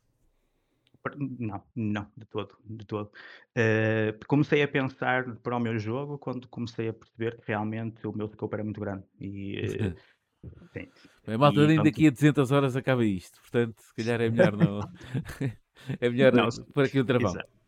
Não, 1.16 1.60
não, 1.74 2.06
de 2.16 2.24
todo, 2.26 2.56
de 2.64 2.86
todo. 2.86 3.10
Eh, 3.56 4.16
comecei 4.28 4.62
a 4.62 4.68
pensar 4.68 5.34
para 5.38 5.56
o 5.56 5.60
meu 5.60 5.76
jogo 5.76 6.16
quando 6.16 6.46
comecei 6.48 6.88
a 6.88 6.92
perceber 6.94 7.38
que 7.38 7.48
realmente 7.48 8.06
o 8.06 8.12
meu 8.12 8.28
scope 8.28 8.54
era 8.54 8.62
muito 8.62 8.80
grande. 8.80 9.04
E, 9.20 9.60
sim. 10.72 10.88
A 11.26 11.36
malta 11.38 11.60
E 11.60 11.66
nem 11.66 11.76
pronto. 11.76 11.90
daqui 11.90 12.06
a 12.06 12.10
200 12.10 12.52
horas 12.52 12.76
acaba 12.76 13.04
isto. 13.04 13.40
Portanto, 13.40 13.80
se 13.80 13.94
calhar 13.94 14.20
é 14.20 14.30
melhor 14.30 14.56
não. 14.56 14.80
é 16.00 16.08
melhor 16.08 16.32
Não, 16.34 16.48
por 16.72 16.84
aqui 16.84 17.00
um 17.00 17.04
travão. 17.04 17.32
Exato. 17.32 17.61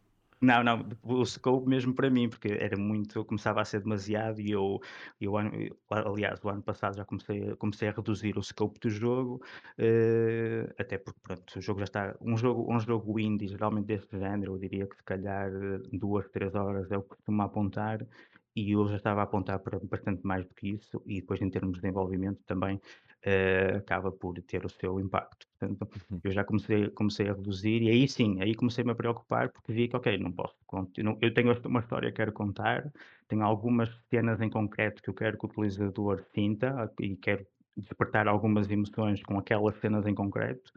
Não, 0.45 0.63
não, 0.63 0.89
o 1.03 1.25
scope 1.25 1.67
mesmo 1.69 1.95
para 1.95 2.11
mim, 2.11 2.29
porque 2.29 2.49
era 2.49 2.77
muito, 2.77 3.25
começava 3.25 3.63
a 3.63 3.65
ser 3.65 3.81
demasiado 3.81 4.41
e 4.41 4.51
eu, 4.51 4.79
eu 5.21 5.33
aliás, 5.89 6.45
o 6.45 6.49
ano 6.51 6.63
passado 6.63 6.97
já 6.97 7.05
comecei, 7.05 7.57
comecei 7.57 7.89
a 7.89 7.93
reduzir 7.93 8.37
o 8.37 8.43
scope 8.43 8.79
do 8.79 8.91
jogo, 8.91 9.41
eh, 9.79 10.67
até 10.79 10.99
porque 10.99 11.19
pronto, 11.23 11.59
o 11.59 11.63
jogo 11.63 11.79
já 11.81 11.85
está, 11.85 12.17
um 12.21 12.37
jogo, 12.37 12.71
um 12.71 12.79
jogo 12.79 13.19
indie, 13.19 13.49
geralmente 13.49 13.87
deste 13.87 14.19
género, 14.19 14.55
eu 14.55 14.59
diria 14.59 14.87
que 14.87 14.97
se 14.97 15.03
calhar 15.05 15.51
eh, 15.51 15.79
duas, 15.93 16.29
três 16.29 16.55
horas 16.55 16.91
é 16.91 16.99
o 16.99 17.03
que 17.03 17.09
costumo 17.17 17.41
apontar, 17.43 18.07
e 18.57 18.73
eu 18.73 18.87
já 18.89 18.97
estava 18.97 19.21
a 19.21 19.25
apontar 19.25 19.59
para 19.61 19.79
bastante 19.81 20.23
mais 20.25 20.47
do 20.47 20.55
que 20.55 20.69
isso, 20.71 21.03
e 21.07 21.21
depois 21.21 21.41
em 21.43 21.51
termos 21.51 21.75
de 21.75 21.81
desenvolvimento 21.83 22.41
também, 22.47 22.81
eh, 23.23 23.77
acaba 23.77 24.13
por 24.13 24.35
ter 24.43 24.65
o 24.65 24.69
seu 24.69 25.01
impacto. 25.01 25.47
Portanto, 25.59 25.89
Uhum. 26.11 26.23
eu 26.23 26.31
já 26.33 26.45
comecei 26.45 26.91
comecei 26.91 27.29
a 27.29 27.33
reduzir 27.35 27.83
e 27.83 27.89
aí 27.91 28.09
sim, 28.09 28.41
aí 28.43 28.55
comecei-me 28.55 28.91
a 28.93 28.95
preocupar, 28.95 29.51
porque 29.53 29.73
vi 29.73 29.89
que: 29.89 29.97
"Ok, 29.97 30.19
não 30.19 30.33
posso 30.33 30.57
continuo 30.67 31.19
eu 31.23 31.33
tenho 31.35 31.53
uma 31.67 31.81
história 31.81 32.11
que 32.11 32.17
quero 32.17 32.33
contar, 32.33 32.91
tenho 33.29 33.43
algumas 33.45 33.91
cenas 34.11 34.41
em 34.41 34.51
concreto 34.51 35.03
que 35.03 35.11
eu 35.11 35.15
quero 35.15 35.39
que 35.39 35.47
o 35.47 35.49
utilizador 35.49 36.25
sinta 36.35 36.91
e 37.01 37.17
quero 37.17 37.47
despertar 37.77 38.29
algumas 38.29 38.71
emoções 38.71 39.23
com 39.23 39.39
aquelas 39.39 39.77
cenas 39.81 40.07
em 40.07 40.15
concreto, 40.15 40.71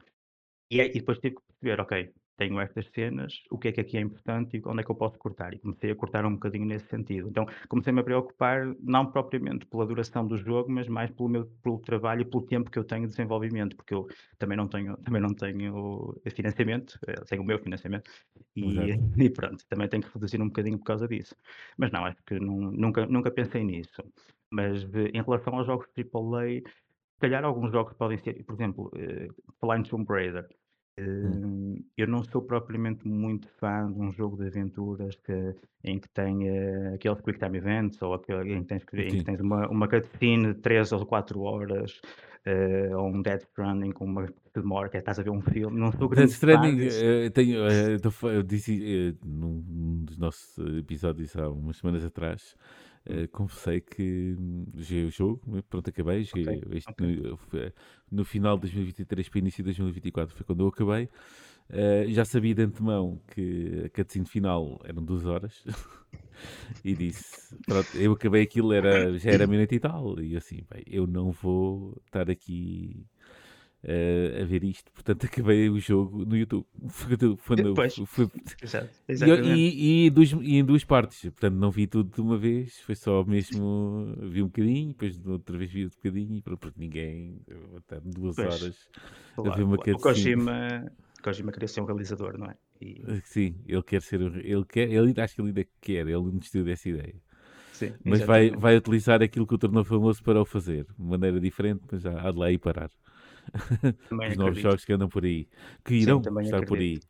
e 0.72 0.82
e 0.82 0.90
depois 0.94 1.20
tive 1.20 1.36
que 1.38 1.44
perceber: 1.48 1.82
"Ok, 1.82 2.14
tenho 2.38 2.60
estas 2.60 2.88
cenas, 2.94 3.42
o 3.52 3.58
que 3.58 3.70
é 3.70 3.72
que 3.72 3.82
aqui 3.82 3.98
é 3.98 4.02
importante 4.02 4.58
e 4.58 4.62
onde 4.66 4.82
é 4.82 4.84
que 4.84 4.92
eu 4.92 4.96
posso 4.96 5.18
cortar?" 5.18 5.54
E 5.54 5.60
comecei 5.60 5.92
a 5.92 5.96
cortar 5.96 6.26
um 6.26 6.34
bocadinho 6.34 6.66
nesse 6.66 6.88
sentido. 6.88 7.30
Então 7.30 7.46
comecei-me 7.68 8.00
a 8.02 8.04
preocupar, 8.04 8.76
não 8.82 9.12
propriamente 9.12 9.66
pela 9.66 9.86
duração 9.86 10.26
do 10.28 10.38
jogo, 10.38 10.72
mas 10.72 10.88
mais 10.88 11.10
pelo 11.12 11.30
meu 11.30 11.46
pelo 11.64 11.80
trabalho 11.80 12.22
e 12.22 12.26
pelo 12.26 12.44
tempo 12.46 12.70
que 12.72 12.80
eu 12.80 12.84
tenho 12.84 13.04
de 13.04 13.10
desenvolvimento, 13.10 13.76
porque 13.76 13.94
eu 13.94 14.08
também 14.38 14.58
não 14.58 14.68
tenho 14.68 14.98
também 14.98 15.22
não 15.22 15.34
tenho 15.34 16.16
financiamento, 16.32 17.00
eh, 17.08 17.22
tenho 17.28 17.42
o 17.42 17.46
meu 17.46 17.60
financiamento, 17.60 18.10
e 18.56 18.64
e 19.18 19.30
pronto, 19.30 19.66
também 19.68 19.88
tenho 19.90 20.04
que 20.04 20.14
reduzir 20.14 20.42
um 20.42 20.48
bocadinho 20.48 20.78
por 20.78 20.86
causa 20.86 21.08
disso. 21.08 21.36
Mas 21.78 21.92
não, 21.92 22.06
acho 22.06 22.22
que 22.26 22.40
nun 22.40 22.72
nunca 22.72 23.06
nunca 23.06 23.32
pensei 23.32 23.64
nisso. 23.64 24.02
Mas 24.52 24.86
de 24.86 25.10
em 25.10 25.22
relação 25.22 25.56
aos 25.56 25.68
jogos 25.68 25.88
triplo 25.94 26.36
A, 26.38 26.46
se 26.48 27.20
calhar 27.20 27.44
alguns 27.44 27.72
jogos 27.72 27.94
podem 27.94 28.18
ser 28.18 28.44
por 28.46 28.54
exemplo, 28.54 28.92
eh, 28.96 29.28
falar 29.60 29.80
em 29.80 29.84
Tomb 29.84 30.06
Raider, 30.10 30.48
Hum. 31.00 31.76
eh, 31.78 31.84
eu 31.98 32.08
não 32.08 32.24
sou 32.24 32.42
propriamente 32.42 33.08
muito 33.08 33.48
fã 33.60 33.92
de 33.92 34.00
um 34.00 34.12
jogo 34.12 34.38
de 34.38 34.48
aventuras 34.48 35.16
que 35.16 35.56
em 35.84 36.00
que 36.00 36.10
tem, 36.10 36.48
eh, 36.50 36.96
aqueles 36.96 37.22
quick 37.22 37.38
time 37.40 37.58
events 37.58 38.02
ou 38.02 38.14
aquele 38.16 38.54
em 38.54 38.62
que 38.64 38.68
tens 38.68 38.84
em 38.94 39.18
que 39.18 39.24
tens 39.24 39.40
uma 39.40 39.68
uma 39.70 39.88
cutscene 39.88 40.54
de 40.54 40.60
3 40.62 40.92
ou 40.92 41.06
4 41.06 41.40
horas, 41.42 42.02
eh, 42.46 42.96
ou 42.96 43.08
um 43.08 43.22
Death 43.22 43.44
Stranding 43.44 43.92
com 43.92 44.06
uma 44.06 44.26
demora 44.54 44.90
que 44.90 44.98
é 44.98 45.00
estás 45.00 45.20
a 45.20 45.24
ver 45.24 45.30
um 45.30 45.42
filme, 45.42 45.80
não 45.80 45.92
sou 45.92 46.10
grande 46.10 46.36
fã 46.38 46.72
Stranding, 46.72 46.80
eh, 46.82 47.30
tenho, 47.30 47.60
eh, 47.68 47.98
eu 48.24 48.44
disse, 48.44 49.18
num 49.24 49.64
num 49.68 50.06
dos 50.06 50.18
nossos 50.18 50.58
episódios 50.78 51.36
há 51.36 51.50
umas 51.50 51.78
semanas 51.78 52.04
atrás, 52.06 52.56
eh, 53.10 53.28
confessei 53.28 53.82
que 53.82 54.36
hum, 54.40 54.66
joguei 54.76 55.06
o 55.06 55.12
jogo, 55.12 55.42
né, 55.48 55.62
pronto, 55.70 55.90
acabei, 55.90 56.24
joguei 56.24 56.62
este 56.74 56.92
ok. 56.92 57.02
no 57.02 57.38
foi 57.38 57.74
no 58.12 58.26
final 58.26 58.56
de 58.58 58.62
2023 58.62 59.30
para 59.30 59.40
início 59.40 59.64
de 59.64 59.66
2024 59.66 60.36
foi 60.36 60.46
quando 60.46 60.62
eu 60.64 60.68
acabei. 60.70 61.10
Eh, 61.70 62.06
já 62.10 62.26
sabia 62.26 62.56
de 62.56 62.64
antemão 62.64 63.22
que 63.28 63.84
a 63.86 63.90
cutscene 63.90 64.26
final 64.28 64.80
eram 64.86 65.04
2 65.04 65.26
horas 65.26 65.64
e 66.84 66.96
disse: 66.96 67.56
"Pronto", 67.66 67.98
eu 67.98 68.14
acabei 68.14 68.44
aquilo 68.44 68.74
era 68.74 69.18
já 69.18 69.32
era 69.32 69.48
meia-noite 69.48 69.76
e 69.76 69.80
tal, 69.80 70.20
e 70.22 70.34
eu 70.34 70.38
assim: 70.40 70.62
"Bem, 70.70 70.84
eu 70.88 71.08
não 71.08 71.32
vou 71.32 72.02
estar 72.06 72.30
aqui 72.30 73.06
eh, 73.84 74.40
a 74.42 74.46
ver 74.46 74.64
isto. 74.64 74.92
Portanto, 74.92 75.26
acabei 75.28 75.70
o 75.70 75.80
jogo 75.80 76.26
no 76.26 76.36
YouTube. 76.38 76.66
Foi 76.90 77.58
pois, 77.74 77.94
fu- 77.94 78.06
fui- 78.06 78.30
exato, 78.64 78.94
e, 79.10 79.30
e- 79.50 80.04
e 80.06 80.08
em 80.08 80.12
duas, 80.12 80.32
e 80.32 80.56
em 80.58 80.66
duas 80.66 80.84
partes. 80.84 81.22
Portanto, 81.22 81.56
não 81.56 81.72
vi 81.72 81.88
tudo 81.88 82.14
de 82.14 82.22
uma 82.22 82.38
vez. 82.38 82.80
Foi 82.82 82.96
só 82.96 83.24
mesmo. 83.24 84.16
Vi 84.30 84.42
um 84.42 84.48
bocadinho, 84.48 84.90
depois 84.90 85.26
outra 85.26 85.58
vez 85.58 85.72
vi 85.72 85.84
outro 85.86 85.98
bocadinho. 86.00 86.36
E 86.38 86.42
pronto, 86.42 86.60
porque 86.60 86.80
ninguém. 86.80 87.42
estar 87.78 88.00
duas 88.02 88.36
Pois, 88.36 88.48
horas 88.62 88.90
a 89.44 89.50
ver 89.50 89.64
uma 89.64 89.78
claro. 89.78 89.98
O. 89.98 90.00
Kojima 90.02 90.92
Kojima 91.24 91.52
queria 91.52 91.68
ser 91.68 91.82
um 91.82 91.86
realizador, 91.86 92.38
não 92.38 92.48
é? 92.48 92.56
E 92.82 93.04
Eh, 93.08 93.22
Sim, 93.24 93.56
ele 93.66 93.84
quer 93.84 94.02
ser. 94.02 94.22
Ele 94.22 94.66
quer, 94.66 94.90
ele, 94.92 95.14
acho 95.22 95.36
que 95.36 95.42
ele 95.42 95.50
ainda 95.50 95.66
quer. 95.82 96.02
Ele 96.08 96.14
não 96.14 96.38
desistiu 96.38 96.64
dessa 96.64 96.90
ideia. 96.90 97.16
sim, 97.72 97.94
Mas 98.04 98.22
vai, 98.24 98.52
vai 98.52 98.78
utilizar 98.78 99.22
aquilo 99.22 99.48
que 99.48 99.56
o 99.56 99.58
tornou 99.58 99.84
famoso 99.86 100.24
para 100.24 100.42
o 100.42 100.46
fazer. 100.46 100.86
De 100.98 101.04
maneira 101.06 101.40
diferente, 101.40 101.84
mas 101.92 102.02
já 102.04 102.20
há 102.28 102.32
de 102.32 102.40
lá 102.40 102.52
ir 102.52 102.60
parar. 102.60 102.92
Também 104.10 104.32
Os 104.32 104.36
novos 104.38 104.60
acredito. 104.60 104.60
jogos 104.60 104.86
que 104.86 104.94
andam 104.94 105.10
por 105.10 105.24
aí. 105.26 105.48
Que 105.84 105.96
Sim, 105.96 106.18
irão 106.18 106.22
também 106.22 106.50
estar 106.50 106.64
por 106.64 106.80
aí. 106.80 107.00
acredito. 107.00 107.08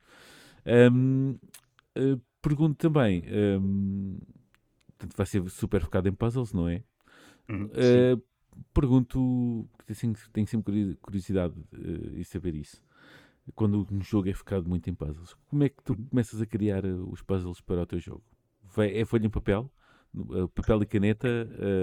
Hum, 0.66 1.38
eh, 1.96 2.18
pergunto 2.42 2.76
também, 2.78 3.24
portanto, 4.98 5.16
vai 5.18 5.26
ser 5.26 5.50
super 5.50 5.82
focado 5.82 6.08
em 6.10 6.14
puzzles, 6.14 6.54
não 6.54 6.68
é? 6.68 6.84
Uhum, 7.50 7.72
sim. 7.80 8.08
Eh, 8.08 8.18
pergunto, 8.74 9.68
porque 9.78 9.94
tenho, 10.34 10.48
sempre 10.48 10.74
curi- 10.74 10.98
curiosidade 11.02 11.56
eh, 11.74 12.20
em 12.20 12.24
saber 12.24 12.56
isso. 12.56 12.82
Quando 13.56 13.88
um 13.92 14.02
jogo 14.04 14.30
é 14.30 14.34
focado 14.34 14.70
muito 14.70 14.90
em 14.90 14.96
puzzles, 14.96 15.36
como 15.50 15.64
é 15.64 15.70
que 15.70 15.84
tu 15.84 15.96
Uhum. 15.96 16.10
começas 16.10 16.42
a 16.42 16.46
criar 16.46 16.86
os 16.86 17.22
puzzles 17.24 17.62
para 17.62 17.82
o 17.84 17.86
teu 17.88 18.00
jogo? 18.00 18.24
Vai- 18.64 18.96
é 18.98 19.06
folha 19.06 19.28
em 19.28 19.30
papel? 19.30 19.72
Papel 20.56 20.84
e 20.84 20.86
caneta, 20.86 21.28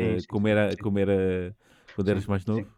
Sim, 0.00 0.18
sim, 0.18 0.28
como 0.28 0.48
sim, 0.48 0.48
era, 0.48 0.76
sim. 0.76 0.82
como 0.82 0.98
era 0.98 1.57
quando 1.94 2.09
eras 2.11 2.26
Sim, 2.26 2.28
mais 2.28 2.44
sim. 2.46 2.46
novo? 2.46 2.66
Sim, 2.66 2.74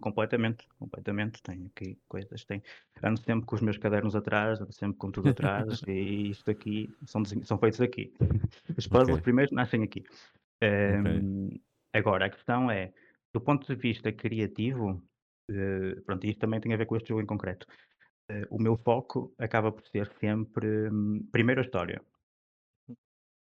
completamente, 0.00 0.66
completamente. 0.78 1.42
Tenho 1.42 1.66
aqui 1.66 1.98
coisas, 2.08 2.44
tenho 2.44 2.62
ando 3.02 3.20
sempre 3.20 3.46
com 3.46 3.54
os 3.54 3.62
meus 3.62 3.78
cadernos 3.78 4.16
atrás, 4.16 4.60
ando 4.60 4.72
sempre 4.72 4.98
com 4.98 5.10
tudo 5.10 5.28
atrás 5.28 5.82
e 5.86 6.30
isto 6.30 6.50
aqui 6.50 6.92
são 7.06 7.24
são 7.24 7.58
feitos 7.58 7.80
aqui. 7.80 8.12
Os 8.76 8.86
puzzles 8.86 9.20
Ok, 9.20 9.22
primeiro 9.22 9.54
nascem 9.54 9.82
aqui. 9.82 10.04
ok. 10.88 11.20
Hum, 11.20 11.58
agora 11.92 12.26
a 12.26 12.30
questão 12.30 12.70
é, 12.70 12.92
do 13.32 13.40
ponto 13.40 13.66
de 13.66 13.80
vista 13.80 14.12
criativo, 14.12 15.02
eh, 15.50 16.00
pronto, 16.04 16.26
isto 16.26 16.40
também 16.40 16.60
tem 16.60 16.72
a 16.72 16.76
ver 16.76 16.86
com 16.86 16.96
este 16.96 17.08
jogo 17.08 17.22
em 17.22 17.26
concreto. 17.26 17.66
Eh, 18.28 18.46
o 18.50 18.58
meu 18.60 18.76
foco 18.76 19.34
acaba 19.38 19.72
por 19.72 19.86
ser 19.86 20.10
sempre, 20.20 20.88
hum, 20.90 21.26
primeiro 21.30 21.60
a 21.60 21.64
história. 21.64 22.02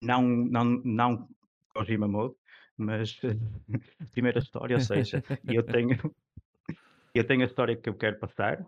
Não 0.02 0.22
não 0.22 0.64
não 0.84 1.28
Kojima 1.74 2.08
Mode, 2.08 2.34
mas 2.80 3.20
primeiro 4.12 4.38
a 4.38 4.42
história, 4.42 4.76
ou 4.76 4.80
seja, 4.80 5.22
eu 5.48 5.62
tenho 5.64 5.96
eu 7.14 7.26
tenho 7.26 7.42
a 7.42 7.46
história 7.46 7.76
que 7.76 7.88
eu 7.88 7.94
quero 7.94 8.18
passar, 8.18 8.66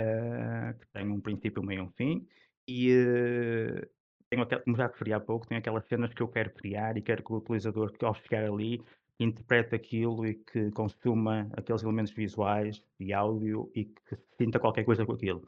eh, 0.00 0.74
que 0.78 0.86
tem 0.92 1.08
um 1.08 1.20
princípio, 1.20 1.62
um 1.62 1.66
meio 1.66 1.80
e 1.80 1.82
um 1.82 1.90
fim, 1.90 2.26
e, 2.66 2.92
eh, 2.92 3.88
tenho 4.30 4.42
até 4.42 4.58
como 4.58 4.76
já 4.76 4.86
referi 4.86 5.12
há 5.12 5.20
pouco, 5.20 5.46
tenho 5.46 5.58
aquelas 5.58 5.86
cenas 5.86 6.12
que 6.12 6.22
eu 6.22 6.28
quero 6.28 6.50
criar 6.50 6.96
e 6.96 7.02
quero 7.02 7.22
que 7.24 7.32
o 7.32 7.36
utilizador 7.36 7.92
que 7.92 8.04
ao 8.04 8.14
chegar 8.14 8.44
ali, 8.44 8.82
interprete 9.18 9.74
aquilo 9.74 10.26
e 10.26 10.34
que 10.34 10.70
consuma 10.70 11.48
aqueles 11.52 11.82
elementos 11.82 12.12
visuais 12.12 12.82
e 13.00 13.12
áudio 13.12 13.70
e 13.74 13.86
que 13.86 14.16
sinta 14.38 14.60
qualquer 14.60 14.84
coisa 14.84 15.04
com 15.04 15.12
aquilo. 15.12 15.42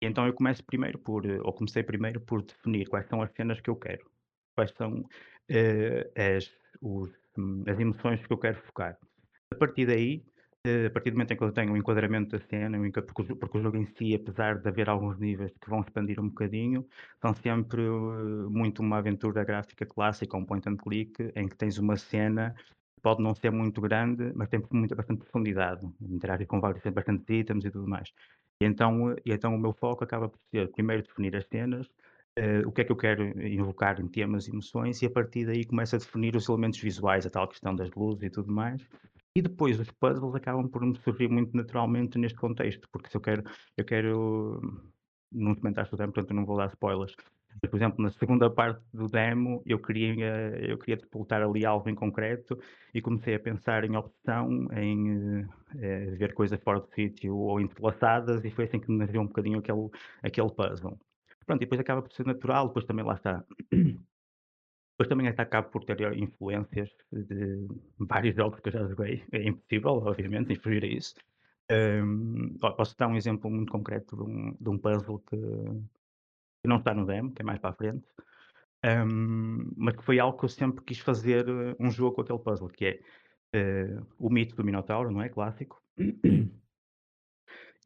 E 0.00 0.06
então 0.06 0.26
eu 0.26 0.34
começo 0.34 0.62
primeiro 0.64 0.98
por 0.98 1.24
eh, 1.24 1.40
ou 1.42 1.52
comecei 1.52 1.82
primeiro 1.82 2.20
por 2.20 2.42
definir 2.42 2.88
quais 2.88 3.06
são 3.08 3.22
as 3.22 3.32
cenas 3.32 3.60
que 3.60 3.70
eu 3.70 3.76
quero, 3.76 4.04
quais 4.54 4.72
são, 4.72 5.04
eh, 5.48 6.10
as 6.36 6.50
os 6.80 7.10
as 7.66 7.78
emoções 7.78 8.24
que 8.26 8.32
eu 8.32 8.38
quero 8.38 8.56
focar. 8.62 8.98
A 9.52 9.56
partir 9.56 9.86
daí, 9.86 10.24
eh, 10.66 10.86
a 10.86 10.90
partir 10.90 11.10
do 11.10 11.14
momento 11.14 11.32
em 11.32 11.36
que 11.36 11.44
eu 11.44 11.52
tenho 11.52 11.72
o 11.72 11.76
enquadramento 11.76 12.36
da 12.36 12.44
cena, 12.46 12.78
porque 13.38 13.58
o 13.58 13.62
jogo 13.62 13.76
em 13.76 13.86
si, 13.86 14.14
apesar 14.14 14.58
de 14.58 14.68
haver 14.68 14.88
alguns 14.88 15.18
níveis 15.18 15.52
que 15.60 15.70
vão 15.70 15.80
expandir 15.80 16.20
um 16.20 16.28
bocadinho, 16.28 16.86
são 17.20 17.34
sempre, 17.34 17.82
eh, 17.82 18.48
muito 18.50 18.80
uma 18.82 18.98
aventura 18.98 19.44
gráfica 19.44 19.86
clássica, 19.86 20.36
um 20.36 20.44
point 20.44 20.68
and 20.68 20.76
click, 20.76 21.32
em 21.36 21.48
que 21.48 21.56
tens 21.56 21.78
uma 21.78 21.96
cena, 21.96 22.54
pode 23.02 23.22
não 23.22 23.34
ser 23.34 23.50
muito 23.50 23.80
grande, 23.80 24.32
mas 24.34 24.48
tem 24.48 24.60
muita 24.72 24.94
bastante 24.94 25.20
profundidade, 25.20 25.86
interagir 26.00 26.46
com 26.46 26.60
vários 26.60 26.82
bastantes 26.92 27.28
itens 27.28 27.64
e 27.64 27.70
tudo 27.70 27.86
mais. 27.88 28.12
E 28.60 28.64
então, 28.64 29.10
eh, 29.12 29.16
e 29.26 29.32
então 29.32 29.54
o 29.54 29.58
meu 29.58 29.72
foco 29.74 30.04
acaba 30.04 30.28
por 30.28 30.40
ser 30.50 30.70
primeiro 30.72 31.02
definir 31.02 31.36
as 31.36 31.46
cenas, 31.46 31.86
eh, 32.36 32.60
o 32.66 32.72
que 32.72 32.80
é 32.82 32.84
que 32.84 32.92
eu 32.92 32.96
quero 32.96 33.22
invocar 33.46 34.00
em 34.00 34.08
temas 34.08 34.46
e 34.46 34.50
emoções, 34.50 35.00
e 35.02 35.06
a 35.06 35.10
partir 35.10 35.46
daí 35.46 35.64
começo 35.64 35.94
a 35.96 35.98
definir 35.98 36.36
os 36.36 36.48
elementos 36.48 36.80
visuais, 36.80 37.26
a 37.26 37.30
tal 37.30 37.48
questão 37.48 37.74
das 37.74 37.90
luzes 37.92 38.22
e 38.24 38.30
tudo 38.30 38.52
mais, 38.52 38.86
e 39.36 39.42
depois 39.42 39.78
os 39.80 39.90
puzzles 39.90 40.34
acabam 40.34 40.68
por 40.68 40.82
me 40.84 40.96
surgir 40.96 41.28
muito 41.28 41.56
naturalmente 41.56 42.18
neste 42.18 42.38
contexto, 42.38 42.88
porque 42.92 43.08
se 43.10 43.16
eu 43.16 43.20
quero 43.20 43.42
eu 43.76 43.84
quero 43.84 44.60
não 45.32 45.54
comentaste 45.54 45.94
o 45.94 45.98
demo, 45.98 46.12
portanto 46.12 46.34
não 46.34 46.44
vou 46.46 46.56
dar 46.56 46.68
spoilers, 46.68 47.14
mas, 47.62 47.70
por 47.70 47.76
exemplo, 47.76 48.02
na 48.02 48.10
segunda 48.10 48.50
parte 48.50 48.82
do 48.92 49.08
demo 49.08 49.62
eu 49.66 49.80
queria 49.80 50.14
eu 50.58 50.78
queria 50.78 50.96
despoltar 50.96 51.42
ali 51.42 51.64
algo 51.66 51.88
em 51.88 51.94
concreto 51.94 52.58
e 52.92 53.00
comecei 53.02 53.34
a 53.34 53.40
pensar 53.40 53.84
em 53.84 53.96
opção, 53.96 54.68
em, 54.72 55.42
eh 55.42 55.48
eh, 55.76 56.10
ver 56.16 56.34
coisas 56.34 56.60
fora 56.62 56.80
do 56.80 56.86
sítio 56.88 57.36
ou 57.36 57.60
entrelaçadas 57.60 58.44
e 58.44 58.50
foi 58.50 58.64
assim 58.64 58.78
que 58.80 58.90
me 58.90 58.98
nasceu 58.98 59.20
um 59.20 59.26
bocadinho 59.26 59.58
aquele 59.58 59.88
aquele 60.22 60.50
puzzle. 60.50 60.98
Pronto, 61.46 61.62
e 61.62 61.66
depois 61.66 61.80
acaba 61.80 62.02
por 62.02 62.12
ser 62.12 62.26
natural, 62.26 62.68
depois 62.68 62.84
também 62.86 63.04
lá 63.04 63.14
está 63.14 63.44
depois 64.96 65.08
também 65.08 65.26
até 65.28 65.42
acabo 65.42 65.70
por 65.70 65.84
ter, 65.84 66.00
eh, 66.02 66.14
influências 66.16 66.90
de 67.12 67.66
vários 67.98 68.36
jogos 68.36 68.60
que 68.60 68.68
eu 68.68 68.72
já 68.72 68.86
joguei. 68.86 69.24
É 69.32 69.42
impossível, 69.42 69.92
obviamente, 69.94 70.54
fugir 70.60 70.84
a 70.84 70.86
isso. 70.86 71.14
Hum, 71.70 72.56
po 72.60 72.72
posso 72.76 72.96
dar 72.96 73.08
um 73.08 73.16
exemplo 73.16 73.50
muito 73.50 73.72
concreto 73.72 74.16
de 74.16 74.22
um 74.22 74.52
de 74.60 74.68
um 74.68 74.78
puzzle 74.78 75.18
que 75.20 75.36
que 76.62 76.68
não 76.68 76.78
está 76.78 76.94
no 76.94 77.06
demo, 77.06 77.32
que 77.32 77.42
é 77.42 77.44
mais 77.44 77.58
para 77.60 77.70
a 77.70 77.74
frente, 77.74 78.06
hum, 78.84 79.72
mas 79.76 79.96
que 79.96 80.04
foi 80.04 80.18
algo 80.20 80.38
que 80.38 80.44
eu 80.46 80.48
sempre 80.48 80.84
quis 80.84 80.98
fazer, 81.00 81.48
eh, 81.48 81.76
um 81.80 81.90
jogo 81.90 82.16
com 82.16 82.22
aquele 82.22 82.38
puzzle, 82.38 82.68
que 82.68 82.86
é, 82.86 83.00
eh, 83.54 84.00
o 84.18 84.30
mito 84.30 84.56
do 84.56 84.64
Minotauro, 84.64 85.10
não 85.10 85.22
é, 85.22 85.28
clássico. 85.28 85.82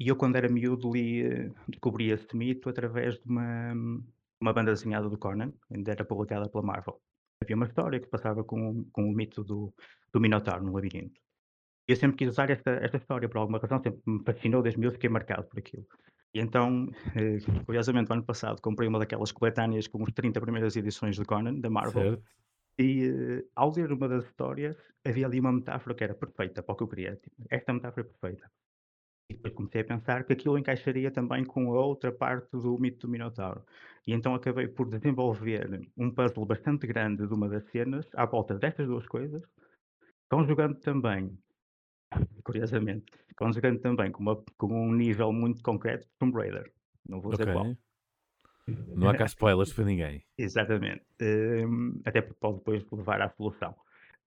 E 0.00 0.08
eu 0.08 0.16
quando 0.16 0.36
era 0.36 0.48
miúdo 0.48 0.92
li, 0.92 1.22
eh, 1.22 1.50
descobri 1.68 2.10
esse 2.10 2.36
mito 2.36 2.68
através 2.68 3.16
de 3.18 3.26
uma 3.28 3.74
uma 4.40 4.52
banda 4.52 4.70
desenhada 4.72 5.08
do 5.08 5.18
Conan, 5.18 5.52
ainda 5.70 5.90
era 5.92 6.04
publicada 6.04 6.48
pela 6.48 6.62
Marvel. 6.64 7.00
havia 7.42 7.56
uma 7.56 7.66
história 7.66 8.00
que 8.00 8.06
passava 8.08 8.44
com 8.44 8.84
com 8.92 9.02
o 9.10 9.12
mito 9.12 9.42
do 9.44 9.74
do 10.12 10.20
Minotauro 10.20 10.64
no 10.64 10.72
labirinto. 10.74 11.20
Eu 11.88 11.96
sempre 11.96 12.18
quis 12.18 12.28
usar 12.30 12.50
esta 12.50 12.70
esta 12.86 12.98
história 12.98 13.28
por 13.28 13.38
alguma 13.38 13.58
razão, 13.58 13.82
sempre 13.82 14.00
me 14.06 14.22
fascinou 14.24 14.62
desde 14.62 14.78
miúdo, 14.80 14.94
fiquei 14.94 15.10
marcado 15.10 15.44
por 15.48 15.58
aquilo. 15.58 15.86
E 16.34 16.40
então, 16.40 16.88
eh, 17.16 17.38
curiosamente, 17.66 18.10
o 18.10 18.14
ano 18.14 18.24
passado 18.24 18.60
comprei 18.62 18.88
uma 18.88 18.98
daquelas 18.98 19.32
coletâneas 19.32 19.88
com 19.88 20.02
as 20.04 20.12
30 20.12 20.40
primeiras 20.40 20.76
edições 20.76 21.16
de 21.16 21.24
Conan, 21.24 21.60
da 21.60 21.70
Marvel, 21.70 22.08
Certo. 22.10 22.24
e, 22.78 23.08
eh, 23.08 23.44
ao 23.56 23.72
ler 23.74 23.92
uma 23.92 24.08
das 24.08 24.24
histórias, 24.26 24.76
havia 25.04 25.26
ali 25.26 25.40
uma 25.40 25.52
metáfora 25.52 25.94
que 25.96 26.04
era 26.04 26.14
perfeita 26.14 26.62
para 26.62 26.72
o 26.74 26.76
que 26.76 26.82
eu 26.84 26.88
queria, 26.88 27.16
tipo, 27.16 27.36
esta 27.50 27.72
metáfora 27.72 28.06
é 28.06 28.10
perfeita. 28.10 28.50
E 29.30 29.34
depois 29.34 29.52
comecei 29.52 29.82
a 29.82 29.84
pensar 29.84 30.24
que 30.24 30.32
aquilo 30.32 30.56
encaixaria 30.56 31.10
também 31.10 31.44
com 31.44 31.70
a 31.72 31.80
outra 31.80 32.10
parte 32.10 32.50
do 32.52 32.78
mito 32.78 33.06
do 33.06 33.10
Minotauro. 33.10 33.62
E 34.06 34.12
então 34.12 34.34
acabei 34.34 34.66
por 34.66 34.88
desenvolver 34.88 35.86
um 35.96 36.10
puzzle 36.10 36.46
bastante 36.46 36.86
grande 36.86 37.26
de 37.26 37.34
uma 37.34 37.48
das 37.48 37.64
cenas 37.70 38.08
à 38.14 38.24
volta 38.24 38.54
destas 38.54 38.86
duas 38.86 39.06
coisas, 39.06 39.42
conjugando 40.30 40.80
também, 40.80 41.38
curiosamente, 42.42 43.12
conjugando 43.36 43.80
também 43.80 44.10
com, 44.10 44.22
uma, 44.22 44.36
com 44.56 44.66
um 44.68 44.94
nível 44.94 45.30
muito 45.30 45.62
concreto 45.62 46.06
de 46.06 46.12
Tomb 46.18 46.34
Raider. 46.34 46.72
Não 47.06 47.20
vou 47.20 47.32
dizer 47.32 47.52
qual. 47.52 47.66
Ok. 47.66 47.76
Não 48.94 49.08
há 49.10 49.14
cá 49.14 49.24
spoilers 49.26 49.72
para 49.74 49.84
ninguém. 49.84 50.24
Exatamente. 50.38 51.04
Hum, 51.20 52.00
até 52.04 52.22
porque 52.22 52.38
pode 52.40 52.58
depois 52.58 52.84
levar 52.90 53.20
à 53.20 53.28
solução. 53.28 53.74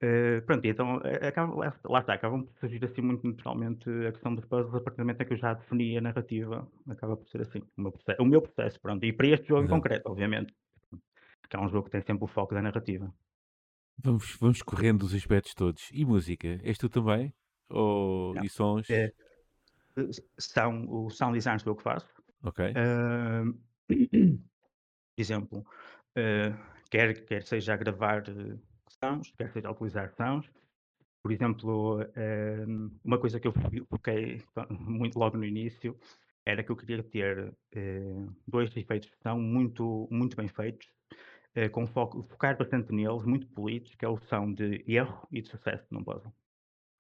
Uh, 0.04 0.42
pronto, 0.48 0.66
então 0.66 1.00
eh, 1.04 1.28
acaba, 1.28 1.54
lá, 1.84 2.00
está, 2.00 2.16
acabam 2.16 2.44
por 2.44 2.60
surgir 2.60 2.84
assim 2.84 3.02
muito 3.02 3.28
naturalmente 3.28 3.88
a 4.08 4.12
questão 4.12 4.34
dos 4.34 4.44
puzzles 4.46 4.74
a 4.74 4.82
partir 4.82 4.98
do 4.98 5.04
momento 5.04 5.22
em 5.22 5.26
que 5.28 5.34
eu 5.34 5.38
já 5.38 5.54
defini 5.54 5.96
a 5.96 6.02
narrativa, 6.02 6.68
acaba 6.90 7.16
por 7.16 7.30
ser 7.30 7.42
assim, 7.42 7.60
o 7.78 7.82
meu 7.82 7.92
processo, 7.92 8.20
o 8.20 8.26
meu 8.26 8.42
processo 8.42 8.82
pronto, 8.82 9.06
e 9.06 9.14
para 9.14 9.28
este 9.28 9.48
jogo 9.48 9.62
em 9.62 9.66
Exato. 9.66 9.80
concreto, 9.80 10.10
obviamente, 10.10 10.56
porque 11.40 11.56
é 11.56 11.60
um 11.60 11.70
jogo 11.70 11.86
que 11.86 11.92
tem 11.92 12.02
sempre 12.02 12.24
o 12.24 12.28
foco 12.28 12.56
da 12.56 12.64
narrativa. 12.64 13.14
Vamos, 14.04 14.36
vamos 14.40 14.64
correndo 14.64 15.04
os 15.04 15.14
aspectos 15.14 15.54
todos. 15.54 15.90
E 15.94 16.04
música? 16.04 16.60
És 16.64 16.80
tu 16.80 16.90
também? 16.90 17.32
Ou, 17.70 18.34
Não. 18.34 18.44
e 18.44 18.50
sons? 18.50 18.90
É, 18.90 19.12
são, 20.40 20.86
o 20.90 21.12
sound 21.12 21.38
design 21.38 21.60
sou 21.60 21.74
eu 21.74 21.76
que 21.76 21.84
faço. 21.84 22.08
Ok. 22.44 22.74
Uh, 22.74 23.56
exemplo, 25.16 25.60
uh, 25.60 26.58
quer, 26.90 27.24
quer 27.26 27.44
seja 27.44 27.76
a 27.76 27.78
gravar 27.78 28.24
quer 29.38 29.52
seja 29.52 29.68
a 29.68 29.72
utilizar 29.72 30.12
sons. 30.16 30.50
Por 31.24 31.32
exemplo, 31.32 32.02
uh, 32.02 32.92
uma 33.04 33.18
coisa 33.20 33.40
que 33.40 33.48
eu 33.48 33.54
foquei 33.90 34.42
muito 34.70 35.20
logo 35.20 35.38
no 35.38 35.46
início 35.46 35.96
era 36.46 36.64
que 36.64 36.72
eu 36.72 36.76
queria 36.76 37.04
ter 37.04 37.54
dois 38.48 38.76
efeitos 38.76 39.10
de 39.10 39.16
som 39.22 39.38
muito, 39.38 40.08
muito 40.10 40.36
bem 40.36 40.48
feitos, 40.48 40.88
com 41.72 41.86
foco, 41.86 42.24
focar 42.24 42.58
bastante 42.58 42.92
neles, 42.92 43.24
muito 43.24 43.46
polidos, 43.50 43.94
que 43.94 44.04
é 44.04 44.08
o 44.08 44.18
som 44.18 44.52
de 44.52 44.84
erro 44.88 45.28
e 45.32 45.42
de 45.42 45.48
sucesso 45.48 45.86
num 45.92 46.04
puzzle. 46.04 46.34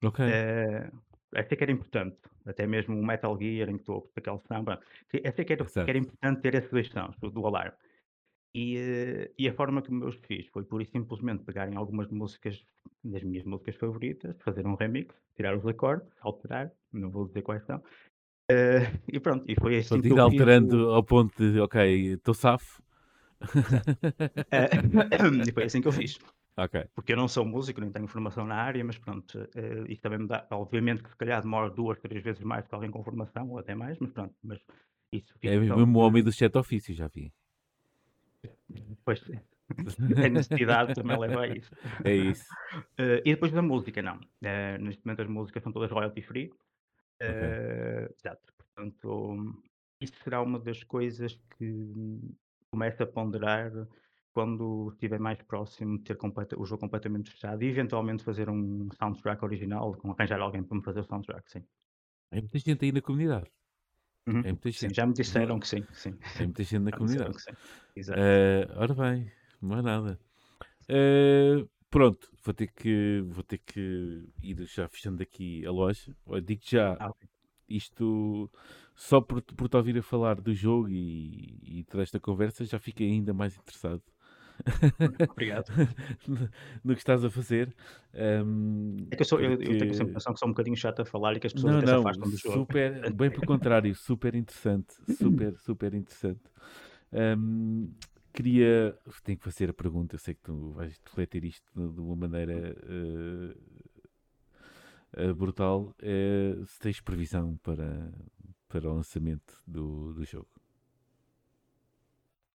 Ok. 0.03 0.23
Achei 1.33 1.57
que 1.57 1.63
era 1.63 1.71
importante, 1.71 2.19
até 2.45 2.67
mesmo 2.67 2.99
o 2.99 3.03
Metal 3.03 3.35
Gear 3.39 3.69
em 3.69 3.77
que 3.77 3.81
estou 3.81 4.11
aquele 4.15 4.37
samba, 4.47 4.79
achei 5.25 5.43
que 5.43 5.53
era, 5.53 5.65
que 5.65 5.79
era 5.79 5.97
importante 5.97 6.41
ter 6.41 6.53
esses 6.53 6.69
dois 6.69 6.87
sons, 6.89 7.15
do 7.19 7.47
alarme. 7.47 7.73
E, 8.53 8.77
eh, 8.77 9.31
e 9.37 9.47
a 9.47 9.53
forma 9.53 9.81
como 9.81 10.03
eu 10.03 10.09
os 10.09 10.15
fiz 10.15 10.45
foi 10.47 10.63
pura 10.63 10.83
e 10.83 10.85
simplesmente 10.85 11.43
pegarem 11.43 11.75
algumas 11.77 12.09
músicas, 12.09 12.65
das 13.03 13.23
minhas 13.23 13.45
músicas 13.45 13.75
favoritas, 13.75 14.35
fazer 14.41 14.67
um 14.67 14.75
remix, 14.75 15.15
tirar 15.35 15.57
os 15.57 15.65
acordes, 15.65 16.11
alterar, 16.19 16.71
não 16.91 17.09
vou 17.09 17.27
dizer 17.27 17.41
quais 17.43 17.63
são, 17.65 17.77
uh, 17.77 17.81
e 19.07 19.19
pronto, 19.19 19.45
e 19.47 19.55
foi 19.55 19.77
assim 19.77 20.01
que 20.01 20.07
ir 20.07 20.11
eu 20.11 20.21
alterando 20.21 20.89
o... 20.89 20.91
ao 20.91 21.03
ponto 21.03 21.51
de, 21.51 21.59
ok, 21.59 22.13
estou 22.13 22.33
safo. 22.33 22.83
Uh, 23.41 23.47
e 25.47 25.51
foi 25.53 25.63
assim 25.63 25.81
que 25.81 25.87
eu 25.87 25.93
fiz. 25.93 26.19
Ok. 26.57 26.85
Porque 26.93 27.13
eu 27.13 27.17
não 27.17 27.29
sou 27.29 27.45
músico, 27.45 27.79
nem 27.79 27.89
tenho 27.89 28.07
formação 28.07 28.45
na 28.45 28.55
área, 28.55 28.83
mas 28.83 28.97
pronto, 28.97 29.39
uh, 29.39 29.89
isso 29.89 30.01
também 30.01 30.19
me 30.19 30.27
dá, 30.27 30.45
obviamente 30.51 31.01
que 31.01 31.09
se 31.09 31.15
calhar 31.15 31.41
demora 31.41 31.69
duas, 31.69 31.97
três 31.99 32.21
vezes 32.21 32.43
mais 32.43 32.67
que 32.67 32.75
alguém 32.75 32.91
com 32.91 33.01
formação, 33.01 33.49
ou 33.49 33.59
até 33.59 33.73
mais, 33.73 33.97
mas 33.99 34.11
pronto, 34.11 34.35
mas 34.43 34.59
isso 35.13 35.33
É 35.41 35.57
mesmo 35.57 35.99
o 35.99 36.01
homem 36.01 36.21
dos 36.21 36.35
sete 36.35 36.57
ofícios, 36.57 36.97
já 36.97 37.07
vi. 37.07 37.31
Pois 39.03 39.23
a 40.25 40.29
necessidade 40.29 40.93
também 40.95 41.17
leva 41.17 41.41
a 41.41 41.47
isso. 41.47 41.73
É 42.03 42.13
isso. 42.13 42.45
Uh, 42.99 43.21
e 43.25 43.31
depois 43.31 43.51
da 43.51 43.61
música, 43.61 44.01
não. 44.01 44.17
Uh, 44.17 44.81
neste 44.81 45.05
momento 45.05 45.21
as 45.21 45.29
músicas 45.29 45.63
são 45.63 45.71
todas 45.71 45.91
royalty 45.91 46.21
free. 46.21 46.47
Uh, 47.21 48.05
okay. 48.05 48.15
Exato. 48.17 48.53
Portanto, 48.57 49.63
isso 50.01 50.13
será 50.23 50.41
uma 50.41 50.59
das 50.59 50.83
coisas 50.83 51.39
que 51.57 52.19
começa 52.71 53.03
a 53.03 53.07
ponderar 53.07 53.71
quando 54.33 54.89
estiver 54.93 55.19
mais 55.19 55.41
próximo 55.41 55.97
de 55.97 56.05
ter 56.05 56.17
o 56.57 56.65
jogo 56.65 56.79
completamente 56.79 57.29
fechado 57.29 57.63
e 57.63 57.67
eventualmente 57.67 58.23
fazer 58.23 58.49
um 58.49 58.89
soundtrack 58.97 59.43
original, 59.43 59.93
com 59.95 60.11
arranjar 60.11 60.39
alguém 60.39 60.63
para 60.63 60.77
me 60.77 60.83
fazer 60.83 61.01
o 61.01 61.03
soundtrack, 61.03 61.51
sim. 61.51 61.63
É 62.31 62.39
muita 62.39 62.57
gente 62.57 62.85
aí 62.85 62.91
na 62.93 63.01
comunidade. 63.01 63.51
Uhum. 64.27 64.43
É 64.43 64.51
muita 64.51 64.71
Sim, 64.73 64.87
gente. 64.87 64.93
já 64.93 65.05
me 65.05 65.13
disseram 65.13 65.59
que 65.59 65.67
sim, 65.67 65.87
sim. 65.93 66.17
É 66.37 66.43
muita 66.45 66.63
gente 66.63 66.83
na 66.83 66.91
Já 66.91 66.93
comunidade. 66.93 67.37
sim. 67.39 67.53
Uh, 68.09 68.67
ora 68.77 68.93
bem, 68.95 69.31
não 69.61 69.77
é 69.79 69.81
nada. 69.81 70.19
Uh, 70.89 71.69
pronto, 71.89 72.29
vou 72.43 72.53
ter 72.53 72.67
que 72.69 73.21
vou 73.27 73.43
ter 73.43 73.59
que 73.59 74.27
ir 74.41 74.65
já 74.67 74.87
fechando 74.89 75.23
aqui 75.23 75.65
a 75.65 75.71
loja. 75.71 76.15
Digo 76.43 76.61
já, 76.65 76.99
Ah, 76.99 77.09
ok. 77.09 77.27
isto 77.69 78.51
só 78.95 79.21
por, 79.21 79.41
por 79.43 79.69
te 79.69 79.77
ouvir 79.77 79.97
a 79.99 80.03
falar 80.03 80.41
do 80.41 80.53
jogo 80.53 80.89
e, 80.89 81.79
e 81.81 81.85
toda 81.85 82.03
esta 82.03 82.19
conversa 82.19 82.65
já 82.65 82.79
fiquei 82.79 83.09
ainda 83.11 83.33
mais 83.33 83.57
interessado 83.57 84.03
Obrigado. 85.31 85.65
no, 86.83 86.93
que 86.93 86.99
estás 87.01 87.23
a 87.23 87.29
fazer. 87.29 87.73
Um, 88.13 88.97
É 89.11 89.15
que 89.15 89.21
eu, 89.21 89.25
sou, 89.25 89.39
eu, 89.39 89.51
eu 89.51 89.57
tenho 89.57 89.67
porque- 89.79 89.93
sempre 89.93 90.07
a 90.07 90.11
impressão 90.11 90.33
que 90.33 90.39
sou 90.39 90.47
um 90.47 90.51
bocadinho 90.51 90.75
chato 90.77 91.01
a 91.01 91.05
falar 91.05 91.35
e 91.35 91.39
que 91.39 91.47
as 91.47 91.53
pessoas 91.53 91.73
Não, 91.73 91.79
até 91.79 91.87
se 91.87 91.93
não, 91.93 91.99
afastam 92.01 92.29
do 92.29 92.37
jogo. 92.37 92.57
super, 92.59 93.13
bem 93.13 93.29
pelo 93.31 93.45
contrário, 93.45 93.95
super 93.95 94.35
interessante, 94.35 94.93
super, 95.17 95.57
super 95.59 95.93
interessante. 95.93 96.41
Hum, 97.13 97.91
queria, 98.33 98.97
tenho 99.23 99.37
que 99.37 99.43
fazer 99.43 99.69
a 99.69 99.73
pergunta, 99.73 100.15
eu 100.15 100.19
sei 100.19 100.33
que 100.35 100.41
tu 100.41 100.71
vais 100.71 100.97
refletir 101.05 101.43
isto 101.45 101.65
de 101.75 101.99
uma 101.99 102.15
maneira 102.15 102.75
eh, 105.13 105.33
brutal, 105.33 105.93
eh, 106.01 106.55
se 106.65 106.79
tens 106.79 107.01
previsão 107.01 107.57
para, 107.63 108.11
para 108.69 108.89
o 108.89 108.93
lançamento 108.95 109.61
do, 109.67 110.13
do 110.13 110.23
jogo. 110.25 110.47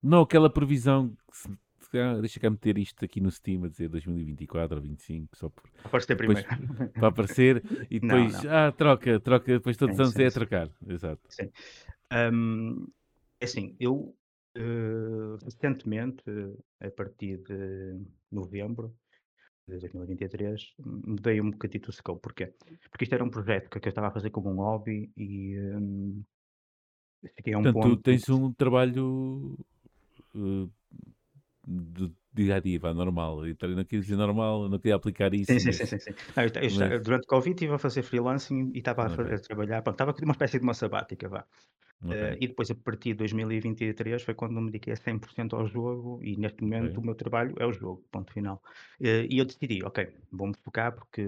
Não 0.02 0.20
aquela 0.22 0.48
previsão 0.48 1.11
que 1.30 1.36
se, 1.36 1.48
ah, 1.95 2.20
deixa 2.20 2.41
cá 2.41 2.51
meter 2.51 2.78
isto 2.78 3.05
aqui 3.05 3.20
no 3.20 3.30
Steam 3.30 3.64
a 3.64 3.68
dizer 3.68 3.89
2024 3.89 4.76
ou 4.76 4.80
2025, 4.80 5.37
só 5.37 5.49
por, 5.49 5.64
Aparecer 5.84 6.16
depois- 6.16 6.43
primeiro. 6.43 6.93
para 6.95 7.09
aparecer 7.09 7.62
e 7.91 8.01
Não, 8.01 8.09
depois, 8.16 8.45
não. 8.45 8.51
ah, 8.53 8.72
troca, 8.72 9.20
troca, 9.20 9.53
depois 9.53 9.76
todos 9.76 9.95
os 9.95 9.99
Sim, 9.99 10.05
anos 10.05 10.14
sim, 10.16 10.22
é 10.22 10.26
a 10.26 10.30
sim. 10.30 10.34
trocar. 10.41 10.70
Exato. 10.89 11.22
Hum, 12.32 12.87
é 13.41 13.45
assim, 13.45 13.76
eu 13.78 14.16
eh, 14.55 15.37
recentemente, 15.45 16.22
a 16.80 16.91
partir 16.91 17.39
de 17.39 18.01
novembro 18.32 18.95
de 19.68 19.78
2023, 19.78 20.74
mudei 20.78 21.41
um 21.41 21.51
bocadito 21.51 21.91
o 21.91 21.93
scope. 21.93 22.22
Porquê? 22.22 22.55
Porque 22.91 23.05
isto 23.05 23.14
era 23.14 23.24
um 23.24 23.28
projeto 23.30 23.68
que 23.68 23.76
eu 23.76 23.89
estava 23.91 24.09
a 24.09 24.12
fazer 24.12 24.30
como 24.30 24.49
um 24.51 24.57
hobby 24.57 25.11
e 25.16 25.57
fiquei 27.37 27.53
a 27.55 27.59
um 27.59 27.62
Portanto, 27.62 27.82
tu 27.82 27.91
ponto. 27.91 28.03
tens 28.03 28.28
um 28.28 28.53
trabalho 28.53 29.59
eh, 30.34 30.68
de 31.66 32.12
dia 32.32 32.56
a 32.56 32.60
dia, 32.60 32.78
vá, 32.80 32.94
normal. 32.94 33.46
Eu 33.46 33.56
não 33.76 33.84
queria 33.84 34.00
dizer 34.02 34.16
normal, 34.16 34.68
não 34.68 34.78
queria 34.78 34.94
aplicar 34.96 35.34
isso. 35.34 35.52
Sim, 35.52 35.60
sim, 35.60 35.72
sim, 35.72 35.86
sim, 35.86 35.98
sim. 36.00 36.10
Não, 36.36 36.42
eu, 36.44 36.50
eu 36.62 36.70
mas- 36.70 36.96
durante 37.02 37.24
o 37.24 37.28
Covid 37.28 37.54
estive 37.54 37.72
a 37.74 37.78
fazer 37.78 38.02
freelancing 38.02 38.72
e 38.74 38.78
estava 38.78 39.06
a, 39.06 39.08
fa- 39.08 39.22
Ok. 39.22 39.32
a 39.34 39.38
trabalhar, 39.38 39.80
pronto, 39.82 39.94
estava 39.94 40.12
uma 40.24 40.32
espécie 40.32 40.58
de 40.58 40.64
uma 40.64 40.74
sabática, 40.74 41.28
vá. 41.28 41.46
Ok. 42.00 42.22
Eh, 42.22 42.38
e 42.40 42.48
depois, 42.48 42.70
a 42.70 42.74
partir 42.76 43.10
de 43.12 43.16
2023, 43.16 44.22
foi 44.22 44.34
quando 44.34 44.60
me 44.60 44.66
dediquei 44.72 44.92
a 44.94 44.96
100% 44.96 45.56
ao 45.56 45.66
jogo 45.66 46.20
e 46.24 46.36
neste 46.36 46.62
momento 46.62 46.98
Ok. 46.98 47.00
o 47.00 47.04
meu 47.04 47.14
trabalho 47.14 47.54
é 47.58 47.66
o 47.66 47.72
jogo, 47.72 48.04
ponto 48.12 48.32
final. 48.32 48.62
Eh, 49.00 49.26
e 49.30 49.38
eu 49.38 49.44
decidi, 49.46 49.84
ok, 49.84 50.08
vou-me 50.32 50.54
focar 50.64 50.94
porque 50.94 51.22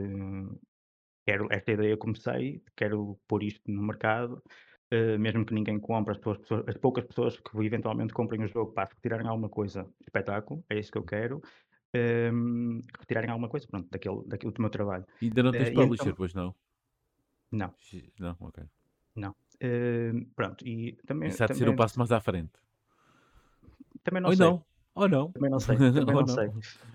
quero, 1.27 1.47
esta 1.51 1.73
ideia 1.73 1.97
comecei, 1.97 2.63
quero 2.77 3.19
pôr 3.29 3.43
isto 3.43 3.71
no 3.71 3.83
mercado, 3.83 4.43
eh, 4.91 5.19
mesmo 5.19 5.45
que 5.45 5.55
ninguém 5.55 5.79
compre, 5.79 6.13
as, 6.13 6.19
pessoas- 6.19 6.65
as 6.67 6.77
poucas 6.77 7.05
pessoas 7.05 7.39
que 7.39 7.59
eventualmente 7.65 8.13
comprem 8.13 8.43
o 8.43 8.49
jogo, 8.49 8.73
para 8.73 8.89
retirarem 8.89 9.27
alguma 9.27 9.49
coisa, 9.49 9.87
espetáculo, 10.01 10.65
é 10.69 10.79
isso 10.79 10.91
que 10.93 10.99
eu 10.99 11.03
quero, 11.05 11.43
ehm, 11.93 12.81
retirarem 12.99 13.31
alguma 13.31 13.49
coisa, 13.49 13.67
pronto, 13.67 13.89
daquele, 13.91 14.23
daquele 14.27 14.53
do 14.53 14.61
meu 14.63 14.71
trabalho. 14.71 15.05
Ainda 15.21 15.43
não 15.43 15.53
tens 15.53 15.69
Eh, 15.69 15.73
e 15.73 15.75
publisher, 15.75 16.03
então- 16.05 16.15
pois 16.17 16.35
não? 16.35 16.55
Não, 17.51 17.73
Não, 18.19 18.37
ok. 18.41 18.65
Ehm, 19.61 20.27
pronto, 20.37 20.67
e 20.67 20.93
também, 21.07 21.29
Isso 21.31 21.43
há 21.43 21.47
de 21.47 21.57
ser 21.57 21.69
um 21.69 21.75
passo 21.77 21.99
mais 21.99 22.13
à 22.13 22.21
frente. 22.21 22.53
também 24.05 24.23
não 24.23 24.31
Ou 24.31 24.37
sei. 24.37 24.47
não, 24.47 24.65
ou 24.95 25.09
não. 25.09 25.33
Também 25.33 25.51
não 25.51 25.61
sei, 25.61 25.77
também 25.77 25.93
Ou 26.17 26.21
não 26.21 26.27
sei. 26.27 26.51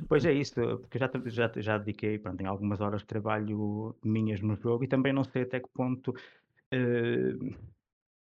Pois 0.07 0.25
é 0.25 0.31
isso, 0.33 0.53
porque 0.79 0.97
já, 0.97 1.09
já, 1.25 1.51
já 1.57 1.77
dediquei, 1.77 2.17
pronto, 2.17 2.39
em 2.41 2.45
algumas 2.45 2.81
horas 2.81 3.01
de 3.01 3.07
trabalho 3.07 3.95
minhas 4.03 4.41
no 4.41 4.55
jogo 4.55 4.83
e 4.83 4.87
também 4.87 5.11
não 5.13 5.23
sei 5.23 5.43
até 5.43 5.59
que 5.59 5.67
ponto 5.73 6.13
eh, 6.71 7.33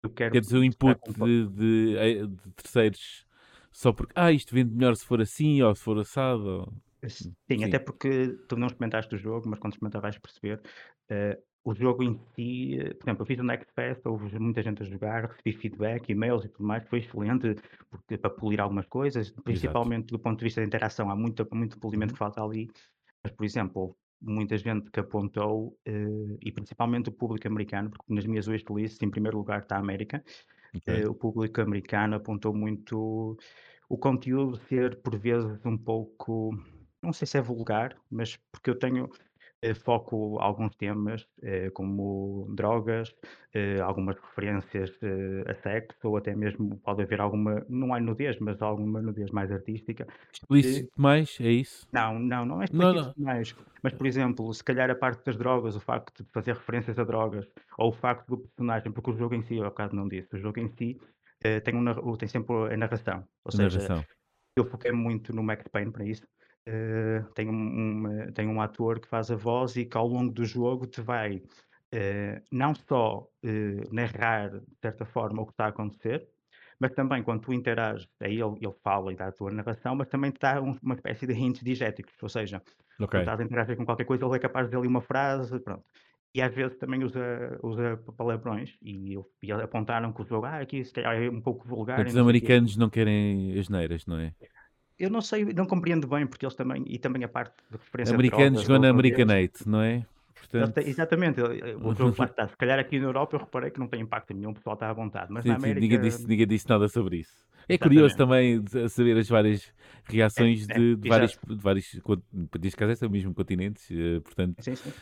eu 0.06 0.10
quero. 0.14 0.38
Queres 0.38 0.52
o 0.52 0.64
input 0.64 1.00
de, 1.14 1.48
de, 1.50 1.98
eh, 1.98 2.28
de 2.28 2.52
terceiros 2.54 3.26
só 3.72 3.92
porque, 3.94 4.14
ah, 4.16 4.32
isto 4.32 4.54
vende 4.56 4.74
melhor 4.74 4.96
se 4.96 5.06
for 5.06 5.22
assim 5.22 5.62
ou 5.62 5.76
se 5.76 5.84
for 5.84 5.98
assado. 6.00 6.44
ou- 6.48 6.74
Sim, 7.08 7.36
Sim, 7.48 7.64
até 7.64 7.78
porque 7.78 8.30
tu 8.48 8.56
não 8.56 8.68
experimentaste 8.68 9.14
o 9.14 9.18
jogo, 9.18 9.48
mas 9.48 9.60
quando 9.60 9.74
experimentar 9.74 10.02
vais 10.02 10.18
perceber. 10.18 10.60
Eh, 11.10 11.40
o 11.64 11.74
jogo 11.74 12.04
em 12.04 12.20
si, 12.36 12.80
eh, 12.80 12.94
por 12.96 13.06
exemplo, 13.06 13.22
eu 13.24 13.26
fiz 13.28 13.40
o 13.40 13.44
Next 13.44 13.72
Fest, 13.74 14.02
houve 14.06 14.40
muita 14.40 14.64
gente 14.64 14.82
a 14.82 14.86
jogar, 14.86 15.26
recebi 15.30 15.54
feedback, 15.54 16.10
e-mails 16.10 16.46
e 16.46 16.50
tudo 16.50 16.66
mais, 16.68 16.88
foi 16.90 17.00
excelente, 17.00 17.56
porque 17.92 18.18
para 18.18 18.30
polir 18.32 18.60
algumas 18.60 18.88
coisas, 18.88 19.30
exato. 19.46 19.82
principalmente 19.84 20.08
do 20.08 20.20
ponto 20.20 20.40
de 20.40 20.46
vista 20.46 20.62
da 20.62 20.68
interação, 20.68 21.10
há 21.12 21.16
muito, 21.16 21.48
muito 21.54 21.80
polimento 21.80 22.12
Uhum. 22.12 22.14
que 22.14 22.20
falta 22.20 22.42
ali. 22.44 22.68
Mas, 23.24 23.34
por 23.34 23.46
exemplo, 23.46 23.98
muita 24.22 24.58
gente 24.58 24.90
que 24.92 25.00
apontou, 25.00 25.80
eh, 25.86 26.38
e 26.42 26.52
principalmente 26.52 27.10
o 27.10 27.14
público 27.14 27.48
americano, 27.48 27.90
porque 27.92 28.14
nas 28.14 28.26
minhas 28.26 28.48
wishlists, 28.48 29.02
em 29.02 29.10
primeiro 29.12 29.38
lugar 29.38 29.62
está 29.62 29.76
a 29.78 29.80
América, 29.80 30.24
Ok. 30.74 30.88
eh, 30.88 31.08
o 31.08 31.16
público 31.16 31.62
americano 31.62 32.16
apontou 32.16 32.54
muito 32.56 33.38
o 33.90 33.98
conteúdo 33.98 34.58
ser 34.58 35.02
por 35.02 35.18
vezes 35.18 35.66
um 35.66 35.78
pouco, 35.78 36.52
não 37.02 37.14
sei 37.14 37.28
se 37.28 37.38
é 37.38 37.42
vulgar, 37.42 37.98
mas 38.10 38.38
porque 38.52 38.70
eu 38.70 38.80
tenho 38.80 39.10
foco 39.74 40.38
alguns 40.40 40.76
temas 40.76 41.28
eh, 41.42 41.70
como 41.72 42.48
drogas, 42.56 43.16
eh, 43.54 43.80
algumas 43.80 44.18
referências 44.20 44.92
eh, 45.02 45.44
a 45.50 45.56
sexo 45.56 46.10
ou 46.10 46.18
até 46.18 46.36
mesmo 46.36 46.78
pode 46.80 47.02
haver 47.04 47.22
alguma, 47.22 47.66
não 47.70 47.96
é 47.96 48.00
nudez, 48.00 48.38
mas 48.40 48.62
alguma 48.62 49.02
nudez 49.02 49.32
mais 49.32 49.52
artística. 49.52 50.06
Explícito 50.32 50.92
mais, 50.98 51.40
é 51.40 51.50
isso? 51.52 51.88
Não, 51.92 52.20
não, 52.20 52.46
não 52.46 52.62
é 52.62 52.66
Não, 52.72 52.94
explícito 52.94 52.94
não. 52.94 53.14
demais, 53.18 53.56
mas 53.82 53.94
por 53.94 54.06
exemplo, 54.06 54.54
se 54.54 54.64
calhar 54.64 54.90
a 54.90 54.96
parte 54.96 55.24
das 55.26 55.38
drogas, 55.38 55.76
o 55.76 55.80
facto 55.80 56.24
de 56.24 56.30
fazer 56.32 56.54
referências 56.56 57.00
a 57.00 57.04
drogas, 57.04 57.48
ou 57.78 57.90
o 57.90 57.94
facto 57.94 58.28
do 58.28 58.38
personagem, 58.40 58.92
porque 58.92 59.12
o 59.12 59.18
jogo 59.18 59.36
em 59.36 59.42
si, 59.42 59.56
eu 59.56 59.66
há 59.66 59.70
bocado 59.70 59.96
não 59.96 60.08
disse, 60.08 60.36
o 60.36 60.40
jogo 60.40 60.60
em 60.60 60.68
si 60.68 61.00
eh, 61.44 61.60
tem, 61.62 61.76
um, 61.76 62.18
tem 62.18 62.28
sempre 62.28 62.74
a 62.74 62.78
narração, 62.78 63.28
ou 63.46 63.52
seja, 63.52 63.80
narração. 63.80 64.06
eu 64.58 64.66
foquei 64.66 64.92
muito 64.92 65.34
no 65.34 65.44
Max 65.44 65.68
Payne 65.70 65.92
para 65.92 66.06
isso. 66.06 66.28
Eh, 66.68 67.22
tem, 67.36 67.48
um, 67.48 68.32
tem 68.34 68.48
um 68.48 68.60
ator 68.60 69.00
que 69.00 69.08
faz 69.08 69.30
a 69.30 69.36
voz 69.36 69.76
e 69.76 69.86
que 69.86 69.96
ao 69.98 70.08
longo 70.08 70.32
do 70.34 70.44
jogo 70.46 70.88
te 70.88 71.00
vai 71.00 71.44
eh, 71.92 72.42
não 72.52 72.74
só 72.74 73.28
eh, 73.44 73.84
narrar 73.92 74.50
de 74.60 74.66
certa 74.82 75.06
forma 75.06 75.44
o 75.44 75.46
que 75.46 75.52
está 75.54 75.66
a 75.66 75.68
acontecer, 75.70 76.28
mas 76.80 76.92
também 76.94 77.22
quando 77.24 77.42
tu 77.42 77.54
interages, 77.54 78.08
aí 78.20 78.34
ele, 78.42 78.56
ele 78.62 78.74
fala 78.84 79.14
e 79.14 79.16
dá 79.16 79.28
a 79.28 79.32
tua 79.32 79.52
narração, 79.52 79.96
mas 79.96 80.08
também 80.08 80.32
te 80.32 80.40
dá 80.40 80.60
um- 80.62 80.76
uma 80.82 80.96
espécie 80.96 81.28
de 81.28 81.34
hints 81.34 81.62
diegéticos, 81.64 82.16
ou 82.22 82.30
seja, 82.30 82.62
Ok. 83.00 83.12
quando 83.12 83.22
estás 83.22 83.40
a 83.40 83.44
interagir 83.44 83.78
com 83.78 83.86
qualquer 83.86 84.06
coisa, 84.06 84.26
ele 84.26 84.36
é 84.36 84.40
capaz 84.40 84.66
de 84.66 84.70
dizer 84.72 84.80
ali 84.80 84.88
uma 84.88 85.02
frase, 85.02 85.60
pronto. 85.60 85.84
E 86.34 86.42
às 86.42 86.54
vezes 86.54 86.78
também 86.78 87.04
usa, 87.04 87.60
usa 87.64 87.98
palavrões 88.18 88.76
e, 88.82 89.16
e 89.44 89.52
apontaram 89.52 90.12
que 90.12 90.22
o 90.22 90.26
jogo, 90.26 90.46
ah, 90.48 90.60
aqui 90.60 90.84
se 90.84 90.92
calhar 90.92 91.16
é 91.16 91.30
um 91.30 91.42
pouco 91.42 91.66
vulgar. 91.68 92.06
Os 92.06 92.18
americanos 92.18 92.76
não 92.76 92.90
querem 92.90 93.58
as 93.58 93.70
neiras, 93.70 94.06
não 94.06 94.18
é? 94.18 94.34
Eu 94.98 95.10
não 95.10 95.22
sei, 95.22 95.46
não 95.46 95.66
compreendo 95.68 96.08
bem, 96.08 96.26
porque 96.28 96.46
eles 96.46 96.56
também, 96.56 96.84
e 96.88 96.98
também 97.00 97.24
a 97.24 97.28
parte 97.30 97.56
de 97.70 97.78
referência 97.78 98.18
Americanos 98.18 98.20
drogas, 98.20 98.70
gonna 98.70 98.88
ou 98.92 99.00
nudez, 99.00 99.28
Americanate, 99.28 99.68
não 99.68 99.82
é? 99.82 100.06
Portanto, 100.40 100.78
exatamente, 100.80 101.42
o 101.88 101.94
jogo 101.94 102.14
está. 102.24 102.48
Se 102.48 102.56
calhar 102.58 102.80
aqui 102.80 102.98
na 103.00 103.08
Europa 103.08 103.36
eu 103.36 103.40
reparei 103.42 103.72
que 103.72 103.80
não 103.80 103.88
tem 103.90 104.02
impacto 104.02 104.34
nenhum, 104.34 104.52
o 104.52 104.54
pessoal 104.54 104.76
está 104.76 104.90
à 104.90 104.94
vontade, 104.94 105.32
mas 105.32 105.46
sim, 105.46 105.50
na 105.50 105.56
sim, 105.58 105.60
América. 105.62 105.76
ninguém, 105.76 106.00
disse, 106.00 106.28
ninguém 106.28 106.48
disse 106.48 106.68
nada 106.70 106.88
sobre 106.88 107.18
isso. 107.18 107.46
É 107.68 107.78
curioso 107.78 108.16
também 108.16 108.64
saber 108.90 109.18
as 109.18 109.28
várias 109.28 109.74
reações 110.06 110.68
É, 110.70 110.74
é, 110.78 110.80
de, 110.80 110.96
de 110.96 111.08
vários, 111.08 111.32
de 111.48 111.56
vários, 111.56 112.00
neste 112.62 112.78
caso 112.78 113.04
é 113.04 113.08
o 113.08 113.12
mesmo 113.12 113.34
continentes, 113.34 113.90
eh, 113.92 114.20
portanto, 114.22 114.58
Sim, 114.60 114.76
sim. 114.76 114.94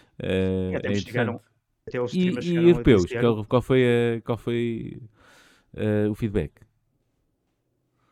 E 0.70 0.76
até 0.76 0.94
é 0.94 0.94
chegaram, 0.94 1.42
até 1.88 2.00
os 2.02 2.14
E, 2.14 2.30
e 2.42 2.70
europeus, 2.70 3.16
qual, 3.16 3.46
qual 3.46 3.62
foi, 3.62 3.84
a- 4.18 4.22
qual 4.22 4.38
foi 4.38 5.02
eh, 5.76 6.08
o 6.10 6.16
feedback? 6.16 6.54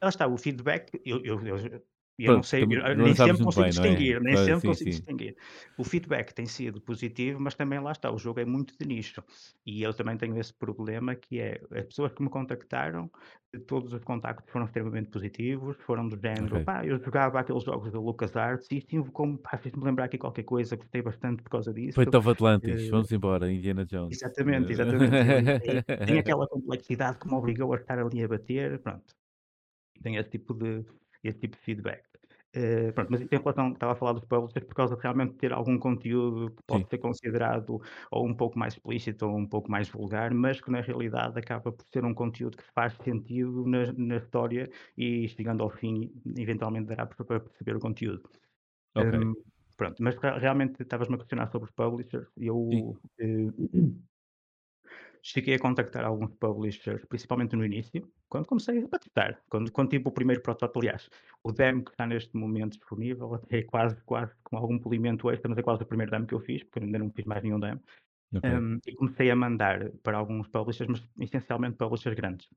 Lá 0.01 0.09
está, 0.09 0.27
o 0.27 0.37
feedback, 0.37 0.99
eu, 1.05 1.23
eu, 1.23 1.45
eu, 1.45 1.57
eu 2.17 2.31
Pronto, 2.31 2.33
não 2.33 2.43
sei, 2.43 2.63
eu 2.63 2.95
nem 2.97 3.15
sempre 3.15 3.41
consigo 3.43 3.69
bem, 3.79 3.97
é? 4.03 4.03
distinguir, 4.03 4.19
nem 4.21 4.35
Claro, 4.35 4.45
sempre 4.45 4.61
sim, 4.61 4.73
consigo 4.73 4.89
sim. 4.91 4.91
distinguir. 4.91 5.35
O 5.77 5.83
feedback 5.83 6.33
tem 6.33 6.45
sido 6.45 6.81
positivo, 6.81 7.39
mas 7.39 7.55
também 7.55 7.79
lá 7.79 7.91
está, 7.91 8.11
o 8.11 8.17
jogo 8.17 8.39
é 8.39 8.45
muito 8.45 8.75
de 8.79 8.85
nicho. 8.85 9.23
E 9.65 9.81
eu 9.83 9.93
também 9.93 10.17
tenho 10.17 10.37
esse 10.39 10.53
problema 10.53 11.15
que 11.15 11.39
é, 11.39 11.61
as 11.71 11.85
pessoas 11.85 12.11
que 12.13 12.21
me 12.23 12.29
contactaram, 12.29 13.11
todos 13.67 13.93
os 13.93 14.03
contactos 14.03 14.51
foram 14.51 14.65
extremamente 14.65 15.09
positivos, 15.09 15.77
foram 15.85 16.07
do 16.07 16.19
género, 16.19 16.59
Ok. 16.59 16.63
pá, 16.63 16.85
eu 16.85 16.97
jogava 17.03 17.39
aqueles 17.39 17.63
jogos 17.63 17.91
da 17.91 17.99
LucasArts 17.99 18.67
e 18.71 18.77
isto 18.77 19.11
como, 19.11 19.37
pá, 19.37 19.57
fez-me 19.57 19.83
lembrar 19.83 20.05
aqui 20.05 20.17
qualquer 20.17 20.43
coisa, 20.43 20.75
gostei 20.75 21.01
bastante 21.01 21.43
por 21.43 21.49
causa 21.51 21.73
disso. 21.73 21.97
Foi 21.97 22.05
Tove 22.07 22.29
Atlantis, 22.31 22.87
eh, 22.87 22.91
vamos 22.93 23.11
embora, 23.11 23.51
Indiana 23.51 23.85
Jones. 23.85 24.15
Exatamente, 24.15 24.71
exatamente. 24.73 25.17
Tem, 25.23 25.55
tem- 25.57 25.83
tem 26.03 26.19
aquela 26.19 26.47
complexidade 26.47 27.17
que 27.19 27.27
me 27.27 27.33
obrigou 27.35 27.73
a 27.73 27.77
estar 27.77 27.97
ali 27.99 28.23
a 28.23 28.27
bater, 28.27 28.79
pronto. 28.81 29.15
Tem 30.03 30.15
esse 30.17 30.29
tipo 30.29 30.53
de, 30.53 30.85
esse 31.23 31.39
tipo 31.39 31.55
de 31.57 31.63
feedback. 31.63 32.03
Eh, 32.53 32.91
pronto, 32.91 33.09
mas 33.11 33.21
em 33.21 33.27
relação, 33.31 33.71
estava 33.71 33.93
a 33.93 33.95
falar 33.95 34.11
dos 34.13 34.25
publishers 34.25 34.65
por 34.65 34.75
causa 34.75 34.95
de 34.97 35.01
realmente 35.01 35.35
ter 35.35 35.53
algum 35.53 35.79
conteúdo 35.79 36.53
que 36.53 36.63
pode 36.67 36.83
Sim. 36.83 36.89
ser 36.89 36.97
considerado 36.97 37.79
ou 38.11 38.27
um 38.27 38.35
pouco 38.35 38.59
mais 38.59 38.73
explícito 38.73 39.25
ou 39.25 39.37
um 39.37 39.47
pouco 39.47 39.71
mais 39.71 39.87
vulgar, 39.89 40.33
mas 40.33 40.59
que 40.59 40.69
na 40.69 40.81
realidade 40.81 41.39
acaba 41.39 41.71
por 41.71 41.85
ser 41.93 42.03
um 42.03 42.13
conteúdo 42.13 42.57
que 42.57 42.63
faz 42.75 42.93
sentido 43.03 43.65
na, 43.65 43.93
na 43.93 44.17
história 44.17 44.69
e 44.97 45.29
chegando 45.29 45.63
ao 45.63 45.69
fim, 45.69 46.11
eventualmente 46.37 46.87
dará 46.87 47.05
para 47.05 47.39
perceber 47.39 47.77
o 47.77 47.79
conteúdo. 47.79 48.29
Ok. 48.95 49.13
Hum, 49.13 49.33
pronto, 49.77 50.03
mas 50.03 50.15
re- 50.17 50.39
realmente 50.39 50.81
estavas-me 50.83 51.15
a 51.15 51.19
questionar 51.19 51.47
sobre 51.51 51.69
os 51.69 51.75
publishers 51.75 52.29
e 52.37 52.47
eu 52.47 52.97
cheguei 55.21 55.55
a 55.55 55.59
contactar 55.59 56.03
alguns 56.05 56.33
publishers, 56.35 57.05
principalmente 57.05 57.55
no 57.55 57.65
início, 57.65 58.11
quando 58.29 58.47
comecei 58.47 58.83
a 58.91 58.99
testar, 58.99 59.41
quando, 59.49 59.71
quando 59.71 59.89
tive 59.89 60.07
o 60.07 60.11
primeiro 60.11 60.41
protótipo, 60.41 60.79
aliás, 60.79 61.09
o 61.43 61.51
demo 61.51 61.83
que 61.83 61.91
está 61.91 62.05
neste 62.07 62.35
momento 62.35 62.77
disponível, 62.77 63.33
até 63.35 63.59
é 63.59 63.63
quase, 63.63 64.01
quase 64.03 64.33
com 64.43 64.57
algum 64.57 64.79
polimento 64.79 65.29
extra, 65.29 65.49
mas 65.49 65.57
é 65.57 65.63
quase 65.63 65.83
o 65.83 65.85
primeiro 65.85 66.11
demo 66.11 66.25
que 66.27 66.33
eu 66.33 66.39
fiz, 66.39 66.63
porque 66.63 66.79
eu 66.79 66.83
ainda 66.83 66.99
não 66.99 67.11
fiz 67.11 67.25
mais 67.25 67.43
nenhum 67.43 67.59
demo, 67.59 67.81
ok. 68.33 68.61
hum, 68.61 68.79
e 68.85 68.95
comecei 68.95 69.31
a 69.31 69.35
mandar 69.35 69.91
para 70.03 70.17
alguns 70.17 70.47
publishers, 70.49 70.89
mas 70.89 71.03
essencialmente 71.19 71.77
publishers 71.77 72.15
grandes. 72.15 72.47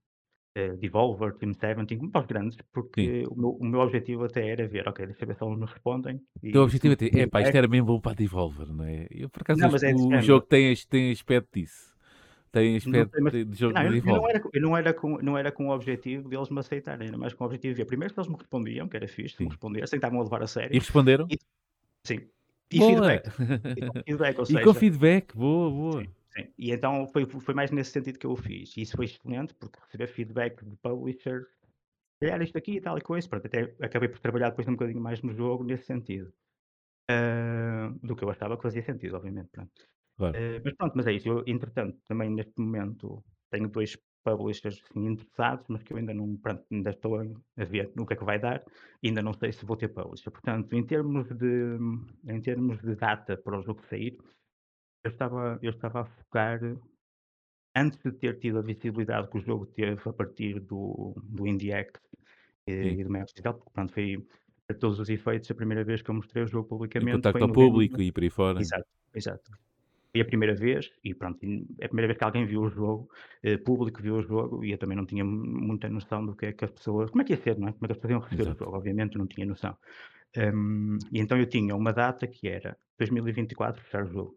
eh, 0.56 0.76
Devolver, 0.76 1.34
Team 1.38 1.52
17, 1.52 1.96
como 1.98 2.10
para 2.12 2.22
os 2.22 2.26
grandes, 2.26 2.58
porque 2.72 3.24
o 3.30 3.36
meu, 3.36 3.50
o 3.50 3.64
meu 3.66 3.80
objetivo 3.80 4.24
até 4.24 4.48
era 4.48 4.68
ver, 4.68 4.88
ok, 4.88 5.06
deixa 5.06 5.24
eu 5.24 5.28
ver 5.28 5.36
se 5.36 5.44
eles 5.44 5.58
me 5.58 5.66
respondem. 5.66 6.16
O 6.42 6.48
teu 6.52 6.62
e 6.62 6.62
objetivo 6.62 6.94
é 6.94 6.96
ter, 6.96 7.14
epá, 7.18 7.42
isto 7.42 7.56
era 7.56 7.68
mesmo 7.68 7.86
bom 7.86 8.00
para 8.00 8.12
a 8.12 8.14
Devolver, 8.14 8.68
não 8.72 8.84
é? 8.84 9.06
Eu 9.10 9.28
por 9.28 9.42
acaso 9.42 9.60
Não, 9.60 9.66
acho 9.66 9.84
é 9.84 9.94
o 9.94 10.20
género. 10.20 10.20
jogo 10.20 10.46
tem, 10.46 10.74
tem 10.88 11.10
aspecto 11.12 11.48
disso. 11.60 11.93
Tem 12.54 12.76
aspecto 12.76 13.20
mas- 13.20 13.32
de 13.32 13.54
jogo 13.54 13.74
Não, 13.74 13.82
eu, 13.82 13.94
eu 13.94 14.04
não 14.04 14.28
era, 14.28 14.42
eu 14.52 14.60
não 14.62 14.76
era 14.76 14.94
com, 14.94 15.18
não 15.22 15.38
era 15.38 15.52
com 15.52 15.68
o 15.68 15.70
objetivo 15.74 16.28
deles 16.28 16.48
me 16.48 16.60
aceitarem, 16.60 17.08
era 17.08 17.18
mais 17.18 17.34
com 17.34 17.44
o 17.44 17.46
objetivo 17.46 17.74
de 17.74 17.78
ver 17.82 17.86
primeiro 17.86 18.12
se 18.14 18.20
eles 18.20 18.28
me 18.30 18.36
respondiam, 18.36 18.88
que 18.88 18.96
era 18.96 19.08
fixe, 19.08 19.42
me 19.42 19.48
respondessem, 19.48 19.96
estavam 19.96 20.20
a 20.20 20.22
levar 20.24 20.40
a 20.42 20.44
E 20.44 20.48
sério. 20.48 20.78
responderam? 20.78 21.26
E- 21.30 21.38
Sim. 22.06 22.28
E 22.72 22.78
Boa! 22.78 23.20
feedback. 23.20 23.24
E 23.78 23.86
com 23.86 24.02
feedback, 24.04 24.38
ou 24.38 24.44
E 24.44 24.46
seja, 24.46 24.62
com 24.62 24.74
feedback, 24.74 25.36
boa, 25.36 25.70
boa. 25.70 26.02
Sim, 26.02 26.10
sim. 26.36 26.48
E 26.58 26.72
então 26.72 27.06
foi, 27.08 27.26
foi 27.26 27.54
mais 27.54 27.70
nesse 27.70 27.90
sentido 27.90 28.18
que 28.18 28.26
eu 28.26 28.32
o 28.32 28.36
fiz. 28.36 28.76
E 28.76 28.82
isso 28.82 28.96
foi 28.96 29.06
excelente, 29.06 29.54
porque 29.54 29.78
receber 29.80 30.06
feedback 30.08 30.64
de 30.64 30.76
publishers, 30.76 31.46
calhar 32.20 32.40
isto 32.42 32.56
aqui 32.58 32.76
e 32.76 32.80
tal 32.80 32.96
e 32.98 33.00
coisa, 33.00 33.28
pronto, 33.28 33.46
até 33.46 33.74
acabei 33.80 34.08
por 34.08 34.18
trabalhar 34.18 34.50
depois 34.50 34.66
um 34.68 34.72
bocadinho 34.72 35.00
mais 35.00 35.22
no 35.22 35.32
jogo 35.32 35.64
nesse 35.64 35.84
sentido. 35.84 36.32
Ah, 37.10 37.92
do 38.02 38.16
que 38.16 38.24
eu 38.24 38.30
achava 38.30 38.56
que 38.56 38.62
fazia 38.62 38.82
sentido, 38.82 39.16
obviamente. 39.16 39.48
Pronto. 39.50 39.72
Claro. 40.16 40.36
Eh, 40.36 40.60
mas 40.64 40.74
pronto, 40.74 40.92
mas 40.96 41.06
é 41.06 41.12
isso. 41.12 41.28
Eu, 41.28 41.44
entretanto, 41.46 41.98
também 42.06 42.30
neste 42.30 42.58
momento 42.58 43.22
tenho 43.50 43.68
dois 43.68 43.96
publishers 44.24 44.80
assim, 44.82 45.06
interessados, 45.06 45.66
mas 45.68 45.82
que 45.82 45.92
eu 45.92 45.98
ainda 45.98 46.14
não, 46.14 46.36
pronto, 46.36 46.64
ainda 46.72 46.90
estou 46.90 47.20
a, 47.20 47.64
ver 47.64 47.92
no 47.94 48.06
que 48.06 48.14
é 48.14 48.16
que 48.16 48.24
vai 48.24 48.38
dar, 48.38 48.64
ainda 49.04 49.22
não 49.22 49.34
sei 49.34 49.52
se 49.52 49.66
vou 49.66 49.76
ter 49.76 49.88
publisher. 49.88 50.30
Portanto, 50.30 50.72
em 50.72 50.84
termos 50.84 51.28
de, 51.28 51.76
em 52.26 52.40
termos 52.40 52.80
de 52.80 52.96
data 52.96 53.36
para 53.36 53.58
o 53.58 53.62
jogo 53.62 53.82
sair, 53.88 54.16
eu 55.04 55.10
estava, 55.10 55.58
eu 55.62 55.70
estava 55.70 56.00
a 56.00 56.04
focar, 56.04 56.58
antes 57.76 57.98
de 58.02 58.12
ter 58.12 58.38
tido 58.38 58.58
a 58.58 58.62
visibilidade 58.62 59.28
que 59.28 59.36
o 59.36 59.40
jogo 59.40 59.66
teve 59.66 60.00
a 60.04 60.12
partir 60.12 60.60
do, 60.60 61.14
do 61.22 61.46
IndieX 61.46 62.00
e, 62.66 62.72
Sim. 62.72 63.00
e 63.00 63.04
do 63.04 63.10
Mega 63.10 63.26
Digital, 63.26 63.54
porque 63.54 63.70
pronto, 63.72 63.92
foi 63.92 64.26
a 64.70 64.74
todos 64.74 64.98
os 64.98 65.10
efeitos 65.10 65.50
a 65.50 65.54
primeira 65.54 65.84
vez 65.84 66.00
que 66.00 66.10
eu 66.10 66.14
mostrei 66.14 66.44
o 66.44 66.46
jogo 66.46 66.66
Em 66.66 66.68
publicamente. 66.70 67.16
contacto 67.16 67.38
em 67.38 67.42
ao 67.42 67.48
novembro. 67.48 67.72
público 67.72 68.00
e 68.00 68.10
por 68.10 68.22
aí 68.22 68.30
fora. 68.30 68.60
Exato, 68.60 68.86
exato. 69.14 69.50
Foi 70.14 70.20
a 70.22 70.24
primeira 70.24 70.54
vez, 70.54 70.92
e 71.02 71.12
pronto, 71.12 71.40
é 71.80 71.86
a 71.86 71.88
primeira 71.88 72.06
vez 72.06 72.16
que 72.18 72.24
alguém 72.24 72.46
viu 72.46 72.62
o 72.62 72.68
jogo, 72.70 73.10
eh, 73.42 73.58
público 73.58 74.00
viu 74.00 74.14
o 74.16 74.22
jogo, 74.22 74.64
e 74.64 74.70
eu 74.70 74.78
também 74.78 74.96
não 74.96 75.04
tinha 75.06 75.24
mu- 75.24 75.44
muita 75.68 75.88
noção 75.88 76.24
do 76.24 76.36
que 76.36 76.46
é 76.46 76.52
que 76.52 76.64
as 76.64 76.70
pessoas, 76.70 77.10
como 77.10 77.22
é 77.22 77.24
que 77.24 77.32
ia 77.32 77.36
ser, 77.42 77.58
não 77.58 77.66
é? 77.68 77.72
Como 77.72 77.84
é 77.84 77.88
que 77.88 77.92
as 77.92 77.98
pessoas 77.98 78.12
iam 78.12 78.20
receber 78.20 78.48
Exato. 78.48 78.54
o 78.54 78.58
jogo, 78.64 78.76
obviamente 78.76 79.18
não 79.18 79.26
tinha 79.26 79.44
noção. 79.46 79.76
Hum, 80.36 80.98
e 81.12 81.20
então 81.20 81.38
eu 81.38 81.46
tinha 81.48 81.76
uma 81.76 81.92
data 81.92 82.26
que 82.28 82.48
era 82.48 82.78
2024 82.98 83.82
fechar 83.82 84.04
o 84.04 84.12
jogo. 84.12 84.36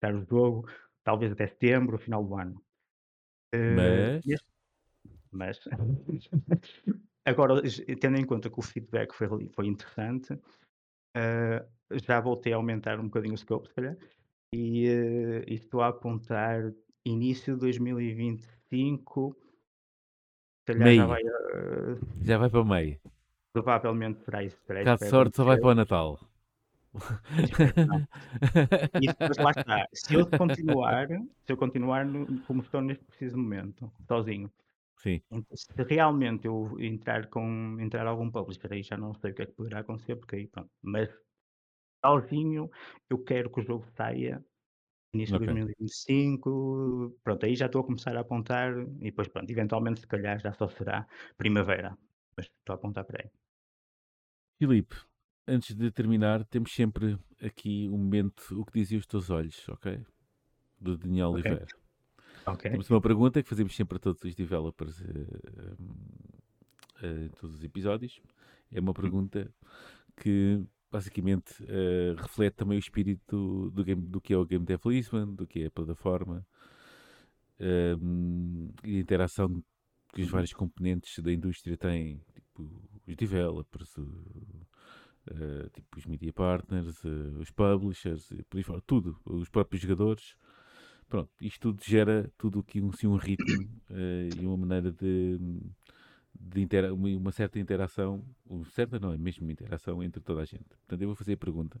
Fechar 0.00 0.16
o 0.16 0.24
jogo, 0.26 0.68
talvez 1.04 1.32
até 1.32 1.46
setembro, 1.48 1.98
final 1.98 2.24
do 2.24 2.36
ano. 2.36 2.62
Eh, 3.54 4.20
Mas, 4.20 4.40
mas 5.30 5.58
agora, 7.24 7.62
tendo 8.00 8.16
em 8.18 8.26
conta 8.26 8.50
que 8.50 8.58
o 8.58 8.62
feedback 8.62 9.12
foi, 9.14 9.28
foi 9.54 9.66
interessante, 9.66 10.38
eh, 11.16 11.66
já 12.06 12.20
voltei 12.20 12.52
a 12.52 12.56
aumentar 12.56 13.00
um 13.00 13.04
bocadinho 13.06 13.34
o 13.34 13.38
scope, 13.38 13.68
se 13.68 13.74
calhar, 13.74 13.96
e, 14.52 14.86
eh, 14.88 15.44
e 15.48 15.54
estou 15.54 15.80
a 15.82 15.88
apontar 15.88 16.72
início 17.04 17.54
de 17.54 17.60
2025, 17.60 19.36
se 20.58 20.64
calhar 20.66 20.92
já 20.92 21.06
Meio. 21.06 21.06
vai, 21.06 21.22
eh, 21.22 21.98
já 22.20 22.38
vai 22.38 22.50
para 22.50 22.60
o 22.62 22.64
meio. 22.64 23.00
provavelmente 23.52 24.20
será 24.24 24.44
isso, 24.44 24.58
será 24.66 24.82
isso 24.82 24.94
que 24.94 24.98
de 24.98 25.00
vai 25.00 25.10
sorte, 25.10 25.36
só 25.36 25.44
vai 25.44 25.56
acontecer. 25.56 25.58
para 25.58 25.70
o 25.70 25.74
Natal. 25.74 26.20
Espero 27.38 27.74
que 27.74 27.84
não. 27.84 28.08
E 28.98 29.08
depois 29.08 29.38
lá 29.38 29.50
está, 29.52 29.88
se 29.92 30.14
eu 30.14 30.26
continuar 30.26 31.08
se 31.08 31.52
eu 31.52 31.56
continuar 31.56 32.04
no 32.06 32.40
como 32.42 32.62
estou 32.62 32.80
neste 32.80 33.04
preciso 33.04 33.36
momento, 33.38 33.92
sozinho, 34.06 34.50
Sim, 34.96 35.22
então 35.30 35.56
se 35.56 35.82
realmente 35.84 36.46
eu 36.46 36.76
entrar 36.80 37.28
com 37.28 37.78
entrar 37.80 38.06
algum 38.06 38.30
publisher, 38.30 38.72
aí 38.72 38.82
já 38.82 38.96
não 38.96 39.14
sei 39.14 39.32
o 39.32 39.34
que 39.34 39.42
é 39.42 39.46
que 39.46 39.52
poderá 39.52 39.80
acontecer, 39.80 40.16
porque 40.16 40.36
aí 40.36 40.46
pronto, 40.48 40.70
mas 40.82 41.10
sozinho 42.06 42.70
eu 43.10 43.18
quero 43.24 43.50
que 43.50 43.60
o 43.60 43.64
jogo 43.64 43.86
saia 43.96 44.44
início 45.14 45.34
de 45.34 45.38
ok. 45.38 45.46
2025, 45.46 47.18
pronto, 47.24 47.46
aí 47.46 47.56
já 47.56 47.66
estou 47.66 47.80
a 47.82 47.84
começar 47.86 48.16
a 48.16 48.20
apontar 48.20 48.72
e 49.00 49.06
depois 49.10 49.28
pronto, 49.28 49.50
eventualmente 49.50 50.00
se 50.00 50.06
calhar 50.06 50.38
já 50.40 50.52
só 50.52 50.68
será 50.68 51.06
primavera, 51.38 51.96
mas 52.36 52.46
estou 52.46 52.74
a 52.74 52.76
apontar 52.76 53.04
para 53.06 53.22
aí. 53.24 53.30
Filipe, 54.58 54.96
antes 55.46 55.74
de 55.74 55.90
terminar, 55.90 56.44
temos 56.44 56.72
sempre 56.72 57.18
aqui 57.42 57.88
um 57.88 57.98
momento, 57.98 58.60
o 58.60 58.64
que 58.64 58.72
dizem 58.80 58.98
os 58.98 59.06
teus 59.06 59.30
olhos, 59.30 59.68
ok? 59.68 60.04
Do 60.80 60.96
Daniel 60.98 61.30
Ok, 61.30 61.46
Oliveira. 61.46 61.66
ok. 62.46 62.66
Temos 62.70 62.90
uma 62.90 63.00
pergunta 63.00 63.42
que 63.42 63.48
fazemos 63.48 63.74
sempre 63.76 63.96
a 63.96 64.00
todos 64.00 64.22
os 64.24 64.34
developers 64.34 65.00
eh, 65.02 65.76
eh, 67.02 67.24
em 67.26 67.28
todos 67.30 67.56
os 67.56 67.64
episódios. 67.64 68.20
É 68.70 68.80
uma 68.80 68.94
pergunta 68.94 69.52
que 70.16 70.64
basicamente 70.96 71.64
eh, 71.68 72.14
reflete 72.16 72.54
também 72.56 72.78
o 72.78 72.80
espírito 72.80 73.70
do, 73.70 73.84
game, 73.84 74.02
do 74.02 74.20
que 74.20 74.32
é 74.32 74.36
o 74.38 74.44
Game 74.46 74.64
Dev 74.64 74.80
Lisbon, 74.86 75.34
do 75.34 75.46
que 75.46 75.62
é 75.64 75.66
a 75.66 75.70
plataforma 75.70 76.46
ehm, 77.58 78.70
e 78.84 78.96
a 78.96 79.00
interação 79.00 79.62
que 80.12 80.22
os 80.22 80.28
Uhum. 80.28 80.30
vários 80.30 80.52
componentes 80.52 81.18
da 81.18 81.32
indústria 81.32 81.76
têm, 81.76 82.20
tipo 82.34 82.82
os 83.06 83.16
developers, 83.16 83.96
o- 83.98 84.66
eh, 85.28 85.68
tipo 85.74 85.98
os 85.98 86.06
media 86.06 86.32
partners, 86.32 87.04
eh, 87.04 87.08
os 87.40 87.50
publishers, 87.50 88.30
por 88.48 88.56
aí 88.58 88.62
fora, 88.62 88.82
tudo, 88.86 89.18
os 89.24 89.48
próprios 89.48 89.82
jogadores. 89.82 90.36
Pronto, 91.08 91.30
isto 91.40 91.60
tudo 91.72 91.82
gera 91.84 92.30
tudo 92.38 92.60
aqui 92.60 92.80
um, 92.80 92.90
assim, 92.90 93.06
um 93.06 93.16
ritmo 93.16 93.68
e 93.90 94.46
uma 94.46 94.56
maneira 94.56 94.90
de, 94.92 95.38
de 96.40 96.60
intera 96.60 96.92
uma, 96.94 97.32
certa 97.32 97.58
interação, 97.58 98.24
certa 98.70 98.98
não, 98.98 99.12
é 99.12 99.18
mesmo 99.18 99.44
uma 99.46 99.52
interação 99.52 100.02
entre 100.02 100.20
toda 100.22 100.42
a 100.42 100.44
gente. 100.44 100.64
Portanto, 100.64 101.02
eu 101.02 101.08
vou 101.08 101.16
fazer 101.16 101.34
a 101.34 101.36
pergunta. 101.36 101.80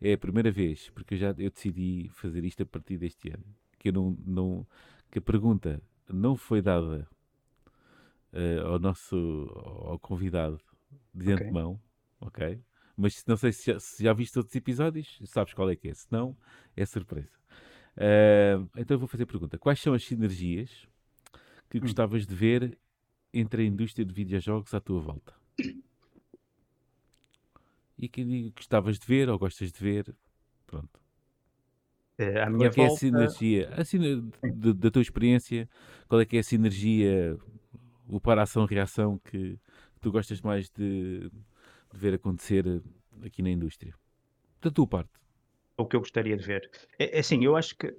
É 0.00 0.12
a 0.14 0.18
primeira 0.18 0.50
vez, 0.50 0.90
porque 0.90 1.14
eu 1.14 1.18
já 1.18 1.28
eu 1.38 1.50
decidi 1.50 2.08
fazer 2.14 2.44
isto 2.44 2.62
a 2.62 2.66
partir 2.66 2.98
deste 2.98 3.30
ano, 3.30 3.44
que 3.78 3.88
eu 3.88 3.92
não, 3.92 4.16
não 4.26 4.66
que 5.10 5.18
a 5.18 5.22
pergunta 5.22 5.82
não 6.08 6.36
foi 6.36 6.62
dada 6.62 7.08
eh, 8.32 8.60
ao 8.64 8.78
nosso 8.78 9.16
ao 9.86 9.98
convidado 9.98 10.60
de 11.14 11.32
Ok. 11.32 11.46
antemão, 11.46 11.80
ok? 12.20 12.60
Mas 12.96 13.24
não 13.26 13.36
sei 13.36 13.52
se 13.52 13.72
já, 13.72 13.80
se 13.80 14.02
já 14.04 14.12
viste 14.12 14.36
outros 14.38 14.54
episódios, 14.56 15.18
sabes 15.26 15.54
qual 15.54 15.70
é 15.70 15.76
que 15.76 15.88
é. 15.88 15.94
Se 15.94 16.06
não, 16.10 16.36
é 16.76 16.84
surpresa. 16.84 17.32
Eh, 17.96 18.58
então 18.76 18.94
eu 18.94 18.98
vou 18.98 19.08
fazer 19.08 19.24
a 19.24 19.26
pergunta: 19.26 19.58
quais 19.58 19.80
são 19.80 19.94
as 19.94 20.04
sinergias 20.04 20.86
que 21.70 21.78
Hum. 21.78 21.80
gostavas 21.80 22.26
de 22.26 22.34
ver 22.34 22.78
entre 23.32 23.62
a 23.62 23.66
indústria 23.66 24.04
de 24.04 24.12
videojogos 24.14 24.74
à 24.74 24.80
tua 24.80 25.00
volta? 25.00 25.34
E 27.98 28.06
que 28.12 28.22
gostavas 28.58 28.96
de 28.98 29.06
ver 29.12 29.26
ou 29.28 29.38
gostas 29.44 29.70
de 29.72 29.80
ver, 29.86 30.04
pronto. 30.66 30.98
À 32.42 32.48
Qual 32.56 32.66
minha 32.66 32.66
é 32.66 32.70
que 32.70 32.80
é 32.80 32.86
a 32.86 32.90
volta 32.90 32.98
sinergia? 32.98 33.68
A 33.76 33.84
siner- 33.84 34.22
de- 34.42 34.74
da 34.74 34.90
tua 34.90 35.02
experiência, 35.02 35.68
qual 36.08 36.20
é 36.20 36.24
que 36.26 36.36
é 36.36 36.40
a 36.40 36.42
sinergia, 36.42 37.38
o 38.08 38.20
para-ação-reação 38.20 39.18
que 39.18 39.58
tu 40.00 40.10
gostas 40.12 40.40
mais 40.40 40.68
de, 40.70 41.30
de 41.30 41.98
ver 41.98 42.14
acontecer 42.14 42.82
aqui 43.24 43.42
na 43.42 43.50
indústria? 43.50 43.94
Da 44.62 44.70
tua 44.70 44.86
parte. 44.88 45.12
o 45.76 45.86
que 45.86 45.96
eu 45.96 46.00
gostaria 46.00 46.36
de 46.36 46.44
ver. 46.44 46.70
É 46.98 47.16
é 47.16 47.20
assim, 47.20 47.44
eu 47.44 47.56
acho 47.56 47.76
que, 47.76 47.94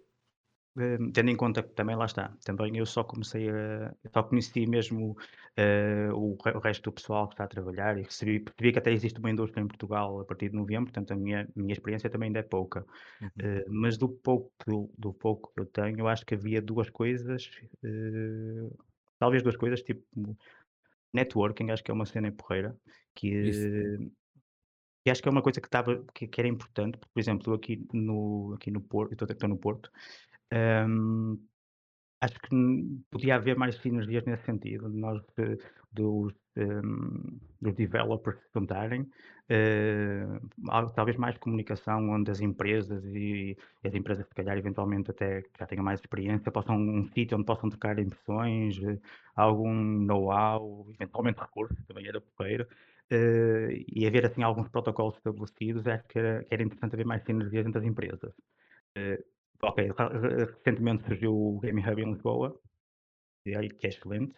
hum, 0.76 1.12
tendo 1.12 1.30
em 1.30 1.36
conta 1.36 1.64
que 1.64 1.70
também 1.74 1.96
lá 1.96 2.06
está, 2.06 2.36
também 2.46 2.76
eu 2.78 2.86
só 2.86 3.04
comecei 3.04 3.50
a 3.50 3.94
só 4.14 4.24
conheci 4.24 4.66
mesmo, 4.66 5.16
eh, 5.56 6.10
o 6.14 6.38
re 6.44 6.52
o 6.54 6.60
resto 6.60 6.84
do 6.84 6.94
pessoal 6.94 7.28
que 7.28 7.34
está 7.34 7.44
a 7.46 7.48
trabalhar 7.48 7.98
e 7.98 8.04
percebi 8.04 8.40
percebi 8.40 8.72
que 8.72 8.80
até 8.80 8.92
existe 8.92 9.20
uma 9.20 9.30
indústria 9.32 9.62
em 9.62 9.68
Portugal 9.68 10.20
a 10.22 10.26
partir 10.26 10.50
de 10.50 10.56
novembro, 10.56 10.92
portanto 10.92 11.12
a 11.12 11.16
minha 11.16 11.48
minha 11.56 11.74
experiência 11.74 12.10
também 12.10 12.28
ainda 12.28 12.40
é 12.40 12.44
pouca. 12.44 12.86
Uhum. 13.22 13.30
Eh, 13.40 13.66
mas 13.70 13.98
do 13.98 14.10
pouco 14.10 14.52
eu 14.68 14.92
do 14.98 15.14
pouco 15.14 15.52
que 15.54 15.62
eu 15.62 15.66
tenho, 15.66 16.00
eu 16.00 16.08
acho 16.08 16.26
que 16.26 16.36
havia 16.36 16.62
2 16.62 16.90
coisas, 16.90 17.50
eh, 17.84 18.70
talvez 19.18 19.44
2 19.44 19.58
coisas, 19.58 19.82
tipo 19.82 20.04
networking, 21.14 21.72
acho 21.72 21.84
que 21.84 21.92
é 21.92 21.94
uma 21.94 22.06
cena 22.06 22.32
porreira, 22.32 22.76
que. 23.16 24.10
E 25.06 25.10
acho 25.10 25.22
que 25.22 25.30
é 25.30 25.32
uma 25.32 25.42
coisa 25.42 25.62
que 25.62 25.68
estava 25.68 26.06
que 26.14 26.28
que 26.28 26.42
era 26.42 26.48
importante, 26.48 26.98
porque, 26.98 27.14
por 27.14 27.20
exemplo, 27.20 27.52
eu 27.52 27.56
aqui 27.56 27.88
no 27.94 28.54
aqui 28.54 28.70
no 28.70 28.82
Porto, 28.82 29.14
estou 29.14 29.28
estou 29.28 29.50
no 29.50 29.58
Porto, 29.58 29.90
hum, 30.54 31.48
acho 32.22 32.40
que 32.42 32.50
podia 33.12 33.36
haver 33.36 33.58
mais 33.58 33.76
sinergias 33.78 34.26
nesse 34.26 34.46
sentido, 34.46 34.90
nós 34.90 35.22
dos, 35.92 36.34
hum, 36.58 37.40
dos 37.62 37.76
developers 37.76 38.40
se 38.42 38.50
juntarem, 38.56 39.10
algo 40.70 40.92
talvez 40.94 41.18
mais 41.18 41.38
comunicação, 41.38 42.10
onde 42.10 42.32
as 42.32 42.42
empresas 42.42 43.04
e 43.06 43.58
e 43.84 43.88
as 43.88 43.94
empresas 43.96 44.28
se 44.28 44.34
calhar 44.36 44.58
eventualmente 44.58 45.12
até 45.12 45.42
que 45.44 45.50
já 45.60 45.66
tenham 45.66 45.84
mais 45.84 46.00
experiência, 46.02 46.52
possam 46.52 46.78
um 46.78 47.06
sítio 47.06 47.38
onde 47.38 47.46
possam 47.46 47.70
trocar 47.70 47.98
impressões, 48.00 48.78
algum 49.36 49.74
know-how, 50.06 50.90
eventualmente 50.94 51.40
recursos, 51.40 51.78
também 51.88 52.08
era 52.08 52.22
porreiro, 52.22 52.68
eh, 53.10 53.84
e 53.88 54.06
haver 54.08 54.26
assim 54.26 54.44
alguns 54.44 54.70
protocolos 54.70 55.16
estabelecidos, 55.18 55.88
acho 55.88 56.04
que 56.08 56.20
era 56.20 56.44
que 56.46 56.54
era 56.54 56.64
interessante 56.64 56.94
haver 56.96 57.06
mais 57.06 57.24
sinergias 57.24 57.66
entre 57.66 57.80
as 57.80 57.86
empresas. 57.86 58.34
Eh, 58.96 59.24
ok, 59.62 59.78
re 59.98 60.20
re 60.20 60.46
recentemente 60.46 61.04
surgiu 61.06 61.34
o 61.36 61.60
Game 61.60 61.82
Hub 61.82 62.02
em 62.02 62.12
Lisboa, 62.14 62.60
que 63.44 63.88
é 63.88 63.90
excelente, 63.90 64.36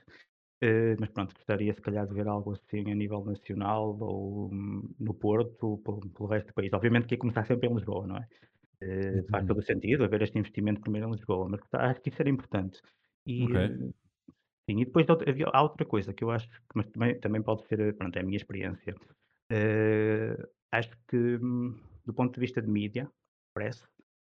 eh, 0.62 0.96
mas 1.00 1.10
pronto, 1.12 1.36
gostaria 1.36 1.74
se 1.74 1.82
calhar 1.82 2.08
de 2.08 2.14
ver 2.16 2.28
algo 2.28 2.54
assim 2.54 2.92
a 2.92 2.96
nível 2.96 3.24
nacional 3.26 3.98
ou 4.02 4.50
hum, 4.52 4.94
no 5.00 5.14
Porto, 5.16 5.80
pelo 5.80 6.28
resto 6.28 6.50
do 6.50 6.54
país. 6.56 6.74
Obviamente 6.74 7.08
que 7.08 7.16
ia 7.16 7.20
começar 7.20 7.46
sempre 7.46 7.70
em 7.70 7.76
Lisboa, 7.76 8.08
não 8.08 8.18
é? 8.18 8.28
Eh, 8.82 9.24
faz 9.32 9.44
Uhum. 9.44 9.48
todo 9.48 9.60
o 9.60 9.64
sentido 9.64 10.06
haver 10.06 10.22
este 10.24 10.40
investimento 10.40 10.82
primeiro 10.82 11.08
em 11.10 11.14
Lisboa, 11.14 11.50
mas 11.50 11.62
acho 11.74 12.02
que 12.02 12.10
isso 12.10 12.22
era 12.22 12.30
importante. 12.32 12.82
E, 13.28 13.36
Ok. 13.40 13.56
eh, 13.56 13.70
sim, 14.70 14.82
e 14.82 14.86
depois 14.86 15.08
havia 15.28 15.48
há 15.54 15.62
outra 15.64 15.86
coisa 15.86 16.14
que 16.14 16.24
eu 16.24 16.32
acho 16.32 16.48
que 16.50 16.56
mas 16.76 16.88
também 16.88 17.20
também 17.20 17.42
pode 17.44 17.66
ser, 17.68 17.80
eh, 17.80 17.94
pronto, 17.94 18.16
é 18.18 18.22
a 18.22 18.24
minha 18.24 18.38
experiência. 18.38 18.96
Eh, 19.52 20.38
acho 20.72 20.92
que, 21.10 21.18
hum, 21.38 21.76
do 22.06 22.14
ponto 22.14 22.34
de 22.36 22.40
vista 22.42 22.62
de 22.62 22.70
mídia, 22.70 23.10
parece, 23.56 23.86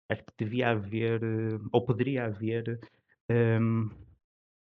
acho 0.10 0.24
que 0.26 0.34
devia 0.46 0.70
haver, 0.72 1.24
eh, 1.24 1.60
ou 1.72 1.86
poderia 1.86 2.26
haver, 2.26 2.80
hum, 3.30 3.90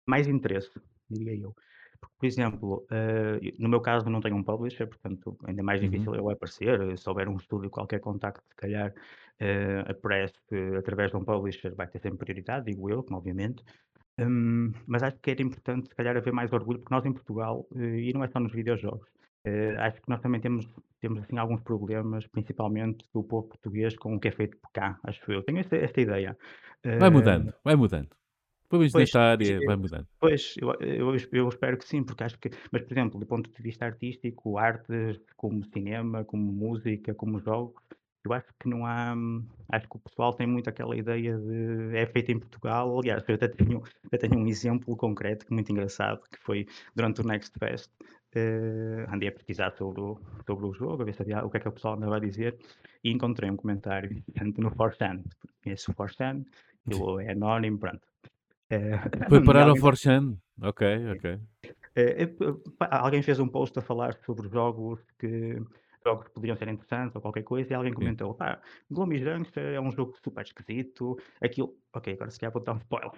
mais 0.07 0.27
interesse, 0.27 0.81
diria 1.09 1.36
eu. 1.36 1.55
Porque, 1.99 2.15
por 2.19 2.25
exemplo, 2.27 2.86
eh, 2.91 3.53
no 3.59 3.69
meu 3.69 3.81
caso 3.81 4.09
não 4.09 4.19
tenho 4.21 4.36
um 4.38 4.43
publisher, 4.43 4.88
portanto 4.88 5.38
ainda 5.45 5.63
mais 5.63 5.81
Uhum. 5.81 5.89
difícil 5.89 6.15
eu 6.15 6.29
aparecer, 6.29 6.79
eh, 6.81 6.97
se 6.97 7.09
houver 7.09 7.27
um 7.29 7.38
estúdio, 7.38 7.69
qualquer 7.69 7.99
contacto, 8.01 8.43
se 8.49 8.55
calhar, 8.55 8.93
eh, 9.39 9.81
aparece 9.88 10.36
através 10.77 11.11
de 11.11 11.17
um 11.17 11.23
publisher, 11.25 11.75
vai 11.75 11.88
ter 11.88 11.99
sempre 11.99 12.19
prioridade, 12.19 12.65
digo 12.65 12.89
eu, 12.89 13.03
como 13.03 13.17
obviamente. 13.17 13.63
Hum, 14.19 14.71
mas 14.88 15.03
acho 15.03 15.19
que 15.19 15.31
era 15.31 15.41
importante, 15.41 15.89
se 15.89 15.95
calhar, 15.95 16.15
haver 16.17 16.34
mais 16.34 16.51
orgulho, 16.53 16.79
porque 16.79 16.93
nós 16.93 17.05
em 17.05 17.13
Portugal, 17.13 17.67
e 17.75 18.13
não 18.13 18.23
é 18.23 18.27
só 18.29 18.39
nos 18.39 18.53
videojogos, 18.53 19.09
eh, 19.45 19.75
acho 19.77 20.01
que 20.01 20.09
nós 20.09 20.21
também 20.21 20.41
temos, 20.41 20.67
temos 21.01 21.19
assim, 21.23 21.37
alguns 21.37 21.61
problemas, 21.61 22.27
principalmente 22.27 23.05
do 23.13 23.23
povo 23.23 23.47
português, 23.49 23.95
com 23.97 24.15
o 24.15 24.19
que 24.19 24.27
é 24.29 24.31
feito 24.31 24.57
por 24.57 24.71
cá, 24.71 24.99
acho 25.03 25.31
eu. 25.31 25.43
Tenho 25.43 25.59
esta, 25.59 25.75
esta 25.77 26.01
ideia. 26.01 26.37
Vai 26.97 27.09
Eh, 27.09 27.11
mudando, 27.11 27.53
vai 27.63 27.75
mudando. 27.75 28.09
Pelo 28.69 28.81
menos 28.81 28.93
pois, 28.93 29.09
nesta 29.09 29.21
área, 29.21 29.61
vai 29.63 29.75
mudando. 29.75 30.07
pois, 30.19 30.55
eu, 30.61 30.73
eu, 30.81 31.15
eu 31.33 31.49
espero 31.49 31.77
que 31.77 31.85
sim, 31.87 32.03
porque 32.03 32.23
acho 32.23 32.39
que, 32.39 32.49
mas 32.71 32.81
por 32.83 32.93
exemplo, 32.93 33.19
do 33.19 33.25
ponto 33.25 33.51
de 33.51 33.63
vista 33.63 33.85
artístico, 33.85 34.57
artes, 34.57 35.19
como 35.37 35.63
cinema, 35.65 36.23
como 36.25 36.51
música, 36.51 37.13
como 37.15 37.39
jogos, 37.39 37.81
eu 38.25 38.33
acho 38.33 38.47
que 38.59 38.69
não 38.69 38.85
há, 38.85 39.13
hum, 39.15 39.45
acho 39.69 39.87
que 39.89 39.97
o 39.97 39.99
pessoal 39.99 40.33
tem 40.33 40.47
muito 40.47 40.69
aquela 40.69 40.95
ideia 40.95 41.37
de 41.37 41.97
é 41.97 42.05
feito 42.07 42.31
em 42.31 42.39
Portugal. 42.39 42.97
Aliás, 42.99 43.23
eu 43.27 43.35
até 43.35 43.47
tenho, 43.49 43.83
eu 44.11 44.19
tenho 44.19 44.37
um 44.39 44.47
exemplo 44.47 44.95
concreto, 44.97 45.45
que 45.45 45.53
é 45.53 45.55
muito 45.55 45.71
engraçado, 45.71 46.21
que 46.31 46.39
foi 46.39 46.67
durante 46.95 47.21
o 47.21 47.25
Next 47.27 47.57
Fest, 47.59 47.89
eh, 48.36 49.05
andei 49.09 49.29
a 49.29 49.31
pesquisar 49.31 49.71
sobre 49.73 50.01
o, 50.01 50.19
sobre 50.45 50.65
o 50.65 50.73
jogo, 50.73 51.01
a 51.01 51.05
ver 51.05 51.13
se 51.13 51.21
havia, 51.21 51.45
o 51.45 51.49
que 51.49 51.57
é 51.57 51.59
que 51.59 51.67
o 51.67 51.71
pessoal 51.71 51.95
andava 51.95 52.17
a 52.17 52.19
dizer, 52.19 52.57
e 53.03 53.11
encontrei 53.11 53.49
um 53.49 53.55
comentário 53.55 54.23
no 54.57 54.71
4chan. 54.71 55.23
Conheço 55.63 55.91
o 55.91 55.95
4chan, 55.95 56.45
aquilo 56.86 57.19
é 57.19 57.31
anónimo, 57.31 57.77
pronto. 57.79 58.07
Eh, 58.69 58.97
Foi 59.29 59.43
parar 59.45 59.63
ao 59.63 59.69
alguém 59.69 59.84
4chan. 59.84 60.38
Ok, 60.61 60.88
ok. 61.15 61.39
pá, 62.77 62.89
alguém 62.91 63.21
fez 63.21 63.39
um 63.39 63.47
post 63.47 63.77
a 63.77 63.81
falar 63.81 64.13
sobre 64.25 64.49
jogos 64.49 64.99
que 65.19 65.61
jogos 66.05 66.25
que 66.27 66.34
poderiam 66.34 66.57
ser 66.57 66.67
interessantes 66.67 67.15
ou 67.15 67.21
qualquer 67.21 67.43
coisa, 67.43 67.71
e 67.71 67.75
alguém 67.75 67.93
comentou: 67.93 68.34
"Pá, 68.34 68.61
Gloomy 68.91 69.19
Gangster 69.19 69.73
é 69.73 69.79
um 69.79 69.91
jogo 69.91 70.13
super 70.23 70.43
esquisito, 70.43 71.17
aquilo" 71.41 71.75
ok, 71.93 72.13
agora 72.13 72.29
se 72.29 72.39
calhar 72.39 72.51
vou 72.51 72.61
dar 72.61 72.73
um 72.73 72.77
spoiler, 72.77 73.11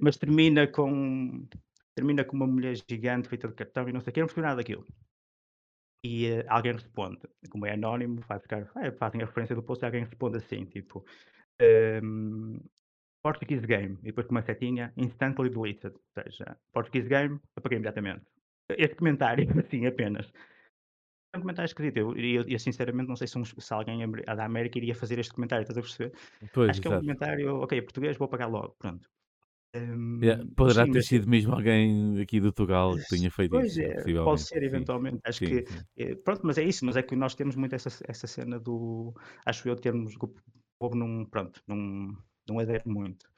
mas 0.00 0.16
termina 0.16 0.66
com 0.66 1.46
termina 1.94 2.24
com 2.24 2.36
uma 2.36 2.46
mulher 2.46 2.74
gigante 2.88 3.28
feita 3.28 3.48
de 3.48 3.54
cartão 3.54 3.88
e 3.88 3.92
não 3.92 4.00
sei 4.00 4.10
o 4.10 4.14
quê, 4.14 4.20
eu 4.20 4.22
não 4.22 4.26
percebi 4.28 4.46
nada 4.46 4.56
daquilo. 4.56 4.86
e 6.04 6.30
uh, 6.30 6.44
alguém 6.48 6.72
responde, 6.72 7.20
como 7.50 7.66
é 7.66 7.72
anónimo, 7.72 8.20
vai 8.28 8.38
ficar, 8.38 8.70
ah, 8.74 8.92
fazem 8.92 9.22
a 9.22 9.26
referência 9.26 9.56
do 9.56 9.62
post 9.62 9.84
e 9.84 9.86
alguém 9.86 10.04
responde 10.04 10.38
assim, 10.38 10.64
tipo, 10.66 11.04
um, 12.02 12.58
Portuguese 13.22 13.66
Game, 13.66 13.98
e 14.02 14.06
depois 14.06 14.26
com 14.26 14.34
uma 14.34 14.42
setinha, 14.42 14.92
instantly 14.96 15.48
deleted, 15.48 15.94
ou 15.94 16.22
seja, 16.22 16.58
Portuguese 16.72 17.08
Game, 17.08 17.40
apaguei 17.56 17.76
imediatamente. 17.76 18.26
Este 18.68 18.96
comentário, 18.96 19.46
assim, 19.58 19.86
apenas. 19.86 20.30
É 21.32 21.38
um 21.38 21.40
comentário 21.40 21.66
esquisito, 21.66 21.96
eu, 21.96 22.16
eu, 22.16 22.44
eu 22.46 22.58
sinceramente 22.58 23.08
não 23.08 23.16
sei 23.16 23.26
se, 23.26 23.38
um, 23.38 23.44
se 23.44 23.74
alguém 23.74 24.06
da 24.08 24.44
América 24.44 24.78
iria 24.78 24.94
fazer 24.94 25.18
este 25.18 25.32
comentário, 25.32 25.62
estás 25.62 25.78
a 25.78 25.80
perceber? 25.80 26.12
Pois, 26.52 26.70
Acho 26.70 26.80
que 26.80 26.88
é 26.88 26.90
um 26.90 27.00
comentário, 27.00 27.56
ok, 27.56 27.80
português, 27.82 28.16
vou 28.16 28.26
apagar 28.26 28.50
logo, 28.50 28.76
pronto. 28.78 29.08
Yeah, 30.22 30.42
Hum, 30.42 30.54
poderá 30.54 30.84
sim, 30.84 30.92
ter 30.92 31.02
sido 31.02 31.28
mesmo 31.28 31.52
alguém 31.52 32.20
aqui 32.20 32.40
do 32.40 32.52
Tugal 32.52 32.96
que 32.96 33.06
tenha 33.08 33.30
feito 33.30 33.56
Pois 33.56 33.76
isso, 33.76 33.80
é, 33.80 33.94
pode 34.22 34.40
possivelmente. 34.40 34.42
ser 34.42 34.62
Sim, 34.62 34.64
eventualmente. 34.64 35.20
Acho 35.24 35.38
sim, 35.38 35.46
que, 35.46 35.64
sim. 35.66 35.84
eh, 35.96 36.14
pronto, 36.14 36.42
mas 36.46 36.58
é 36.58 36.62
isso, 36.62 36.84
mas 36.84 36.96
é 36.96 37.02
que 37.02 37.16
nós 37.16 37.34
temos 37.34 37.56
muito 37.56 37.74
essa, 37.74 37.88
essa 38.08 38.26
cena 38.26 38.58
do, 38.58 39.12
acho 39.44 39.68
eu, 39.68 39.76
termos, 39.76 40.14
o 40.16 40.34
povo 40.78 40.94
não, 40.96 41.24
pronto, 41.26 41.60
não, 41.66 42.16
não 42.48 42.58
adere 42.60 42.82
muito. 42.86 43.28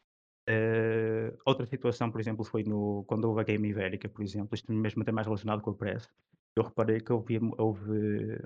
Eh, 0.49 1.35
outra 1.47 1.67
situação, 1.67 2.11
por 2.11 2.21
exemplo, 2.21 2.45
foi 2.45 2.63
no, 2.65 3.05
quando 3.07 3.25
houve 3.27 3.41
a 3.41 3.45
Game 3.45 3.69
Ibérica, 3.69 4.09
por 4.09 4.23
exemplo, 4.23 4.55
isto 4.55 4.73
mesmo 4.73 5.03
até 5.03 5.13
mais 5.13 5.27
relacionado 5.27 5.63
com 5.63 5.71
a 5.71 5.75
press, 5.75 6.09
eu 6.57 6.65
reparei 6.65 7.01
que 7.01 7.13
houve, 7.13 7.39
houve 7.59 8.39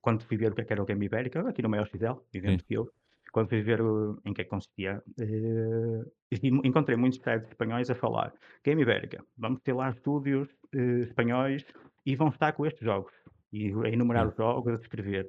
quando 0.00 0.22
fui 0.24 0.36
ver 0.36 0.52
o 0.52 0.54
que 0.54 0.62
é 0.62 0.64
que 0.64 0.72
era 0.72 0.82
o 0.82 0.86
Game 0.86 1.04
Ibérica, 1.04 1.48
aqui 1.48 1.62
no 1.62 1.68
Maior 1.68 1.86
XL, 1.86 2.20
evento 2.32 2.64
que 2.64 2.74
eu, 2.74 2.90
quando 3.36 3.50
fui 3.50 3.60
ver 3.60 3.82
o- 3.82 4.18
em 4.24 4.32
que 4.32 4.40
é 4.40 4.44
que 4.44 4.48
consistia, 4.48 5.02
e 5.18 6.48
encontrei 6.64 6.96
muitos 6.96 7.18
sites 7.18 7.50
espanhóis 7.50 7.90
a 7.90 7.94
falar 7.94 8.32
Game 8.64 8.80
Ibérica, 8.80 9.22
vamos 9.36 9.60
ter 9.60 9.74
lá 9.74 9.90
estúdios 9.90 10.48
eh, 10.74 11.02
espanhóis 11.02 11.62
e 12.06 12.16
vão 12.16 12.28
estar 12.28 12.52
com 12.54 12.64
estes 12.64 12.82
jogos, 12.82 13.12
e 13.52 13.66
a 13.84 13.88
enumerar 13.90 14.24
Sim. 14.24 14.30
os 14.30 14.36
jogos, 14.38 14.72
a 14.72 14.76
descrever. 14.78 15.28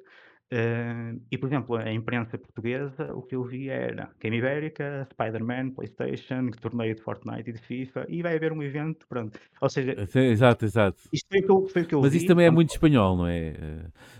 Eh, 0.50 1.14
e, 1.30 1.36
por 1.36 1.46
exemplo, 1.46 1.76
a 1.76 1.92
imprensa 1.92 2.38
portuguesa, 2.38 3.12
o 3.14 3.22
que 3.22 3.34
eu 3.36 3.44
vi 3.44 3.68
era 3.68 4.10
Game 4.18 4.38
Ibérica, 4.38 5.06
Spider-Man, 5.12 5.70
PlayStation, 5.72 6.50
torneio 6.62 6.94
de 6.94 7.02
Fortnite 7.02 7.50
e 7.50 7.52
de 7.52 7.60
FIFA, 7.60 8.06
e 8.08 8.22
vai 8.22 8.36
haver 8.36 8.52
um 8.52 8.62
evento, 8.62 9.06
pronto. 9.08 9.38
Ou 9.60 9.68
seja, 9.68 9.94
Sim, 10.06 10.20
Exato, 10.20 10.64
exato. 10.64 11.02
isto 11.12 11.26
foi 11.30 11.40
o 11.40 11.44
que 11.44 11.50
eu, 11.50 11.68
foi 11.68 11.82
o 11.82 11.86
que 11.86 11.94
eu 11.94 12.02
Mas 12.02 12.12
vi. 12.12 12.18
isso 12.18 12.26
também 12.26 12.46
é 12.46 12.50
muito 12.50 12.70
espanhol, 12.70 13.16
não 13.16 13.26
é? 13.26 13.48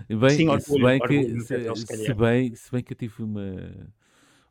Eh, 0.09 0.16
Bem, 0.16 0.31
Sim, 0.31 0.49
se 0.61 0.72
orgulho, 0.72 0.85
bem 0.85 1.01
orgulho 1.01 1.26
que 1.37 1.41
se, 1.41 1.74
se 1.74 1.97
se 2.05 2.14
bem, 2.14 2.55
se 2.55 2.70
bem 2.72 2.83
que 2.83 2.93
eu 2.93 2.97
tive 2.97 3.22
uma 3.22 3.43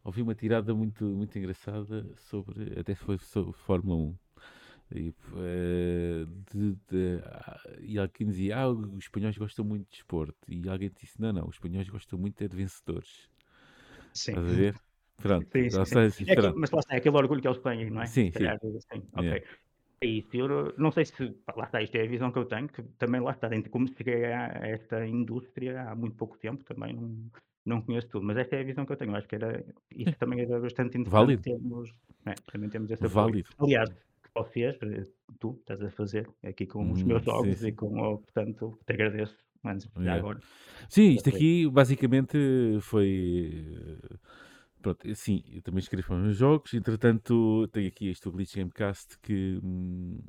ouvi 0.03 0.21
uma 0.21 0.36
tirada 0.36 0.73
muito 0.73 1.05
muito 1.05 1.38
engraçada 1.38 2.05
sobre 2.17 2.80
até 2.80 2.95
foi 2.95 3.17
sobre 3.17 3.53
Fórmula 3.53 3.95
1 3.97 4.15
e, 4.91 5.13
eh, 5.35 6.25
de, 6.51 6.75
de- 6.89 7.21
ah, 7.25 7.61
e 7.81 7.97
alguém 7.99 8.27
dizia 8.27 8.57
ah, 8.59 8.69
os 8.69 9.05
espanhóis 9.05 9.38
gostam 9.38 9.65
muito 9.65 9.85
de 9.85 9.97
desporto 9.97 10.38
e 10.47 10.67
alguém 10.69 10.91
disse 10.99 11.19
não, 11.21 11.33
não, 11.33 11.47
os 11.47 11.55
espanhóis 11.55 11.89
gostam 11.89 12.17
muito 12.19 12.41
é 12.43 12.47
de 12.47 12.55
vencedores 12.55 13.29
Sim. 14.13 14.35
estás 14.35 14.45
a 14.47 14.55
ver? 14.55 14.75
Pronto, 15.17 15.49
Sim, 15.51 15.69
sim, 15.69 15.85
sim. 15.85 16.01
seja, 16.09 16.25
É 16.27 16.35
pronto. 16.35 16.59
mas 16.59 16.71
lá 16.71 16.79
está, 16.79 16.95
é 16.95 16.97
aquele 16.97 17.17
orgulho 17.17 17.41
que 17.41 17.47
eles 17.47 17.59
têm, 17.61 17.89
não 17.89 18.01
é? 18.03 18.07
Sim, 18.07 18.31
sim. 18.31 18.45
Ok. 19.13 19.31
Yeah. 19.31 19.41
É 20.03 20.07
isso. 20.07 20.29
Eu 20.35 20.73
não- 20.77 20.91
sei 20.91 21.05
se. 21.05 21.23
Lá 21.55 21.65
está, 21.65 21.81
isto 21.81 21.95
é 21.97 22.03
a 22.03 22.07
visão 22.07 22.31
que 22.31 22.39
eu 22.39 22.45
tenho, 22.45 22.67
que 22.69 22.83
também 22.99 23.21
lá 23.21 23.31
está, 23.31 23.47
dentro, 23.49 23.71
como 23.71 23.88
cheguei 23.88 24.25
a 24.25 24.47
a 24.63 24.67
esta 24.67 25.05
indústria 25.07 25.83
há 25.89 25.95
muito 25.95 26.15
pouco 26.17 26.38
tempo, 26.38 26.63
também 26.65 26.93
não, 26.93 27.31
não 27.65 27.81
conheço 27.81 28.09
tudo, 28.09 28.25
mas 28.25 28.38
esta 28.38 28.55
é 28.57 28.61
a 28.61 28.63
visão 28.63 28.85
que 28.85 28.93
eu 28.93 28.97
tenho. 28.97 29.15
Acho 29.15 29.27
que 29.27 29.35
era, 29.35 29.65
isto 29.91 30.17
também 30.17 30.41
era 30.41 30.59
bastante 30.59 30.97
interessante 30.97 31.38
Válido. 31.38 31.43
termos, 31.43 31.89
é, 32.25 32.35
também 32.51 32.69
temos 32.69 32.91
apoio. 32.91 33.15
Válido. 33.15 33.49
Aliás, 33.59 33.89
eh, 34.45 35.03
tu, 35.39 35.57
estás 35.59 35.81
a 35.81 35.91
fazer 35.91 36.29
aqui 36.43 36.65
com 36.67 36.91
os 36.91 37.03
Hum, 37.03 37.05
meus 37.05 37.23
jogos 37.23 37.61
sim. 37.61 37.65
e 37.65 37.71
com, 37.73 37.88
o- 37.99 38.19
portanto, 38.19 38.79
te 38.85 38.93
agradeço, 38.93 39.38
antes 39.65 39.89
já 39.99 40.15
agora. 40.15 40.41
Sim, 40.89 41.09
isto 41.11 41.29
aqui 41.29 41.67
basicamente 41.69 42.38
foi. 42.81 43.75
eh, 44.13 44.17
Pronto, 44.81 45.15
sim, 45.15 45.43
eu 45.51 45.61
também 45.63 45.79
escrevo 45.79 46.07
para 46.07 46.17
os 46.17 46.23
meus 46.23 46.38
jogos. 46.38 46.73
Entretanto, 46.73 47.67
tenho 47.73 47.88
aqui 47.88 48.09
este 48.09 48.29
Glitch 48.29 48.55
Gamecast 48.55 49.17
que, 49.21 49.59
hum, 49.63 50.19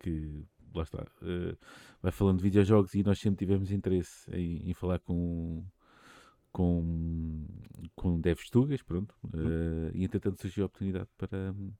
que 0.00 0.44
lá 0.74 0.84
está, 0.84 1.04
eh, 1.22 1.56
vai 2.02 2.12
falando 2.12 2.38
de 2.38 2.44
videojogos 2.44 2.94
e 2.94 3.02
nós 3.02 3.18
sempre 3.20 3.44
tivemos 3.46 3.72
interesse 3.72 4.30
em, 4.32 4.70
em 4.70 4.74
falar 4.74 5.00
com, 5.00 5.64
com, 6.52 7.46
com 7.96 8.20
devs 8.20 8.50
tugas, 8.50 8.82
pronto. 8.82 9.14
eh, 9.34 9.90
e 9.94 10.04
entretanto 10.04 10.40
surgiu 10.40 10.64
a 10.64 10.66
oportunidade 10.66 11.08
para 11.18 11.52
hum, 11.52 11.72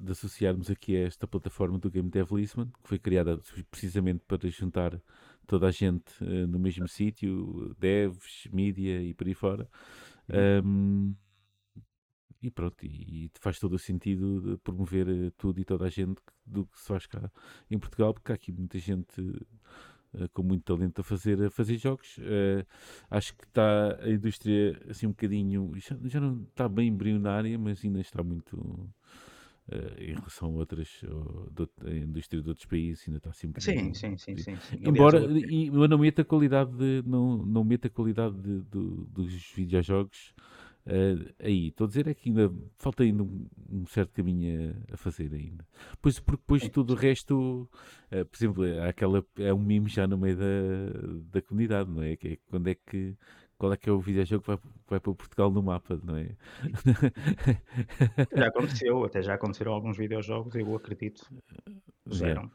de 0.00 0.12
associarmos 0.12 0.70
aqui 0.70 0.96
a 0.96 1.06
esta 1.06 1.26
plataforma 1.26 1.78
do 1.78 1.90
Game 1.90 2.10
Dev 2.10 2.32
Lisbon, 2.32 2.66
que 2.66 2.88
foi 2.88 2.98
criada 2.98 3.40
precisamente 3.70 4.24
para 4.26 4.48
juntar 4.48 5.00
toda 5.46 5.66
a 5.66 5.70
gente 5.70 6.12
eh, 6.22 6.46
no 6.46 6.58
mesmo 6.58 6.86
sítio, 6.88 7.74
devs, 7.78 8.48
mídia 8.52 9.02
e 9.02 9.14
por 9.14 9.26
aí 9.26 9.34
fora. 9.34 9.68
Um, 10.64 11.14
e 12.40 12.50
pronto, 12.50 12.84
e, 12.84 13.26
e 13.26 13.30
faz 13.40 13.58
todo 13.58 13.74
o 13.74 13.78
sentido 13.78 14.40
de 14.40 14.56
promover 14.58 15.08
eh, 15.08 15.32
tudo 15.36 15.60
e 15.60 15.64
toda 15.64 15.86
a 15.86 15.90
gente 15.90 16.20
do 16.46 16.66
que 16.66 16.78
se 16.78 16.86
faz 16.86 17.06
cá 17.06 17.30
em 17.70 17.78
Portugal, 17.78 18.14
porque 18.14 18.32
há 18.32 18.34
aqui 18.34 18.52
muita 18.52 18.78
gente 18.78 19.20
eh, 20.14 20.28
com 20.32 20.42
muito 20.42 20.64
talento 20.64 21.00
a 21.00 21.04
fazer, 21.04 21.42
a 21.42 21.50
fazer 21.50 21.76
jogos. 21.78 22.16
Eh, 22.20 22.64
acho 23.10 23.34
que 23.36 23.44
está 23.44 23.98
a 24.00 24.10
indústria 24.10 24.80
assim 24.88 25.06
um 25.06 25.10
bocadinho, 25.10 25.72
já, 25.76 25.96
já 26.04 26.20
não 26.20 26.42
está 26.44 26.68
bem 26.68 26.88
embrionária, 26.88 27.58
mas 27.58 27.84
ainda 27.84 28.00
está 28.00 28.22
muito 28.22 28.88
eh, 29.70 30.04
em 30.04 30.14
relação 30.14 30.48
a 30.50 30.52
outras, 30.58 30.88
de 31.52 31.62
out- 31.62 31.72
a 31.86 31.90
indústria 31.94 32.42
de 32.42 32.48
outros 32.48 32.66
países, 32.66 33.06
ainda 33.06 33.18
está 33.18 33.30
assim 33.30 33.48
um 33.48 33.50
bocadinho. 33.50 33.94
Sim, 33.94 34.16
sim, 34.16 34.16
sim, 34.16 34.36
sim. 34.36 34.56
sim. 34.56 34.78
Embora 34.84 35.20
e, 35.32 35.66
eu 35.68 35.88
não 35.88 35.98
meta 35.98 36.22
a 36.22 36.24
qualidade 36.24 36.70
de, 36.76 37.02
não, 37.06 37.38
não 37.38 37.64
meta 37.64 37.88
a 37.88 37.90
qualidade 37.90 38.36
de- 38.36 38.60
do- 38.62 39.04
dos 39.06 39.32
videojogos 39.52 40.32
eh, 40.86 41.16
aí. 41.40 41.68
Estou 41.68 41.84
a 41.84 41.88
dizer 41.88 42.08
é 42.08 42.14
que 42.14 42.28
ainda 42.30 42.52
falta 42.78 43.02
ainda 43.02 43.22
um, 43.22 43.46
um 43.70 43.86
certo 43.86 44.12
caminho 44.12 44.74
a, 44.90 44.94
a 44.94 44.96
fazer 44.96 45.32
ainda. 45.34 45.66
Pois 46.00 46.18
porque 46.18 46.40
depois 46.42 46.62
Sim. 46.62 46.70
tudo 46.70 46.92
o 46.94 46.96
resto, 46.96 47.68
eh, 48.10 48.24
por 48.24 48.36
exemplo, 48.36 48.64
há 48.80 48.88
aquela 48.88 49.24
é 49.38 49.52
um 49.52 49.58
meme 49.62 49.88
já 49.88 50.06
no 50.06 50.16
meio 50.16 50.36
da, 50.36 50.44
da 51.32 51.42
comunidade, 51.42 51.90
não 51.90 52.02
é? 52.02 52.16
Que 52.16 52.28
é 52.28 52.38
quando 52.48 52.68
é 52.68 52.74
que 52.74 53.14
qual 53.58 53.72
é 53.72 53.76
que 53.76 53.88
é 53.88 53.92
o 53.92 54.00
videojogo 54.00 54.42
que 54.42 54.48
vai, 54.48 54.58
vai 54.88 55.00
para 55.00 55.14
Portugal 55.14 55.50
no 55.50 55.62
mapa, 55.62 56.00
não 56.02 56.16
é? 56.16 56.36
Já 58.34 58.46
aconteceu, 58.48 59.04
até 59.04 59.22
já 59.22 59.34
aconteceram 59.34 59.72
alguns 59.72 59.96
videojogos, 59.96 60.54
eu 60.54 60.74
acredito. 60.74 61.26
Puseram. 62.04 62.50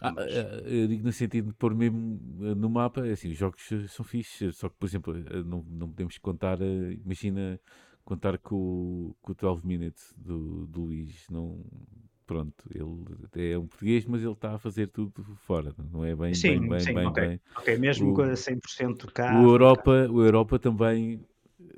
Ah, 0.00 0.14
ah, 0.16 0.22
eu 0.68 0.86
digo 0.86 1.04
no 1.04 1.12
sentido 1.12 1.48
de 1.48 1.54
pôr 1.54 1.74
mesmo 1.74 2.20
ah, 2.42 2.54
no 2.54 2.70
mapa, 2.70 3.06
é 3.06 3.12
assim, 3.12 3.30
os 3.30 3.36
jogos 3.36 3.68
ah, 3.72 3.88
são 3.88 4.04
fixes, 4.04 4.56
só 4.56 4.68
que, 4.68 4.76
por 4.76 4.86
exemplo, 4.86 5.14
não, 5.44 5.62
não 5.68 5.88
podemos 5.88 6.16
contar, 6.18 6.58
imagina 6.60 7.60
contar 8.04 8.38
com, 8.38 8.56
o- 8.56 9.16
com 9.20 9.32
o 9.32 9.34
12 9.34 9.66
Minutes 9.66 10.14
do, 10.16 10.66
do 10.66 10.82
Luís, 10.84 11.26
não, 11.28 11.64
pronto, 12.30 12.64
ele 12.72 13.50
é 13.52 13.58
um 13.58 13.66
português, 13.66 14.04
mas 14.04 14.22
ele 14.22 14.30
está 14.32 14.54
a 14.54 14.58
fazer 14.58 14.86
tudo 14.86 15.24
fora, 15.46 15.74
não 15.92 16.04
é 16.04 16.14
bem, 16.14 16.32
Sim, 16.32 16.60
bem, 16.60 16.68
bem, 16.68 16.78
sim, 16.78 16.94
bem, 16.94 17.08
ok. 17.08 17.24
bem. 17.24 17.40
Ok, 17.56 17.78
mesmo 17.78 18.06
O- 18.08 18.14
com 18.14 18.22
a 18.22 18.36
100% 18.36 19.08
cá. 19.12 19.34
O 19.34 19.46
Europa, 19.48 19.90
o 20.08 20.22
Europa 20.24 20.56
também 20.60 21.20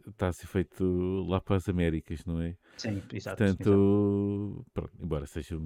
está 0.07 0.28
a 0.28 0.32
ser 0.32 0.46
feito 0.46 0.84
lá 1.26 1.40
para 1.40 1.57
as 1.57 1.68
Américas, 1.70 2.22
não 2.26 2.38
é? 2.38 2.55
Sim, 2.76 3.00
exato. 3.14 3.42
exato. 3.42 3.57
Portanto, 3.57 4.66
pronto, 4.74 4.92
embora 5.03 5.24
seja, 5.26 5.57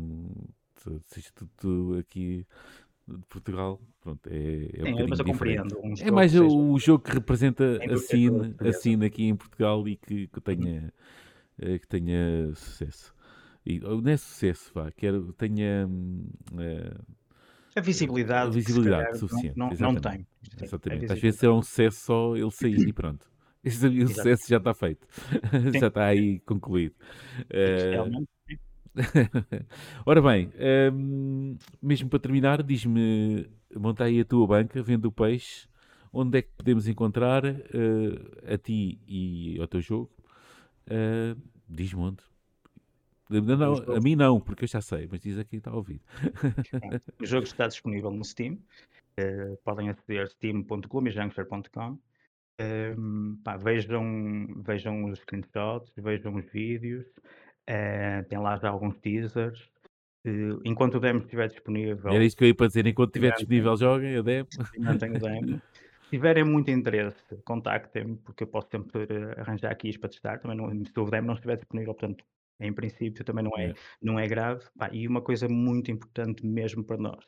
seja 1.07 1.30
tudo 1.57 1.99
aqui 1.99 2.47
de 3.09 3.18
Portugal, 3.28 3.80
pronto, 4.01 4.28
é, 4.30 4.70
é 4.80 4.84
um 4.87 4.97
Sim, 4.99 5.07
mas 5.09 5.18
eu 5.18 5.24
compreendo. 5.24 5.80
um 5.82 5.97
É 5.99 6.11
mais 6.12 6.32
seja- 6.32 6.45
o, 6.45 6.78
jogo 6.78 7.03
que 7.05 7.12
representa 7.12 7.82
A 7.84 7.97
cena, 7.99 8.55
a 8.61 8.72
cena 8.72 9.07
aqui 9.07 9.24
em 9.24 9.37
Portugal 9.37 9.89
e 9.89 9.97
que, 9.97 10.28
que 10.28 10.41
tenha, 10.41 10.93
eh, 11.61 11.80
que 11.80 11.89
tenha 11.89 12.55
sucesso. 12.55 13.16
E, 13.67 13.81
ou 13.85 14.01
não 14.01 14.12
é 14.12 14.17
sucesso, 14.17 14.71
vá, 14.73 14.91
quero 14.93 15.33
tenha 15.33 15.89
eh, 16.59 16.95
A 17.75 17.81
visibilidade, 17.81 18.49
a 18.49 18.51
que 18.51 18.57
visibilidade 18.57 19.19
suficiente. 19.19 19.59
Não, 19.59 19.71
não, 19.71 19.93
não 19.93 20.01
tem. 20.01 20.27
Sim, 20.57 20.64
Exatamente. 20.64 21.12
Às 21.12 21.21
vezes 21.21 21.43
é 21.43 21.51
um 21.51 21.62
sucesso 21.62 22.01
só 22.01 22.37
ele 22.37 22.51
sair 22.51 22.89
e 22.89 22.93
pronto. 22.93 23.27
Esse, 23.64 23.89
o 23.89 24.09
sucesso 24.09 24.49
já 24.49 24.59
está 24.59 24.73
feito. 24.73 25.07
já 25.81 25.89
está 25.89 26.05
aí 26.07 26.39
concluído. 26.41 26.95
Realmente, 27.51 28.29
Ora 30.07 30.23
bem, 30.23 30.51
hum, 30.93 31.57
mesmo 31.83 32.09
para 32.09 32.19
terminar, 32.19 32.62
diz-me, 32.62 33.47
monta 33.75 34.05
aí 34.05 34.21
a 34.21 34.25
tua 34.25 34.47
banca, 34.47 34.83
vende 34.83 35.07
o 35.07 35.12
peixe, 35.12 35.69
onde 36.12 36.39
é 36.39 36.43
que 36.43 36.49
podemos 36.57 36.89
encontrar 36.89 37.45
eh, 37.45 38.55
a 38.55 38.57
ti 38.57 38.99
e 39.07 39.59
ao 39.61 39.67
teu 39.67 39.81
jogo? 39.81 40.11
Eh, 40.87 41.37
diz-me 41.69 42.01
onde. 42.03 42.23
Não, 43.29 43.57
não, 43.57 43.97
a 43.97 44.01
mim 44.01 44.14
não, 44.14 44.41
porque 44.41 44.64
eu 44.64 44.68
já 44.68 44.81
sei, 44.81 45.09
mas 45.11 45.20
diz 45.20 45.39
a 45.39 45.45
quem 45.45 45.59
está 45.59 45.70
a 45.70 45.74
ouvir. 45.77 46.01
O 47.20 47.27
jogo 47.27 47.45
está 47.45 47.66
disponível 47.66 48.11
no 48.11 48.24
Steam. 48.24 48.59
eh, 49.16 49.57
podem 49.64 49.89
aceder 49.89 50.29
steam.gloomy.com. 50.29 51.99
Um, 52.59 53.37
pá, 53.45 53.57
vejam, 53.57 54.47
vejam 54.64 55.05
os 55.05 55.18
screenshots, 55.20 55.93
vejam 55.97 56.35
os 56.37 56.45
vídeos. 56.51 57.05
eh, 57.66 58.22
tem 58.24 58.39
lá 58.39 58.57
já 58.59 58.68
alguns 58.70 58.97
teasers. 58.99 59.61
Uh, 60.27 60.61
enquanto 60.64 60.97
o 60.97 61.01
demo 61.01 61.20
estiver 61.20 61.49
disponível. 61.49 62.12
Era 62.12 62.24
isso 62.24 62.37
que 62.37 62.45
eu 62.45 62.49
ia 62.49 62.55
para 62.55 62.66
dizer, 62.66 62.87
enquanto 62.87 63.11
estiver 63.11 63.33
disponível, 63.35 63.77
joguem 63.77 64.16
a 64.16 64.22
demo. 64.22 64.49
Mantenho 64.79 65.16
o 65.16 65.20
demo. 65.20 65.62
Se 66.07 66.11
tiverem 66.11 66.45
muito 66.45 66.70
interesse, 66.70 67.16
contactem-me, 67.45 68.16
porque 68.18 68.45
eu 68.45 68.47
posso 68.47 68.68
sempre 68.70 69.07
arranjar 69.37 69.72
aqui 69.72 69.89
isto 69.89 69.99
para 70.01 70.09
testar. 70.11 70.39
Também 70.39 70.57
não, 70.57 70.70
se 70.85 70.93
o 71.01 71.05
demo 71.05 71.27
não 71.27 71.35
estiver 71.35 71.57
disponível, 71.57 71.95
portanto, 71.95 72.24
em 72.61 72.73
princípio 72.73 73.25
também 73.25 73.45
não 73.45 73.53
é, 73.59 73.75
não 74.01 74.19
é 74.19 74.27
grave. 74.27 74.65
Pá, 74.79 74.91
e 74.93 75.07
uma 75.07 75.21
coisa 75.21 75.49
muito 75.49 75.91
importante 75.91 76.45
mesmo 76.47 76.85
para 76.85 76.97
nós, 76.97 77.25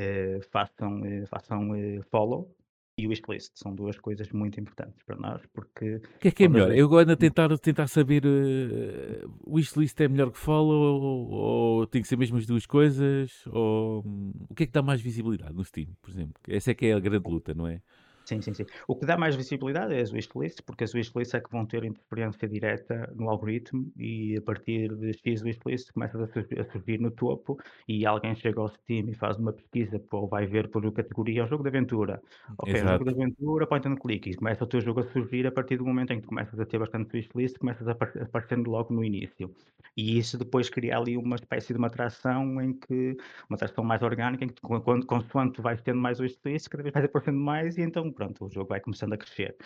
uh, 0.00 0.42
façam, 0.50 1.00
uh, 1.00 1.26
façam 1.26 1.70
follow 2.10 2.54
e 2.98 3.06
wishlist. 3.06 3.52
São 3.54 3.74
duas 3.74 3.98
coisas 3.98 4.30
muito 4.32 4.58
importantes 4.58 5.02
para 5.04 5.16
nós, 5.16 5.42
porque... 5.52 5.96
O 5.96 6.18
que 6.18 6.28
é 6.28 6.30
que 6.30 6.44
é 6.44 6.48
melhor? 6.48 6.74
Eu 6.74 6.92
ando 6.96 7.12
a 7.12 7.16
tentar, 7.16 7.56
tentar 7.58 7.86
saber, 7.88 8.24
uh, 8.24 9.30
wishlist 9.46 10.00
é 10.00 10.08
melhor 10.08 10.30
que 10.30 10.38
follow, 10.38 11.00
ou, 11.00 11.30
ou, 11.30 11.86
tem 11.86 12.02
que 12.02 12.08
ser 12.08 12.16
mesmo 12.16 12.38
as 12.38 12.46
duas 12.46 12.66
coisas, 12.66 13.46
ou 13.46 14.02
um, 14.06 14.32
o 14.48 14.54
que 14.54 14.64
é 14.64 14.66
que 14.66 14.72
dá 14.72 14.82
mais 14.82 15.00
visibilidade 15.00 15.54
no 15.54 15.64
Steam, 15.64 15.88
por 16.00 16.10
exemplo? 16.10 16.34
Essa 16.48 16.70
é 16.70 16.74
que 16.74 16.86
é 16.86 16.94
a 16.94 17.00
grande 17.00 17.28
luta, 17.28 17.54
não 17.54 17.66
é? 17.66 17.82
Sim, 18.28 18.42
sim, 18.42 18.52
sim. 18.54 18.64
O 18.88 18.96
que 18.96 19.06
dá 19.06 19.16
mais 19.16 19.36
visibilidade 19.36 19.94
é 19.94 20.00
as 20.00 20.10
wishlists, 20.12 20.60
porque 20.60 20.82
as 20.82 20.92
wishlists 20.92 21.32
é 21.34 21.40
que 21.40 21.48
vão 21.48 21.64
ter 21.64 21.84
interferência 21.84 22.48
direta 22.48 23.12
no 23.14 23.30
algoritmo 23.30 23.92
e 23.96 24.36
a 24.36 24.42
partir 24.42 24.92
de 24.96 25.12
X 25.12 25.42
wishlists 25.42 25.92
começas 25.92 26.20
a 26.20 26.26
surgir, 26.26 26.98
no 27.00 27.12
topo 27.12 27.56
e 27.86 28.04
alguém 28.04 28.34
chega 28.34 28.60
ao 28.60 28.68
Steam 28.68 29.08
e 29.08 29.14
faz 29.14 29.36
uma 29.36 29.52
pesquisa 29.52 30.02
ou 30.10 30.26
vai 30.28 30.44
ver 30.44 30.68
por 30.70 30.92
categoria 30.92 31.44
o 31.44 31.46
jogo 31.46 31.62
de 31.62 31.68
aventura. 31.68 32.20
Ok, 32.58 32.74
o 32.82 32.88
jogo 32.88 33.04
de 33.04 33.10
aventura, 33.12 33.64
põe 33.66 33.80
no 33.86 33.96
clique 33.96 34.30
e 34.30 34.34
começa 34.34 34.64
o 34.64 34.66
teu 34.66 34.80
jogo 34.80 35.00
a 35.00 35.04
surgir 35.12 35.46
a 35.46 35.52
partir 35.52 35.76
do 35.76 35.84
momento 35.86 36.12
em 36.12 36.20
que 36.20 36.26
começas 36.26 36.58
a 36.58 36.66
ter 36.66 36.78
bastante 36.80 37.14
wishlist, 37.16 37.58
começas 37.58 37.86
a 37.86 37.92
aparecendo 37.92 38.68
logo 38.70 38.92
no 38.92 39.04
início. 39.04 39.54
E 39.96 40.18
isso 40.18 40.36
depois 40.36 40.68
cria 40.68 40.98
ali 40.98 41.16
uma 41.16 41.36
espécie 41.36 41.72
de 41.72 41.78
uma 41.78 41.86
atração 41.86 42.60
em 42.60 42.72
que, 42.78 43.16
uma 43.48 43.54
atração 43.56 43.84
mais 43.84 44.02
orgânica, 44.02 44.44
em 44.44 44.48
que 44.48 44.60
quando, 44.60 45.06
consoante 45.06 45.60
vais 45.62 45.80
tendo 45.82 46.00
mais 46.00 46.20
wishlists, 46.20 46.68
cada 46.68 46.82
vez 46.82 46.92
vais 46.92 47.04
aparecendo 47.06 47.38
mais 47.38 47.76
e 47.78 47.82
então 47.82 48.10
pronto, 48.16 48.44
o 48.44 48.50
jogo 48.50 48.68
vai 48.68 48.80
começando 48.80 49.12
a 49.12 49.16
crescer. 49.16 49.56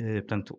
Uh, 0.00 0.20
portanto, 0.20 0.58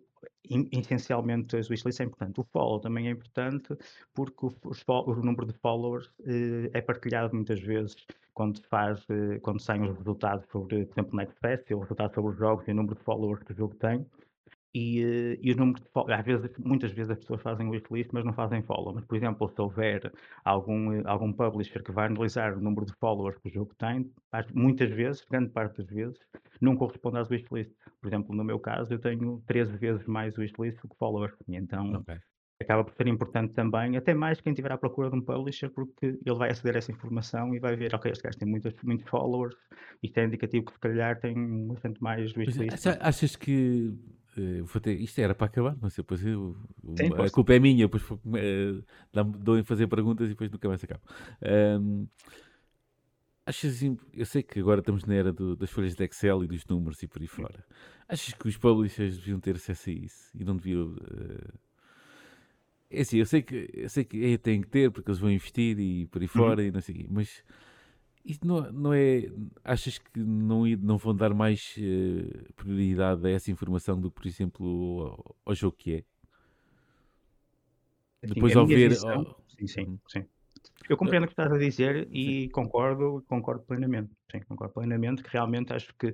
essencialmente 0.72 1.56
as 1.56 1.70
wishlists 1.70 2.00
é 2.00 2.04
importante. 2.04 2.40
O 2.40 2.44
follow 2.44 2.80
também 2.80 3.08
é 3.08 3.10
importante 3.10 3.76
porque 4.14 4.46
o, 4.46 4.48
o, 4.64 5.10
o 5.10 5.16
número 5.16 5.46
de 5.46 5.54
followers 5.54 6.06
uh, 6.20 6.70
é 6.74 6.80
partilhado 6.80 7.34
muitas 7.34 7.60
vezes 7.60 7.96
quando 8.34 8.60
faz, 8.64 9.00
uh, 9.04 9.40
quando 9.42 9.60
saem 9.60 9.88
os 9.88 9.96
resultados 9.96 10.46
sobre, 10.50 10.84
por 10.84 10.94
exemplo, 10.94 11.14
o 11.14 11.16
NextFest, 11.16 11.70
o 11.72 11.80
resultado 11.80 12.14
sobre 12.14 12.32
os 12.32 12.38
jogos 12.38 12.68
e 12.68 12.72
o 12.72 12.74
número 12.74 12.94
de 12.94 13.02
followers 13.02 13.42
que 13.42 13.52
o 13.52 13.56
jogo 13.56 13.74
tem. 13.76 14.06
E, 14.78 15.02
uh, 15.02 15.38
e 15.40 15.50
os 15.50 15.56
números 15.56 15.82
de 15.82 15.88
follow, 15.88 16.12
às 16.12 16.22
vezes, 16.22 16.50
muitas 16.58 16.92
vezes 16.92 17.10
as 17.10 17.18
pessoas 17.18 17.40
fazem 17.40 17.66
wishlist, 17.66 18.10
mas 18.12 18.26
não 18.26 18.34
fazem 18.34 18.62
follow. 18.62 18.92
Mas, 18.94 19.06
por 19.06 19.16
exemplo, 19.16 19.48
se 19.48 19.58
houver 19.58 20.12
algum, 20.44 21.00
algum 21.08 21.32
publisher 21.32 21.82
que 21.82 21.90
vai 21.90 22.08
analisar 22.08 22.52
o 22.52 22.60
número 22.60 22.84
de 22.84 22.92
followers 23.00 23.38
que 23.38 23.48
o 23.48 23.52
jogo 23.52 23.74
tem, 23.78 24.12
muitas 24.52 24.90
vezes, 24.90 25.24
grande 25.30 25.48
parte 25.48 25.78
das 25.78 25.86
vezes, 25.86 26.18
não 26.60 26.76
corresponde 26.76 27.16
às 27.16 27.30
wishlists. 27.30 27.74
Por 28.02 28.08
exemplo, 28.08 28.36
no 28.36 28.44
meu 28.44 28.60
caso, 28.60 28.92
eu 28.92 28.98
tenho 28.98 29.42
13 29.46 29.78
vezes 29.78 30.06
mais 30.06 30.36
wishlist 30.36 30.78
do 30.82 30.88
que 30.88 30.96
followers. 30.98 31.34
E 31.48 31.56
então 31.56 31.94
okay. 31.94 32.18
acaba 32.60 32.84
por 32.84 32.94
ser 32.94 33.06
importante 33.06 33.54
também, 33.54 33.96
até 33.96 34.12
mais 34.12 34.42
quem 34.42 34.52
estiver 34.52 34.72
à 34.72 34.76
procura 34.76 35.08
de 35.08 35.16
um 35.16 35.22
publisher, 35.22 35.70
porque 35.70 36.18
ele 36.22 36.36
vai 36.36 36.50
aceder 36.50 36.74
a 36.74 36.78
essa 36.78 36.92
informação 36.92 37.54
e 37.54 37.58
vai 37.58 37.76
ver, 37.76 37.94
ok, 37.94 38.12
este 38.12 38.22
gajo 38.22 38.36
tem 38.36 38.46
muitos, 38.46 38.74
muitos 38.82 39.08
followers, 39.08 39.56
isto 40.02 40.18
é 40.18 40.26
indicativo 40.26 40.66
que 40.66 40.72
se 40.74 40.78
calhar 40.78 41.18
tem 41.18 41.66
bastante 41.66 42.02
mais 42.02 42.36
wishlists. 42.36 42.86
Achas 43.00 43.36
que 43.36 43.98
vou 44.64 44.80
ter, 44.80 45.00
isto 45.00 45.18
era 45.18 45.34
para 45.34 45.46
acabar, 45.46 45.76
mas 45.80 45.94
depois 45.94 46.24
eu, 46.24 46.56
Sim, 46.96 47.12
a 47.14 47.30
culpa 47.30 47.54
é 47.54 47.58
minha, 47.58 47.88
depois 47.88 48.02
uh, 48.10 49.24
dou 49.38 49.58
em 49.58 49.64
fazer 49.64 49.86
perguntas 49.86 50.26
e 50.26 50.30
depois 50.30 50.50
nunca 50.50 50.68
mais 50.68 50.82
acabo. 50.82 51.02
Um, 51.80 52.06
achas 53.46 53.76
assim, 53.76 53.96
eu 54.12 54.26
sei 54.26 54.42
que 54.42 54.58
agora 54.60 54.80
estamos 54.80 55.04
na 55.04 55.14
era 55.14 55.32
do, 55.32 55.56
das 55.56 55.70
folhas 55.70 55.94
de 55.94 56.04
Excel 56.04 56.44
e 56.44 56.46
dos 56.46 56.66
números 56.66 57.02
e 57.02 57.06
por 57.06 57.22
aí 57.22 57.28
fora. 57.28 57.64
Achas 58.08 58.34
que 58.34 58.48
os 58.48 58.56
publishers 58.56 59.16
deviam 59.16 59.40
ter 59.40 59.56
acesso 59.56 59.90
a 59.90 59.92
isso 59.92 60.30
e 60.34 60.44
não 60.44 60.56
deviam. 60.56 60.88
Uh, 60.88 61.58
é 62.90 63.00
assim, 63.00 63.18
eu 63.18 63.26
sei 63.26 63.42
que, 63.42 63.68
eu 63.72 63.88
sei 63.88 64.04
que 64.04 64.24
é, 64.24 64.38
têm 64.38 64.60
que 64.62 64.68
ter 64.68 64.90
porque 64.90 65.10
eles 65.10 65.20
vão 65.20 65.30
investir 65.30 65.78
e 65.78 66.06
por 66.06 66.20
aí 66.20 66.26
uhum. 66.26 66.32
fora 66.32 66.60
uhum. 66.60 66.68
e 66.68 66.70
não 66.70 66.80
sei 66.80 67.06
mas 67.10 67.42
isso 68.26 68.46
não, 68.46 68.72
não 68.72 68.92
é. 68.92 69.30
Achas 69.64 69.98
que 69.98 70.18
não, 70.18 70.66
não 70.66 70.98
vão 70.98 71.14
dar 71.14 71.32
mais 71.32 71.76
uh, 71.78 72.52
prioridade 72.54 73.26
a 73.26 73.30
essa 73.30 73.50
informação 73.50 74.00
do 74.00 74.10
que, 74.10 74.16
por 74.16 74.26
exemplo, 74.26 75.02
ao, 75.02 75.36
ao 75.46 75.54
jogo 75.54 75.76
que 75.76 75.94
é? 75.94 76.04
Assim, 78.24 78.34
Depois 78.34 78.56
ao 78.56 78.66
ver. 78.66 78.90
Visão, 78.90 79.36
sim, 79.48 79.66
sim, 79.66 79.82
hum. 79.82 79.98
sim. 80.08 80.24
Eu 80.88 80.96
compreendo 80.96 81.24
o 81.24 81.26
que 81.26 81.32
estás 81.32 81.52
a 81.52 81.58
dizer 81.58 82.08
e 82.10 82.42
sim. 82.42 82.48
concordo, 82.50 83.24
concordo 83.28 83.62
plenamente. 83.62 84.10
Sim, 84.30 84.40
concordo 84.40 84.74
plenamente 84.74 85.22
que 85.22 85.30
realmente 85.30 85.72
acho 85.72 85.94
que 85.94 86.12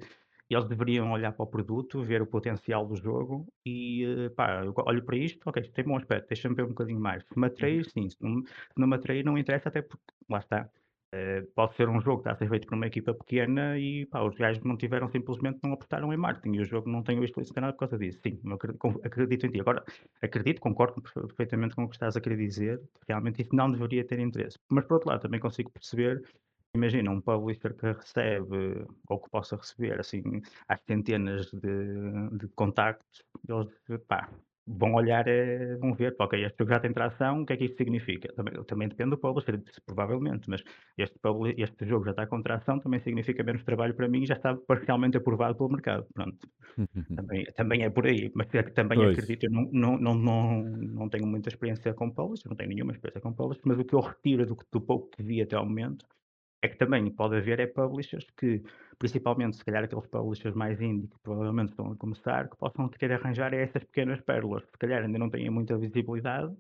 eles 0.55 0.69
deveriam 0.69 1.11
olhar 1.11 1.33
para 1.33 1.45
o 1.45 1.47
produto, 1.47 2.03
ver 2.03 2.21
o 2.21 2.27
potencial 2.27 2.87
do 2.87 2.95
jogo 2.97 3.47
e, 3.65 4.05
eh, 4.05 4.29
pá, 4.31 4.63
eu 4.65 4.75
olho 4.77 5.03
para 5.03 5.17
isto, 5.17 5.41
ok, 5.47 5.63
tem 5.63 5.85
bom 5.85 5.97
aspecto, 5.97 6.29
deixa-me 6.29 6.55
ver 6.55 6.65
um 6.65 6.69
bocadinho 6.69 7.01
mais. 7.01 7.25
Se 7.25 7.39
me 7.39 7.47
atrair, 7.47 7.85
uhum. 7.85 7.91
sim, 7.91 8.11
se 8.11 8.17
não, 8.21 8.43
se 8.45 8.53
não 8.77 8.87
me 8.87 8.97
atrair, 8.97 9.25
não 9.25 9.39
interessa, 9.39 9.71
até 9.71 9.81
porque, 9.81 10.03
lá 10.29 10.39
está, 10.39 10.69
Uh, 11.15 11.47
pode 11.55 11.75
ser 11.77 11.91
um 11.91 12.01
jogo 12.01 12.23
que 12.23 12.29
está 12.29 12.33
a 12.33 12.37
ser 12.37 12.49
feito 12.49 12.67
por 12.67 12.75
uma 12.75 12.87
equipa 12.87 13.13
pequena 13.13 13.79
e 13.79 14.07
pá, 14.07 14.23
os 14.23 14.35
gajos 14.35 14.65
não 14.65 14.79
tiveram 14.79 15.11
simplesmente 15.11 15.59
não 15.63 15.75
apostaram 15.75 16.11
em 16.11 16.17
marketing 16.17 16.57
e 16.57 16.61
o 16.61 16.65
jogo 16.65 16.89
não 16.89 17.03
tem 17.03 17.19
o 17.19 17.25
estilo 17.25 17.45
nada 17.57 17.75
por 17.75 17.81
causa 17.81 17.99
disso. 17.99 18.19
Sim, 18.23 18.41
acredito, 18.51 19.01
acredito, 19.05 19.47
em 19.47 19.51
ti. 19.51 19.61
Agora, 19.61 19.85
acredito, 20.23 20.59
concordo 20.61 21.03
perfeitamente 21.03 21.77
com 21.77 21.85
o 21.85 21.89
que 21.89 21.97
estás 21.97 22.17
a 22.17 22.21
querer 22.21 22.39
dizer, 22.39 22.81
realmente 23.07 23.43
isso 23.43 23.55
não 23.55 23.71
deveria 23.71 24.07
ter 24.07 24.19
interesse. 24.21 24.59
Mas 24.71 24.87
por 24.87 24.95
outro 24.95 25.11
lado, 25.11 25.21
também 25.21 25.39
consigo 25.39 25.71
perceber, 25.71 26.23
imagina, 26.75 27.11
um 27.11 27.21
publisher 27.21 27.75
que 27.75 27.93
recebe 27.93 28.87
ou 29.07 29.21
que 29.21 29.29
possa 29.29 29.57
receber 29.57 30.01
assim 30.01 30.23
às 30.67 30.81
centenas 30.87 31.51
de, 31.51 32.39
de 32.39 32.49
contactos, 32.55 33.23
eles 33.47 33.69
pá, 34.09 34.31
vão 34.67 34.95
olhar, 34.95 35.27
eh, 35.27 35.77
vão 35.77 35.95
ver, 35.95 36.15
ok, 36.19 36.45
este 36.45 36.57
jogo 36.59 36.71
já 36.73 36.81
tem 36.81 36.93
tração, 36.93 37.43
o 37.43 37.47
que 37.47 37.53
é 37.53 37.57
que 37.57 37.65
isto 37.65 37.77
significa? 37.77 38.33
Também, 38.35 38.65
também 38.65 38.89
depende 38.89 39.11
do 39.11 39.19
publisher, 39.19 39.61
provavelmente, 39.85 40.49
mas 40.49 40.63
este, 40.97 41.19
este 41.59 41.87
jogo 41.87 42.05
já 42.05 42.13
está 42.13 42.27
com 42.27 42.43
tração, 42.43 42.79
também 42.79 43.01
significa 43.01 43.43
menos 43.43 43.65
trabalho 43.65 43.95
para 43.95 44.09
mim 44.09 44.23
e 44.23 44.27
já 44.27 44.35
está 44.35 44.57
parcialmente 44.57 45.17
aprovado 45.17 45.57
pelo 45.57 45.71
mercado. 45.71 46.07
Pronto, 46.15 46.49
também, 47.17 47.45
também 47.57 47.83
é 47.83 47.91
por 47.91 48.07
aí, 48.07 48.31
mas 48.35 48.53
é 48.55 48.63
também 48.63 48.99
pois. 48.99 49.13
acredito, 49.13 49.45
eu 49.45 49.51
não, 49.51 49.69
não, 49.73 49.99
não, 49.99 50.15
não, 50.15 50.63
não 50.63 51.09
tenho 51.09 51.27
muita 51.27 51.49
experiência 51.49 51.93
com 51.95 52.11
publisher, 52.11 52.49
não 52.49 52.57
tenho 52.57 52.71
nenhuma 52.71 52.93
experiência 52.93 53.21
com 53.21 53.33
publisher, 53.35 53.63
mas 53.65 53.79
o 53.79 53.85
que 53.85 53.95
eu 53.95 54.01
retiro 54.01 54.47
do, 54.47 54.57
do 54.71 54.81
pouco 54.81 55.11
que 55.11 55.23
vi 55.23 55.43
até 55.43 55.57
ao 55.57 55.67
momento 55.67 56.07
é 56.63 56.69
que 56.69 56.77
também 56.79 57.11
pode 57.11 57.37
haver 57.37 57.59
é 57.61 57.67
publishers 57.67 58.27
que, 58.37 58.63
principalmente 58.99 59.57
se 59.57 59.65
calhar 59.65 59.83
aqueles 59.85 60.07
publishers 60.07 60.55
mais 60.55 60.81
indie 60.81 61.09
que 61.09 61.19
provavelmente 61.23 61.71
estão 61.71 61.91
a 61.93 61.97
começar, 61.97 62.49
que 62.49 62.57
possam 62.57 62.89
querer 62.89 63.15
arranjar 63.15 63.53
essas 63.53 63.85
pequenas 63.85 64.21
pérolas, 64.21 64.65
se 64.65 64.79
calhar 64.79 65.03
ainda 65.03 65.19
não 65.19 65.29
têm 65.29 65.51
muita 65.51 65.77
visibilidade, 65.77 66.55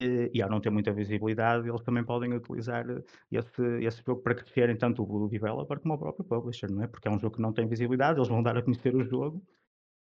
e, 0.00 0.30
e 0.34 0.42
ao 0.42 0.50
não 0.50 0.60
ter 0.60 0.70
muita 0.70 0.92
visibilidade, 0.92 1.68
eles 1.68 1.82
também 1.82 2.04
podem 2.04 2.32
utilizar 2.34 2.86
esse, 3.30 3.62
esse 3.82 4.02
jogo 4.06 4.22
para 4.22 4.34
crescerem 4.34 4.76
tanto 4.76 5.02
o 5.02 5.28
developer 5.28 5.78
como 5.80 5.94
o 5.94 5.98
próprio 5.98 6.24
publisher, 6.24 6.70
não 6.70 6.82
é? 6.82 6.86
Porque 6.86 7.08
é 7.08 7.10
um 7.10 7.18
jogo 7.18 7.36
que 7.36 7.42
não 7.42 7.52
tem 7.52 7.66
visibilidade, 7.66 8.18
eles 8.18 8.28
vão 8.28 8.42
dar 8.42 8.56
a 8.56 8.62
conhecer 8.62 8.94
o 8.94 9.04
jogo 9.04 9.42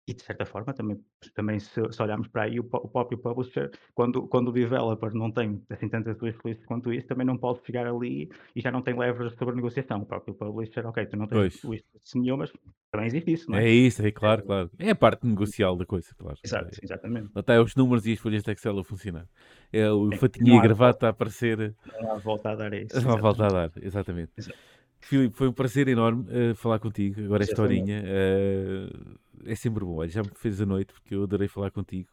e 0.07 0.13
de 0.13 0.21
certa 0.21 0.45
forma 0.45 0.73
também, 0.73 0.99
também 1.33 1.59
se, 1.59 1.81
se 1.91 2.01
olharmos 2.01 2.27
para 2.27 2.43
aí 2.43 2.59
o, 2.59 2.63
o, 2.63 2.87
próprio 2.87 3.17
publisher, 3.17 3.71
quando, 3.93 4.27
quando 4.27 4.49
o 4.49 4.51
developer 4.51 5.13
não 5.13 5.31
tem 5.31 5.61
assim 5.69 5.89
tantas 5.89 6.21
wishlist 6.21 6.63
quanto 6.65 6.93
isso, 6.93 7.07
também 7.07 7.25
não 7.25 7.37
pode 7.37 7.65
chegar 7.65 7.87
ali 7.87 8.29
e 8.55 8.61
já 8.61 8.71
não 8.71 8.81
tem 8.81 8.97
leverage 8.97 9.35
sobre 9.35 9.53
a 9.53 9.55
negociação. 9.55 10.01
O 10.01 10.05
próprio 10.05 10.35
publisher, 10.35 10.85
ok, 10.85 11.05
tu 11.07 11.17
não 11.17 11.27
tens 11.27 11.63
wishlist 11.63 12.15
nenhumas, 12.15 12.53
também 12.91 13.07
existe 13.07 13.33
isso, 13.33 13.51
não 13.51 13.57
é? 13.57 13.65
É 13.65 13.69
isso, 13.69 14.05
é 14.05 14.11
claro, 14.11 14.41
é, 14.41 14.45
claro. 14.45 14.71
É 14.77 14.89
a 14.91 14.95
parte 14.95 15.25
negocial 15.25 15.75
da 15.75 15.85
coisa, 15.85 16.13
claro. 16.17 16.37
Exato, 16.43 16.67
é. 16.67 16.85
exatamente. 16.85 17.29
Até 17.33 17.59
os 17.59 17.75
números 17.75 18.05
e 18.05 18.13
as 18.13 18.19
folhas 18.19 18.43
de 18.43 18.51
Excel 18.51 18.77
a 18.77 18.83
funcionar. 18.83 19.27
É 19.73 19.91
o 19.91 20.13
é, 20.13 20.17
fatinho 20.17 20.55
e 20.55 20.57
a 20.57 20.61
gravata 20.61 21.07
a 21.07 21.09
aparecer. 21.09 21.75
Não 21.99 22.11
há 22.11 22.17
volta 22.19 22.51
a 22.51 22.55
dar 22.55 22.73
isso. 22.73 23.01
Não 23.01 23.11
há 23.11 23.15
volta 23.17 23.45
a 23.45 23.49
dar, 23.49 23.71
exatamente. 23.81 24.31
Exato. 24.37 24.57
Filipe, 24.99 25.35
foi 25.35 25.47
um 25.47 25.53
prazer 25.53 25.87
enorme 25.87 26.23
uh, 26.23 26.55
falar 26.55 26.79
contigo, 26.79 27.21
agora 27.21 27.43
esta 27.43 27.61
horinha. 27.61 28.03
Uh, 28.03 29.19
é 29.45 29.55
sempre 29.55 29.83
bom. 29.83 29.97
Olha, 29.97 30.09
já 30.09 30.21
me 30.21 30.29
fez 30.35 30.61
a 30.61 30.65
noite 30.65 30.93
porque 30.93 31.15
eu 31.15 31.23
adorei 31.23 31.47
falar 31.47 31.71
contigo. 31.71 32.09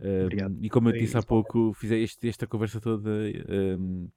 Um, 0.00 0.58
e 0.60 0.70
como 0.70 0.88
eu 0.88 0.92
disse 0.92 1.16
há 1.16 1.22
pouco, 1.22 1.72
fiz 1.72 1.90
este, 1.90 2.28
esta 2.28 2.46
conversa 2.46 2.80
toda 2.80 3.10
um, 3.10 4.08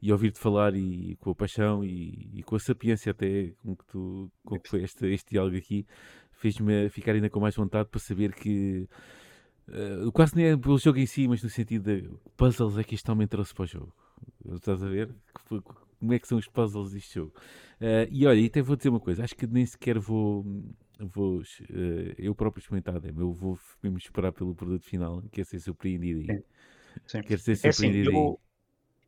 e 0.00 0.12
ouvir-te 0.12 0.38
falar 0.38 0.74
e 0.74 1.16
com 1.16 1.30
a 1.30 1.34
paixão 1.34 1.82
e, 1.82 2.30
e, 2.34 2.42
com 2.42 2.56
a 2.56 2.60
sapiência 2.60 3.10
até 3.10 3.52
com 3.62 3.74
que, 3.74 3.86
tu, 3.86 4.30
com 4.44 4.60
que 4.60 4.68
foi 4.68 4.82
este, 4.82 5.06
este 5.06 5.30
diálogo 5.30 5.56
aqui, 5.56 5.86
fez-me 6.32 6.90
ficar 6.90 7.12
ainda 7.12 7.30
com 7.30 7.40
mais 7.40 7.56
vontade 7.56 7.88
para 7.88 8.00
saber 8.00 8.34
que 8.34 8.86
uh, 9.68 10.12
quase 10.12 10.36
nem 10.36 10.46
é 10.46 10.56
pelo 10.58 10.76
jogo 10.78 10.98
em 10.98 11.06
si, 11.06 11.26
mas 11.26 11.42
no 11.42 11.48
sentido 11.48 11.84
de 11.84 12.10
puzzles 12.36 12.76
é 12.76 12.84
que 12.84 12.94
isto 12.94 13.06
também 13.06 13.26
trouxe 13.26 13.54
para 13.54 13.62
o 13.62 13.66
jogo. 13.66 13.94
Estás 14.52 14.82
a 14.82 14.88
ver? 14.88 15.14
Como 15.48 16.12
é 16.12 16.18
que 16.18 16.28
são 16.28 16.36
os 16.36 16.48
puzzles 16.48 16.92
deste 16.92 17.14
jogo? 17.14 17.32
Uh, 17.80 18.06
e 18.10 18.26
olha, 18.26 18.40
e 18.40 18.46
até 18.46 18.60
vou 18.60 18.76
dizer 18.76 18.90
uma 18.90 19.00
coisa, 19.00 19.24
acho 19.24 19.34
que 19.34 19.46
nem 19.46 19.64
sequer 19.64 19.98
vou 19.98 20.44
vou 21.00 21.40
uh, 21.40 21.44
eu 22.18 22.34
próprio 22.34 22.60
experimentar 22.60 23.00
demo, 23.00 23.20
eu 23.20 23.32
vou 23.32 23.58
mesmo 23.82 23.98
esperar 23.98 24.32
pelo 24.32 24.54
produto 24.54 24.84
final, 24.84 25.22
quero 25.32 25.46
ser 25.46 25.60
surpreendido. 25.60 26.20
Sim. 26.30 26.42
Sim. 27.06 27.22
Quero 27.24 27.40
ser 27.40 27.56
surpreendido 27.56 28.10
é 28.10 28.12
assim, 28.12 28.28
eu, 28.28 28.40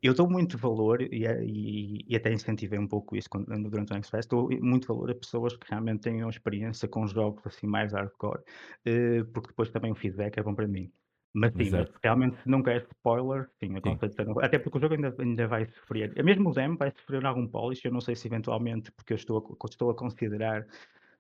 Eu 0.02 0.14
dou 0.14 0.30
muito 0.30 0.58
valor 0.58 1.02
e, 1.02 1.26
é- 1.26 1.44
e, 1.44 2.04
e 2.08 2.16
até 2.16 2.32
incentivei 2.32 2.78
um 2.78 2.86
pouco 2.88 3.16
isso 3.16 3.28
quando, 3.30 3.46
durante 3.70 3.92
o 3.92 3.96
X-Fest, 3.96 4.28
dou 4.30 4.48
muito 4.62 4.86
valor 4.88 5.10
a 5.10 5.14
pessoas 5.14 5.56
que 5.56 5.66
realmente 5.70 6.02
tenham 6.02 6.28
experiência 6.30 6.88
com 6.88 7.06
jogos 7.06 7.46
assim 7.46 7.66
mais 7.66 7.92
hardcore, 7.92 8.42
eh, 8.84 9.24
porque 9.32 9.48
depois 9.48 9.70
também 9.70 9.92
o 9.92 9.94
feedback 9.94 10.38
é 10.38 10.42
bom 10.42 10.54
para 10.54 10.68
mim. 10.68 10.92
Mas 11.34 11.52
sim, 11.56 11.70
mas 11.70 11.90
realmente 12.02 12.36
se 12.42 12.48
não 12.48 12.62
queres 12.62 12.84
spoiler, 12.88 13.50
sim, 13.60 13.68
Sim. 13.82 13.98
até 14.42 14.58
porque 14.58 14.78
o 14.78 14.80
jogo 14.80 14.94
ainda, 14.94 15.14
ainda 15.18 15.46
vai 15.46 15.66
sofrer, 15.66 16.12
é 16.16 16.22
mesmo 16.22 16.50
o 16.50 16.54
demo 16.54 16.78
vai 16.78 16.90
sofrer 16.90 17.24
algum 17.26 17.46
polish, 17.46 17.84
eu 17.84 17.92
não 17.92 18.00
sei 18.00 18.16
se 18.16 18.26
eventualmente, 18.26 18.90
porque 18.92 19.12
eu 19.12 19.16
estou 19.16 19.38
a, 19.62 19.66
estou 19.68 19.90
a 19.90 19.94
considerar 19.96 20.66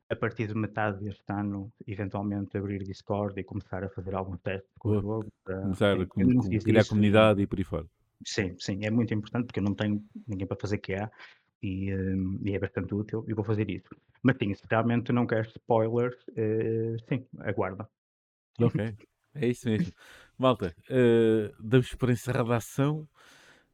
a 0.08 0.16
partir 0.16 0.46
de 0.48 0.54
metade 0.54 1.02
deste 1.04 1.24
ano, 1.32 1.72
eventualmente 1.86 2.56
abrir 2.56 2.82
Discord 2.84 3.38
e 3.40 3.44
começar 3.44 3.82
a 3.84 3.88
fazer 3.90 4.14
algum 4.14 4.36
teste 4.36 4.68
com 4.78 4.90
o 4.90 5.00
jogo. 5.00 5.26
para- 5.44 5.60
Começar 5.62 6.00
a 6.00 6.06
com- 6.06 6.34
com- 6.34 6.58
criar 6.60 6.80
isso 6.80 6.88
comunidade 6.90 7.42
e 7.42 7.46
por 7.46 7.58
aí 7.58 7.64
fora. 7.64 7.86
Sim, 8.24 8.56
sim, 8.58 8.84
é 8.84 8.90
muito 8.90 9.12
importante 9.14 9.46
porque 9.46 9.60
eu 9.60 9.64
não 9.64 9.74
tenho 9.74 10.02
ninguém 10.26 10.46
para 10.46 10.56
fazer 10.60 10.78
QA 10.78 11.10
e, 11.62 11.94
hum, 11.94 12.38
e 12.44 12.54
é 12.54 12.58
bastante 12.58 12.94
útil 12.94 13.24
e 13.28 13.34
vou 13.34 13.44
fazer 13.44 13.68
isso. 13.70 13.88
Mas 14.22 14.36
sim, 14.38 14.54
se 14.54 14.62
realmente 14.70 15.12
não 15.12 15.26
queres 15.26 15.50
spoilers, 15.54 16.16
eh, 16.36 16.96
sim, 17.08 17.26
aguarda. 17.40 17.88
Ok, 18.58 18.78
é 19.34 19.46
isso 19.48 19.68
mesmo. 19.68 19.92
Malta, 20.38 20.74
eh, 20.88 21.52
damos 21.60 21.94
por 21.94 22.10
encerrada 22.10 22.54
a 22.54 22.56
ação. 22.56 23.08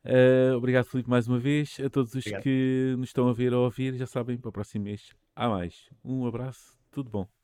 Eh, 0.05 0.53
obrigado, 0.57 0.84
Filipe, 0.86 1.09
mais 1.09 1.28
uma 1.28 1.38
vez. 1.38 1.78
A 1.80 1.88
todos 1.88 2.14
os 2.14 2.26
Obrigado. 2.26 2.42
que 2.42 2.94
nos 2.98 3.09
estão 3.11 3.28
a 3.28 3.32
ver 3.32 3.53
ou 3.55 3.61
a 3.62 3.64
ouvir, 3.64 3.94
já 3.96 4.07
sabem, 4.07 4.36
para 4.38 4.48
o 4.48 4.53
próximo 4.53 4.84
mês 4.84 5.11
há 5.34 5.48
mais. 5.48 5.88
Um 6.05 6.26
abraço, 6.26 6.78
tudo 6.90 7.11
bom. 7.11 7.41